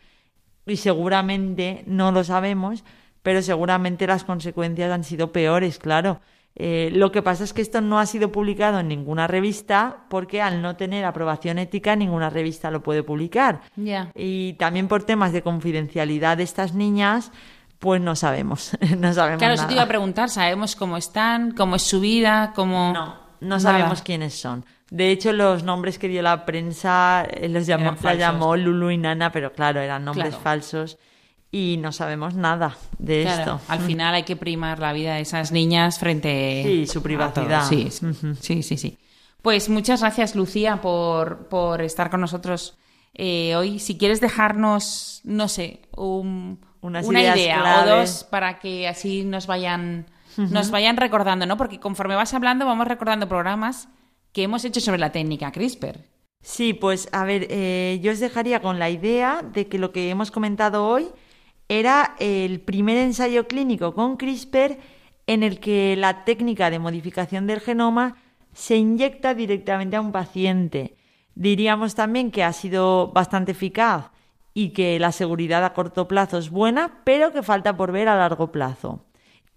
y 0.65 0.77
seguramente, 0.79 1.85
no 1.87 2.11
lo 2.11 2.25
sabemos, 2.25 2.85
pero 3.23 3.43
seguramente 3.43 4.07
las 4.07 4.25
consecuencias 4.25 4.91
han 4.91 5.05
sido 5.05 5.31
peores, 5.31 5.79
claro. 5.79 6.23
Eh, 6.57 6.91
lo 6.93 7.11
que 7.11 7.21
pasa 7.21 7.43
es 7.43 7.53
que 7.53 7.63
esto 7.63 7.81
no 7.81 7.99
ha 7.99 8.07
sido 8.07 8.31
publicado 8.31 8.79
en 8.79 8.89
ninguna 8.89 9.27
revista 9.27 10.05
porque 10.09 10.41
al 10.41 10.63
no 10.63 10.77
tener 10.77 11.05
aprobación 11.05 11.59
ética 11.59 11.97
ninguna 11.97 12.31
revista 12.31 12.71
lo 12.71 12.83
puede 12.83 13.03
publicar. 13.03 13.63
Y 14.15 14.53
también 14.55 14.87
por 14.87 15.03
temas 15.03 15.33
de 15.33 15.43
confidencialidad 15.43 16.37
de 16.37 16.45
estas 16.45 16.75
niñas, 16.75 17.33
pues 17.81 18.01
no 18.01 18.15
sabemos, 18.15 18.77
no 18.99 19.13
sabemos 19.13 19.39
Claro, 19.41 19.55
eso 19.55 19.67
te 19.67 19.75
iba 19.75 19.83
a 19.83 19.89
preguntar, 19.89 20.31
¿sabemos 20.31 20.77
cómo 20.77 20.97
están, 20.97 21.53
cómo 21.53 21.77
es 21.77 21.83
su 21.83 22.01
vida, 22.01 22.53
cómo...? 22.55 22.93
No, 22.93 23.17
no 23.41 23.61
sabemos 23.61 24.03
quiénes 24.03 24.35
son. 24.35 24.65
De 24.91 25.11
hecho, 25.11 25.33
los 25.33 25.65
nombres 25.65 25.99
que 25.99 26.07
dio 26.07 26.23
la 26.23 26.47
prensa 26.47 27.27
eh, 27.29 27.49
los 27.49 27.67
llamó, 27.67 27.97
la 28.01 28.15
llamó 28.15 28.57
Lulu 28.57 28.91
y 28.91 28.99
Nana, 28.99 29.33
pero 29.33 29.53
claro, 29.53 29.81
eran 29.81 30.05
nombres 30.05 30.37
falsos 30.37 30.99
y 31.55 31.77
no 31.77 31.93
sabemos 31.93 32.35
nada 32.35 32.77
de 32.99 33.23
esto. 33.23 33.61
Al 33.69 33.79
final 33.79 34.13
hay 34.13 34.25
que 34.25 34.35
primar 34.35 34.81
la 34.81 34.93
vida 34.93 35.15
de 35.15 35.21
esas 35.21 35.53
niñas 35.53 36.01
frente 36.01 36.65
sí, 36.67 36.87
su 36.89 37.01
privacidad. 37.01 37.69
Sí, 37.69 37.91
sí, 38.41 38.65
sí, 38.65 38.77
sí. 38.77 38.99
Pues 39.41 39.69
muchas 39.69 40.01
gracias, 40.01 40.35
Lucía, 40.35 40.81
por, 40.81 41.47
por 41.47 41.81
estar 41.81 42.11
con 42.11 42.23
nosotros 42.23 42.77
eh, 43.15 43.55
hoy. 43.55 43.79
Si 43.79 43.97
quieres 43.97 44.21
dejarnos, 44.21 45.21
no 45.23 45.47
sé, 45.47 45.83
una 45.97 47.23
idea 47.23 47.85
o 47.85 47.99
dos 47.99 48.27
para 48.29 48.59
que 48.59 48.89
así 48.89 49.23
nos 49.23 49.47
vayan, 49.47 50.07
nos 50.37 50.73
vayan 50.73 50.97
recordando, 50.97 51.47
¿no? 51.47 51.57
Porque 51.57 51.79
conforme 51.79 52.17
vas 52.17 52.35
hablando, 52.35 52.67
vamos 52.67 52.89
recordando 52.89 53.29
programas 53.29 53.87
que 54.33 54.43
hemos 54.43 54.65
hecho 54.65 54.81
sobre 54.81 54.99
la 54.99 55.13
técnica 55.13 55.53
CRISPR. 55.53 56.01
Sí, 56.43 56.75
pues 56.75 57.09
a 57.13 57.25
ver, 57.25 57.47
eh, 57.49 58.01
yo 58.03 58.11
os 58.11 58.19
dejaría 58.19 58.61
con 58.61 58.81
la 58.81 58.91
idea 58.91 59.41
de 59.55 59.69
que 59.69 59.79
lo 59.79 59.93
que 59.93 60.11
hemos 60.11 60.33
comentado 60.33 60.85
hoy 60.89 61.07
era 61.69 62.15
el 62.19 62.61
primer 62.61 62.99
ensayo 62.99 63.47
clínico 63.47 63.95
con 63.95 64.17
CRISPR 64.17 64.79
en 65.27 65.43
el 65.43 65.61
que 65.61 65.97
la 65.97 66.25
técnica 66.25 66.71
de 66.71 66.79
modificación 66.79 67.47
del 67.47 67.61
genoma 67.61 68.17
se 68.53 68.77
inyecta 68.77 69.35
directamente 69.35 69.97
a 69.97 70.01
un 70.01 70.13
paciente. 70.13 70.97
Diríamos 71.35 71.95
también 71.95 72.31
que 72.31 72.45
ha 72.45 72.53
sido 72.53 73.09
bastante 73.09 73.53
eficaz 73.53 74.11
y 74.53 74.71
que 74.71 75.01
la 75.01 75.11
seguridad 75.11 75.65
a 75.65 75.73
corto 75.73 76.07
plazo 76.07 76.39
es 76.39 76.51
buena, 76.51 77.01
pero 77.05 77.33
que 77.33 77.43
falta 77.43 77.77
por 77.77 77.91
ver 77.91 78.09
a 78.09 78.17
largo 78.17 78.53
plazo. 78.53 79.05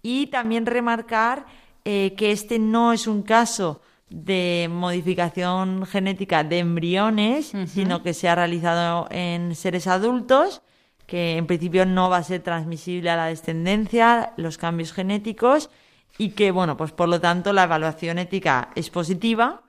Y 0.02 0.26
también 0.26 0.66
remarcar 0.66 1.46
eh, 1.84 2.14
que 2.16 2.32
este 2.32 2.58
no 2.58 2.92
es 2.92 3.06
un 3.06 3.22
caso 3.22 3.80
de 4.10 4.68
modificación 4.70 5.84
genética 5.86 6.42
de 6.42 6.58
embriones, 6.58 7.52
sino 7.66 8.02
que 8.02 8.14
se 8.14 8.28
ha 8.28 8.34
realizado 8.34 9.06
en 9.10 9.54
seres 9.54 9.86
adultos 9.86 10.62
que 11.08 11.38
en 11.38 11.46
principio 11.46 11.86
no 11.86 12.10
va 12.10 12.18
a 12.18 12.22
ser 12.22 12.42
transmisible 12.42 13.08
a 13.08 13.16
la 13.16 13.26
descendencia, 13.26 14.34
los 14.36 14.58
cambios 14.58 14.92
genéticos, 14.92 15.70
y 16.18 16.32
que, 16.32 16.50
bueno, 16.50 16.76
pues 16.76 16.92
por 16.92 17.08
lo 17.08 17.18
tanto 17.18 17.54
la 17.54 17.64
evaluación 17.64 18.18
ética 18.18 18.68
es 18.74 18.90
positiva, 18.90 19.62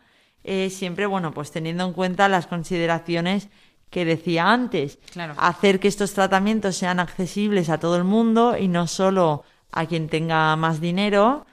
eh, 0.44 0.70
siempre, 0.70 1.06
bueno, 1.06 1.32
pues 1.32 1.52
teniendo 1.52 1.86
en 1.86 1.94
cuenta 1.94 2.28
las 2.28 2.46
consideraciones 2.46 3.48
que 3.90 4.04
decía 4.04 4.52
antes. 4.52 5.00
Hacer 5.38 5.80
que 5.80 5.88
estos 5.88 6.14
tratamientos 6.14 6.76
sean 6.76 7.00
accesibles 7.00 7.70
a 7.70 7.78
todo 7.78 7.96
el 7.96 8.04
mundo 8.04 8.58
y 8.58 8.68
no 8.68 8.86
solo 8.88 9.46
a 9.72 9.86
quien 9.86 10.10
tenga 10.10 10.58
más 10.58 10.82
dinero. 10.82 11.46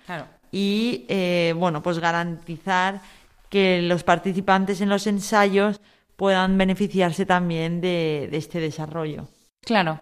Y, 0.50 1.04
eh, 1.08 1.54
bueno, 1.56 1.80
pues 1.84 2.00
garantizar 2.00 3.00
que 3.50 3.82
los 3.82 4.02
participantes 4.02 4.80
en 4.80 4.88
los 4.88 5.06
ensayos 5.06 5.80
puedan 6.16 6.58
beneficiarse 6.58 7.24
también 7.24 7.80
de 7.80 8.28
este 8.32 8.58
desarrollo. 8.58 9.28
Claro. 9.66 10.00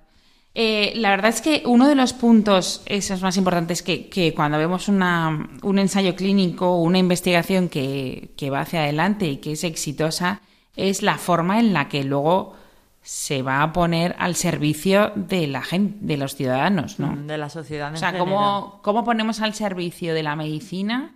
Eh, 0.55 0.93
la 0.95 1.11
verdad 1.11 1.31
es 1.31 1.41
que 1.41 1.65
uno 1.67 1.89
de 1.89 1.97
los 1.97 2.13
puntos 2.13 2.83
esos 2.87 3.23
más 3.23 3.37
importantes 3.37 3.83
que, 3.83 4.09
que 4.09 4.33
cuando 4.35 4.57
vemos 4.57 4.87
una, 4.87 5.49
un 5.63 5.79
ensayo 5.81 6.15
clínico 6.15 6.71
o 6.71 6.83
una 6.83 6.99
investigación 6.99 7.69
que, 7.69 8.31
que, 8.37 8.51
va 8.51 8.61
hacia 8.61 8.83
adelante 8.83 9.27
y 9.27 9.39
que 9.39 9.53
es 9.53 9.65
exitosa 9.65 10.43
es 10.77 11.03
la 11.03 11.19
forma 11.19 11.59
en 11.59 11.73
la 11.73 11.89
que 11.89 12.05
luego 12.05 12.55
se 13.03 13.43
va 13.43 13.63
a 13.63 13.73
poner 13.73 14.15
al 14.19 14.37
servicio 14.37 15.11
de 15.17 15.49
la 15.49 15.63
gente, 15.63 15.99
de 16.03 16.17
los 16.19 16.37
ciudadanos, 16.37 17.01
¿no? 17.01 17.17
De 17.17 17.37
la 17.37 17.49
sociedad. 17.49 17.89
En 17.89 17.95
o 17.95 17.99
sea, 17.99 18.17
¿cómo, 18.17 18.81
¿cómo 18.83 19.03
ponemos 19.03 19.41
al 19.41 19.55
servicio 19.55 20.15
de 20.15 20.23
la 20.23 20.37
medicina 20.37 21.15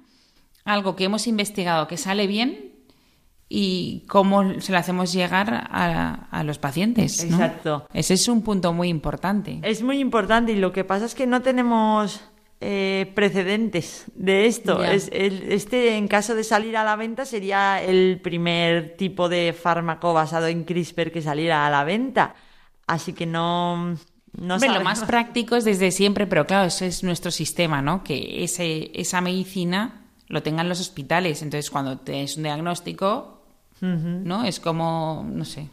algo 0.64 0.96
que 0.96 1.04
hemos 1.04 1.26
investigado 1.26 1.86
que 1.86 1.96
sale 1.96 2.26
bien 2.26 2.72
y 3.48 4.04
cómo 4.08 4.60
se 4.60 4.72
lo 4.72 4.78
hacemos 4.78 5.12
llegar 5.12 5.68
a, 5.70 6.42
los 6.44 6.58
pacientes. 6.58 7.24
Exacto. 7.24 7.86
Ese 7.92 8.14
es 8.14 8.28
un 8.28 8.42
punto 8.42 8.72
muy 8.72 8.88
importante. 8.88 9.60
Es 9.62 9.82
muy 9.82 9.98
importante 9.98 10.52
y 10.52 10.56
lo 10.56 10.72
que 10.72 10.84
pasa 10.84 11.06
es 11.06 11.14
que 11.14 11.26
no 11.26 11.40
tenemos 11.40 12.20
eh, 12.60 13.10
precedentes 13.14 14.04
de 14.14 14.46
esto. 14.46 14.84
Es, 14.84 15.08
este, 15.12 15.96
en 15.96 16.08
caso 16.08 16.34
de 16.34 16.44
salir 16.44 16.76
a 16.76 16.84
la 16.84 16.96
venta, 16.96 17.24
sería 17.24 17.82
el 17.82 18.20
primer 18.22 18.96
tipo 18.96 19.28
de 19.28 19.54
fármaco 19.54 20.12
basado 20.12 20.46
en 20.46 20.64
CRISPR 20.64 21.10
que 21.10 21.22
saliera 21.22 21.66
a 21.66 21.70
la 21.70 21.84
venta. 21.84 22.34
Así 22.86 23.12
que 23.12 23.26
no. 23.26 23.96
No 24.38 24.58
lo 24.58 24.80
más 24.82 25.04
práctico 25.04 25.56
es 25.56 25.64
desde 25.64 25.90
siempre, 25.90 26.26
pero 26.26 26.46
claro, 26.46 26.66
ese 26.66 26.86
es 26.86 27.02
nuestro 27.02 27.30
sistema, 27.30 27.80
¿no? 27.80 28.04
Que 28.04 28.44
ese, 28.44 28.90
esa 28.94 29.20
medicina 29.20 30.04
lo 30.28 30.42
tengan 30.42 30.68
los 30.68 30.80
hospitales. 30.80 31.42
Entonces, 31.42 31.70
cuando 31.70 31.98
tienes 31.98 32.36
un 32.36 32.42
diagnóstico, 32.44 33.37
¿no? 33.80 34.44
Es 34.44 34.60
como, 34.60 35.24
no 35.28 35.44
sé, 35.44 35.68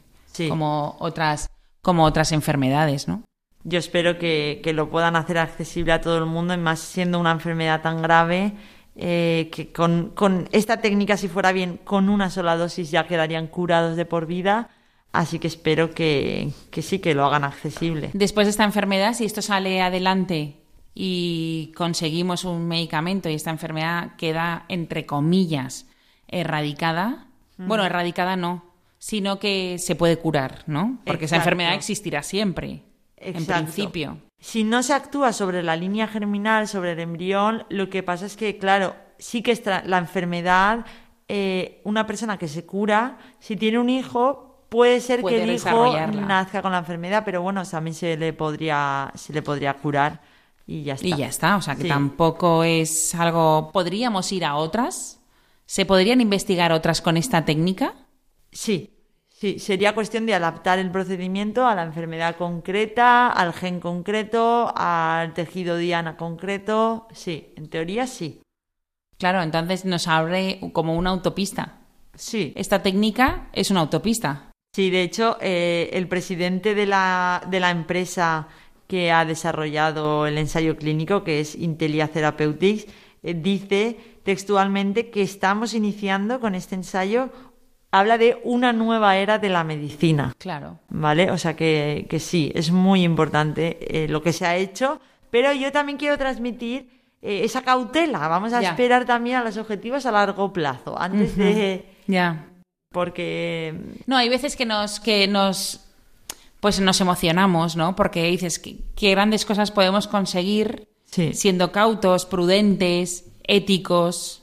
como 0.49 0.95
otras 0.99 1.49
como 1.86 2.03
otras 2.03 2.32
enfermedades, 2.32 3.08
¿no? 3.08 3.22
Yo 3.64 3.78
espero 3.78 4.18
que, 4.18 4.60
lo 4.74 4.89
puedan 4.89 5.16
hacer 5.16 5.38
accesible 5.38 5.91
a 5.93 6.01
todo 6.01 6.18
el 6.18 6.26
mundo, 6.26 6.56
y 6.56 6.58
más 6.58 6.80
siendo 6.80 7.20
una 7.20 7.32
enfermedad 7.32 7.82
tan 7.82 8.01
grave, 8.01 8.53
eh, 8.95 9.49
que 9.51 9.72
con, 9.72 10.10
con, 10.16 10.49
esta 10.51 10.78
técnica, 10.78 11.16
si 11.16 11.28
fuera 11.28 11.51
bien, 11.51 11.80
con 11.84 12.10
una 12.10 12.32
sola 12.32 12.58
dosis 12.58 12.89
ya 12.89 13.06
quedarían 13.06 13.45
curados 13.45 13.97
de 13.97 14.06
por 14.06 14.26
vida. 14.26 14.70
Así 15.12 15.38
que 15.38 15.47
espero 15.47 15.91
que, 15.91 16.49
que 16.72 16.82
sí, 16.82 16.99
que 16.99 17.14
lo 17.14 17.24
hagan 17.24 17.43
accesible. 17.43 18.10
Después 18.14 18.47
de 18.47 18.51
esta 18.51 18.64
enfermedad, 18.64 19.14
si 19.14 19.26
esto 19.26 19.43
sale 19.43 19.82
adelante 19.82 20.58
y 20.95 21.72
conseguimos 21.76 22.45
un 22.45 22.68
medicamento 22.68 23.30
y 23.30 23.36
esta 23.36 23.51
enfermedad 23.51 24.16
queda, 24.18 24.66
entre 24.70 25.06
comillas, 25.06 25.86
erradicada, 26.28 27.24
bueno, 27.58 27.86
erradicada 27.86 28.36
no, 28.36 28.66
sino 28.97 29.39
que 29.39 29.78
se 29.80 29.95
puede 29.95 30.18
curar, 30.18 30.64
¿no? 30.68 30.99
Porque 31.06 31.26
esa 31.26 31.38
enfermedad 31.38 31.74
existirá 31.74 32.24
siempre, 32.24 32.84
en 33.18 33.45
principio. 33.45 34.18
Si 34.39 34.64
no 34.64 34.84
se 34.84 34.93
actúa 34.93 35.34
sobre 35.34 35.64
la 35.64 35.76
línea 35.76 36.08
germinal, 36.08 36.68
sobre 36.68 36.91
el 36.91 36.99
embrión, 36.99 37.66
lo 37.70 37.89
que 37.89 38.03
pasa 38.03 38.26
es 38.26 38.36
que, 38.36 38.58
claro, 38.58 38.95
sí 39.18 39.41
que 39.41 39.60
la 39.86 39.97
enfermedad, 39.97 40.86
eh, 41.28 41.82
una 41.84 42.06
persona 42.06 42.38
que 42.38 42.47
se 42.47 42.66
cura, 42.66 43.18
si 43.39 43.56
tiene 43.56 43.80
un 43.80 43.89
hijo, 43.89 44.66
puede 44.70 44.99
ser 45.01 45.24
que 45.24 45.43
el 45.43 45.51
hijo 45.51 45.95
nazca 46.10 46.62
con 46.62 46.72
la 46.72 46.80
enfermedad, 46.80 47.24
pero 47.26 47.41
bueno, 47.41 47.64
también 47.64 47.93
se 47.93 48.18
le 48.18 48.34
podría, 48.34 49.12
se 49.16 49.34
le 49.34 49.41
podría 49.41 49.74
curar 49.76 50.22
y 50.68 50.84
ya 50.84 50.95
está. 50.95 51.08
Y 51.08 51.16
ya 51.16 51.28
está, 51.28 51.58
o 51.58 51.62
sea 51.62 51.76
que 51.76 51.88
tampoco 51.88 52.64
es 52.64 53.16
algo. 53.16 53.70
¿Podríamos 53.72 54.32
ir 54.32 54.45
a 54.45 54.56
otras? 54.56 55.14
¿Se 55.66 55.86
podrían 55.86 56.22
investigar 56.22 56.72
otras 56.72 57.01
con 57.01 57.18
esta 57.18 57.45
técnica? 57.45 57.93
Sí, 58.51 58.93
sí, 59.30 59.59
sería 59.59 59.95
cuestión 59.95 60.26
de 60.26 60.36
adaptar 60.36 60.80
el 60.80 60.91
procedimiento 60.91 61.68
a 61.68 61.76
la 61.76 61.84
enfermedad 61.84 62.36
concreta, 62.38 63.30
al 63.30 63.53
gen 63.53 63.80
concreto, 63.80 64.72
al 64.76 65.34
tejido 65.34 65.78
diana 65.78 66.18
concreto. 66.18 67.07
Sí, 67.13 67.53
en 67.55 67.70
teoría 67.70 68.07
sí. 68.07 68.41
Claro, 69.18 69.41
entonces 69.41 69.86
nos 69.86 70.07
abre 70.07 70.59
como 70.74 70.95
una 70.95 71.09
autopista. 71.09 71.80
Sí. 72.13 72.53
Esta 72.55 72.84
técnica 72.84 73.49
es 73.53 73.72
una 73.72 73.82
autopista. 73.82 74.51
Sí, 74.76 74.89
de 74.89 75.03
hecho, 75.03 75.38
eh, 75.41 75.89
el 75.93 76.07
presidente 76.07 76.76
de 76.76 76.86
la, 76.86 77.41
de 77.49 77.59
la 77.59 77.72
empresa 77.72 78.47
que 78.88 79.11
ha 79.11 79.26
desarrollado 79.26 80.28
el 80.28 80.38
ensayo 80.38 80.78
clínico, 80.78 81.24
que 81.24 81.39
es 81.39 81.55
Intelia 81.55 82.09
Therapeutics, 82.09 82.86
eh, 83.24 83.34
dice 83.34 83.97
textualmente 84.26 85.11
que 85.11 85.21
estamos 85.21 85.73
iniciando 85.76 86.39
con 86.39 86.55
este 86.55 86.73
ensayo 86.76 87.30
habla 87.91 88.17
de 88.17 88.41
una 88.43 88.73
nueva 88.73 89.15
era 89.17 89.38
de 89.38 89.49
la 89.49 89.63
medicina. 89.63 90.34
Claro. 90.39 90.80
¿Vale? 90.89 91.32
O 91.32 91.38
sea 91.38 91.55
que, 91.55 92.07
que 92.09 92.19
sí, 92.19 92.51
es 92.55 92.71
muy 92.71 93.03
importante 93.03 93.78
eh, 93.80 94.09
lo 94.09 94.21
que 94.21 94.34
se 94.34 94.45
ha 94.45 94.57
hecho, 94.57 94.99
pero 95.30 95.53
yo 95.53 95.71
también 95.71 95.97
quiero 95.97 96.17
transmitir 96.17 96.89
eh, 97.21 97.41
esa 97.43 97.61
cautela. 97.61 98.28
Vamos 98.28 98.51
a 98.51 98.61
esperar 98.61 99.05
también 99.05 99.38
a 99.38 99.43
los 99.43 99.57
objetivos 99.57 100.05
a 100.07 100.11
largo 100.11 100.51
plazo, 100.51 100.99
antes 100.99 101.38
de... 101.38 101.86
Ya. 102.07 102.47
Porque... 102.91 103.76
No, 104.07 104.17
hay 104.17 104.28
veces 104.28 104.55
que 104.55 104.65
nos... 104.65 104.99
Que 104.99 105.28
nos 105.28 105.82
pues 106.59 106.80
nos 106.80 106.99
emocionamos, 106.99 107.76
¿no? 107.76 107.95
Porque 107.95 108.26
dices, 108.26 108.59
qué 108.59 109.11
grandes 109.11 109.45
cosas 109.45 109.69
podemos 109.69 110.07
conseguir 110.07 110.88
siendo 111.05 111.71
cautos, 111.71 112.26
prudentes, 112.26 113.26
éticos. 113.48 114.41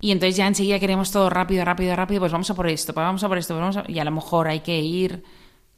Y 0.00 0.10
entonces 0.10 0.36
ya 0.36 0.46
enseguida 0.46 0.78
queremos 0.78 1.10
todo 1.10 1.30
rápido, 1.30 1.64
rápido, 1.64 1.96
rápido, 1.96 2.20
pues 2.20 2.32
vamos 2.32 2.50
a 2.50 2.54
por 2.54 2.68
esto, 2.68 2.92
pues 2.92 3.04
vamos 3.04 3.24
a 3.24 3.28
por 3.28 3.38
esto, 3.38 3.58
pues 3.58 3.88
y 3.88 3.98
a 3.98 4.04
lo 4.04 4.10
mejor 4.10 4.48
hay 4.48 4.60
que 4.60 4.78
ir 4.78 5.24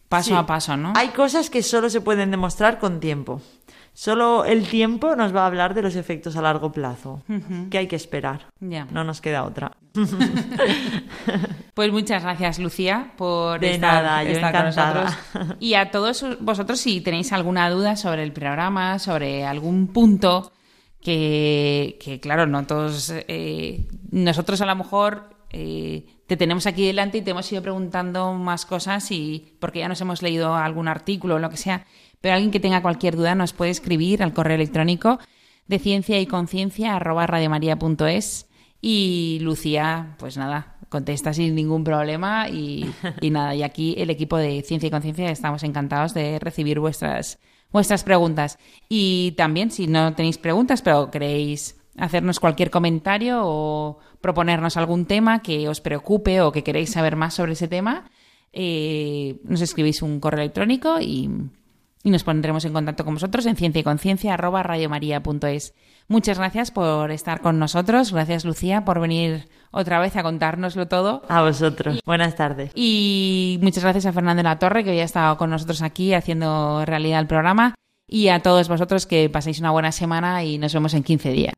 paso 0.09 0.36
a 0.36 0.47
paso, 0.47 0.76
¿no? 0.76 0.93
Hay 0.97 1.09
cosas 1.09 1.51
que 1.51 1.62
solo 1.62 1.91
se 1.91 2.01
pueden 2.01 2.30
demostrar 2.30 2.78
con 2.78 3.01
tiempo. 3.01 3.41
Solo 3.95 4.45
el 4.45 4.68
tiempo 4.68 5.16
nos 5.16 5.34
va 5.34 5.43
a 5.43 5.47
hablar 5.47 5.74
de 5.74 5.82
los 5.82 5.97
efectos 5.97 6.36
a 6.36 6.43
largo 6.43 6.70
plazo, 6.70 7.22
que 7.68 7.78
hay 7.78 7.89
que 7.89 7.97
esperar. 7.97 8.47
No 8.61 9.03
nos 9.03 9.20
queda 9.20 9.43
otra. 9.43 9.72
pues 11.74 11.91
muchas 11.91 12.22
gracias, 12.22 12.61
Lucía, 12.61 13.12
por 13.16 13.59
de 13.59 13.74
estar, 13.74 14.05
nada, 14.05 14.22
yo 14.22 14.41
con 14.41 14.53
nosotros. 14.53 15.18
Y 15.59 15.74
a 15.74 15.91
todos 15.91 16.24
vosotros, 16.39 16.78
si 16.78 17.01
tenéis 17.01 17.32
alguna 17.32 17.68
duda 17.70 17.97
sobre 17.97 18.22
el 18.22 18.32
programa, 18.32 19.01
sobre 19.01 19.45
algún 19.45 19.89
punto 19.89 20.53
que, 21.03 22.18
claro, 22.22 22.46
no 22.46 22.66
todos, 22.66 23.12
eh, 23.14 23.88
nosotros 24.11 24.61
a 24.61 24.66
lo 24.66 24.76
mejor 24.76 25.30
eh, 25.51 26.05
te 26.26 26.36
tenemos 26.36 26.66
aquí 26.66 26.86
delante 26.86 27.18
y 27.18 27.22
te 27.22 27.30
hemos 27.30 27.51
ido 27.51 27.62
preguntando 27.62 28.34
más 28.34 28.66
cosas 28.66 29.11
y 29.11 29.57
porque 29.61 29.78
ya 29.78 29.88
nos 29.88 30.01
hemos 30.01 30.22
leído 30.22 30.55
algún 30.55 30.88
artículo 30.88 31.36
o 31.36 31.38
lo 31.38 31.49
que 31.49 31.57
sea 31.57 31.86
pero 32.20 32.34
alguien 32.34 32.51
que 32.51 32.61
tenga 32.61 32.82
cualquier 32.82 33.16
duda 33.16 33.34
nos 33.34 33.53
puede 33.53 33.70
escribir 33.70 34.22
al 34.22 34.32
correo 34.32 34.57
electrónico 34.57 35.18
de 35.66 35.78
ciencia 35.78 36.20
y 36.20 36.26
conciencia 36.26 36.96
arroba 36.96 37.26
radiomaria.es 37.26 38.46
y 38.80 39.38
Lucía, 39.42 40.14
pues 40.18 40.36
nada, 40.36 40.78
contesta 40.89 41.32
sin 41.32 41.55
ningún 41.55 41.84
problema 41.84 42.49
y, 42.49 42.86
nada, 43.22 43.55
y 43.55 43.62
aquí 43.62 43.95
el 43.99 44.11
equipo 44.11 44.36
de 44.36 44.62
Ciencia 44.62 44.89
y 44.89 44.91
Conciencia 44.91 45.30
estamos 45.30 45.62
encantados 45.62 46.14
de 46.14 46.39
recibir 46.39 46.80
vuestras, 46.80 47.39
vuestras 47.70 48.05
preguntas. 48.05 48.59
Y 48.89 49.32
también, 49.36 49.70
si 49.70 49.86
no 49.86 50.14
tenéis 50.14 50.39
preguntas, 50.39 50.82
pero 50.82 51.11
queréis 51.11 51.76
hacernos 51.97 52.41
cualquier 52.41 52.70
comentario 52.70 53.41
o 53.43 53.99
proponernos 54.20 54.76
algún 54.76 55.07
tema 55.07 55.43
que 55.43 55.68
os 55.68 55.80
preocupe 55.80 56.41
o 56.41 56.53
que 56.53 56.64
queréis 56.64 56.93
saber 56.93 57.16
más 57.16 57.34
sobre 57.34 57.53
ese 57.53 57.68
tema, 57.68 58.11
eh, 58.53 59.41
nos 59.45 59.61
escribís 59.61 60.03
un 60.03 60.20
correo 60.20 60.41
electrónico 60.41 61.01
y 61.01 61.28
y 62.03 62.11
nos 62.11 62.24
pondremos 62.24 62.64
en 62.64 62.72
contacto 62.72 63.05
con 63.05 63.14
vosotros 63.14 63.46
en 63.46 63.57
ciencia 63.57 63.80
y 63.80 63.82
conciencia 63.82 64.36
Muchas 66.11 66.38
gracias 66.38 66.70
por 66.70 67.11
estar 67.11 67.40
con 67.42 67.59
nosotros. 67.59 68.12
Gracias, 68.12 68.44
Lucía, 68.44 68.84
por 68.84 68.99
venir 68.99 69.49
otra 69.70 69.99
vez 70.01 70.16
a 70.16 70.22
contárnoslo 70.22 70.88
todo. 70.88 71.22
A 71.28 71.42
vosotros. 71.42 72.01
Buenas 72.07 72.34
tardes. 72.34 72.72
Y 72.74 73.59
muchas 73.61 73.84
gracias 73.84 74.07
a 74.07 74.12
Fernando 74.12 74.42
La 74.42 74.59
Torre, 74.59 74.84
que 74.84 74.90
hoy 74.90 75.01
ha 75.01 75.05
estado 75.05 75.36
con 75.36 75.51
nosotros 75.51 75.82
aquí 75.82 76.14
haciendo 76.14 76.84
realidad 76.86 77.20
el 77.20 77.26
programa. 77.26 77.74
Y 78.07 78.28
a 78.28 78.40
todos 78.40 78.68
vosotros 78.68 79.07
que 79.07 79.28
paséis 79.28 79.61
una 79.61 79.70
buena 79.70 79.92
semana 79.92 80.42
y 80.44 80.57
nos 80.57 80.72
vemos 80.72 80.94
en 80.94 81.03
15 81.03 81.30
días. 81.30 81.57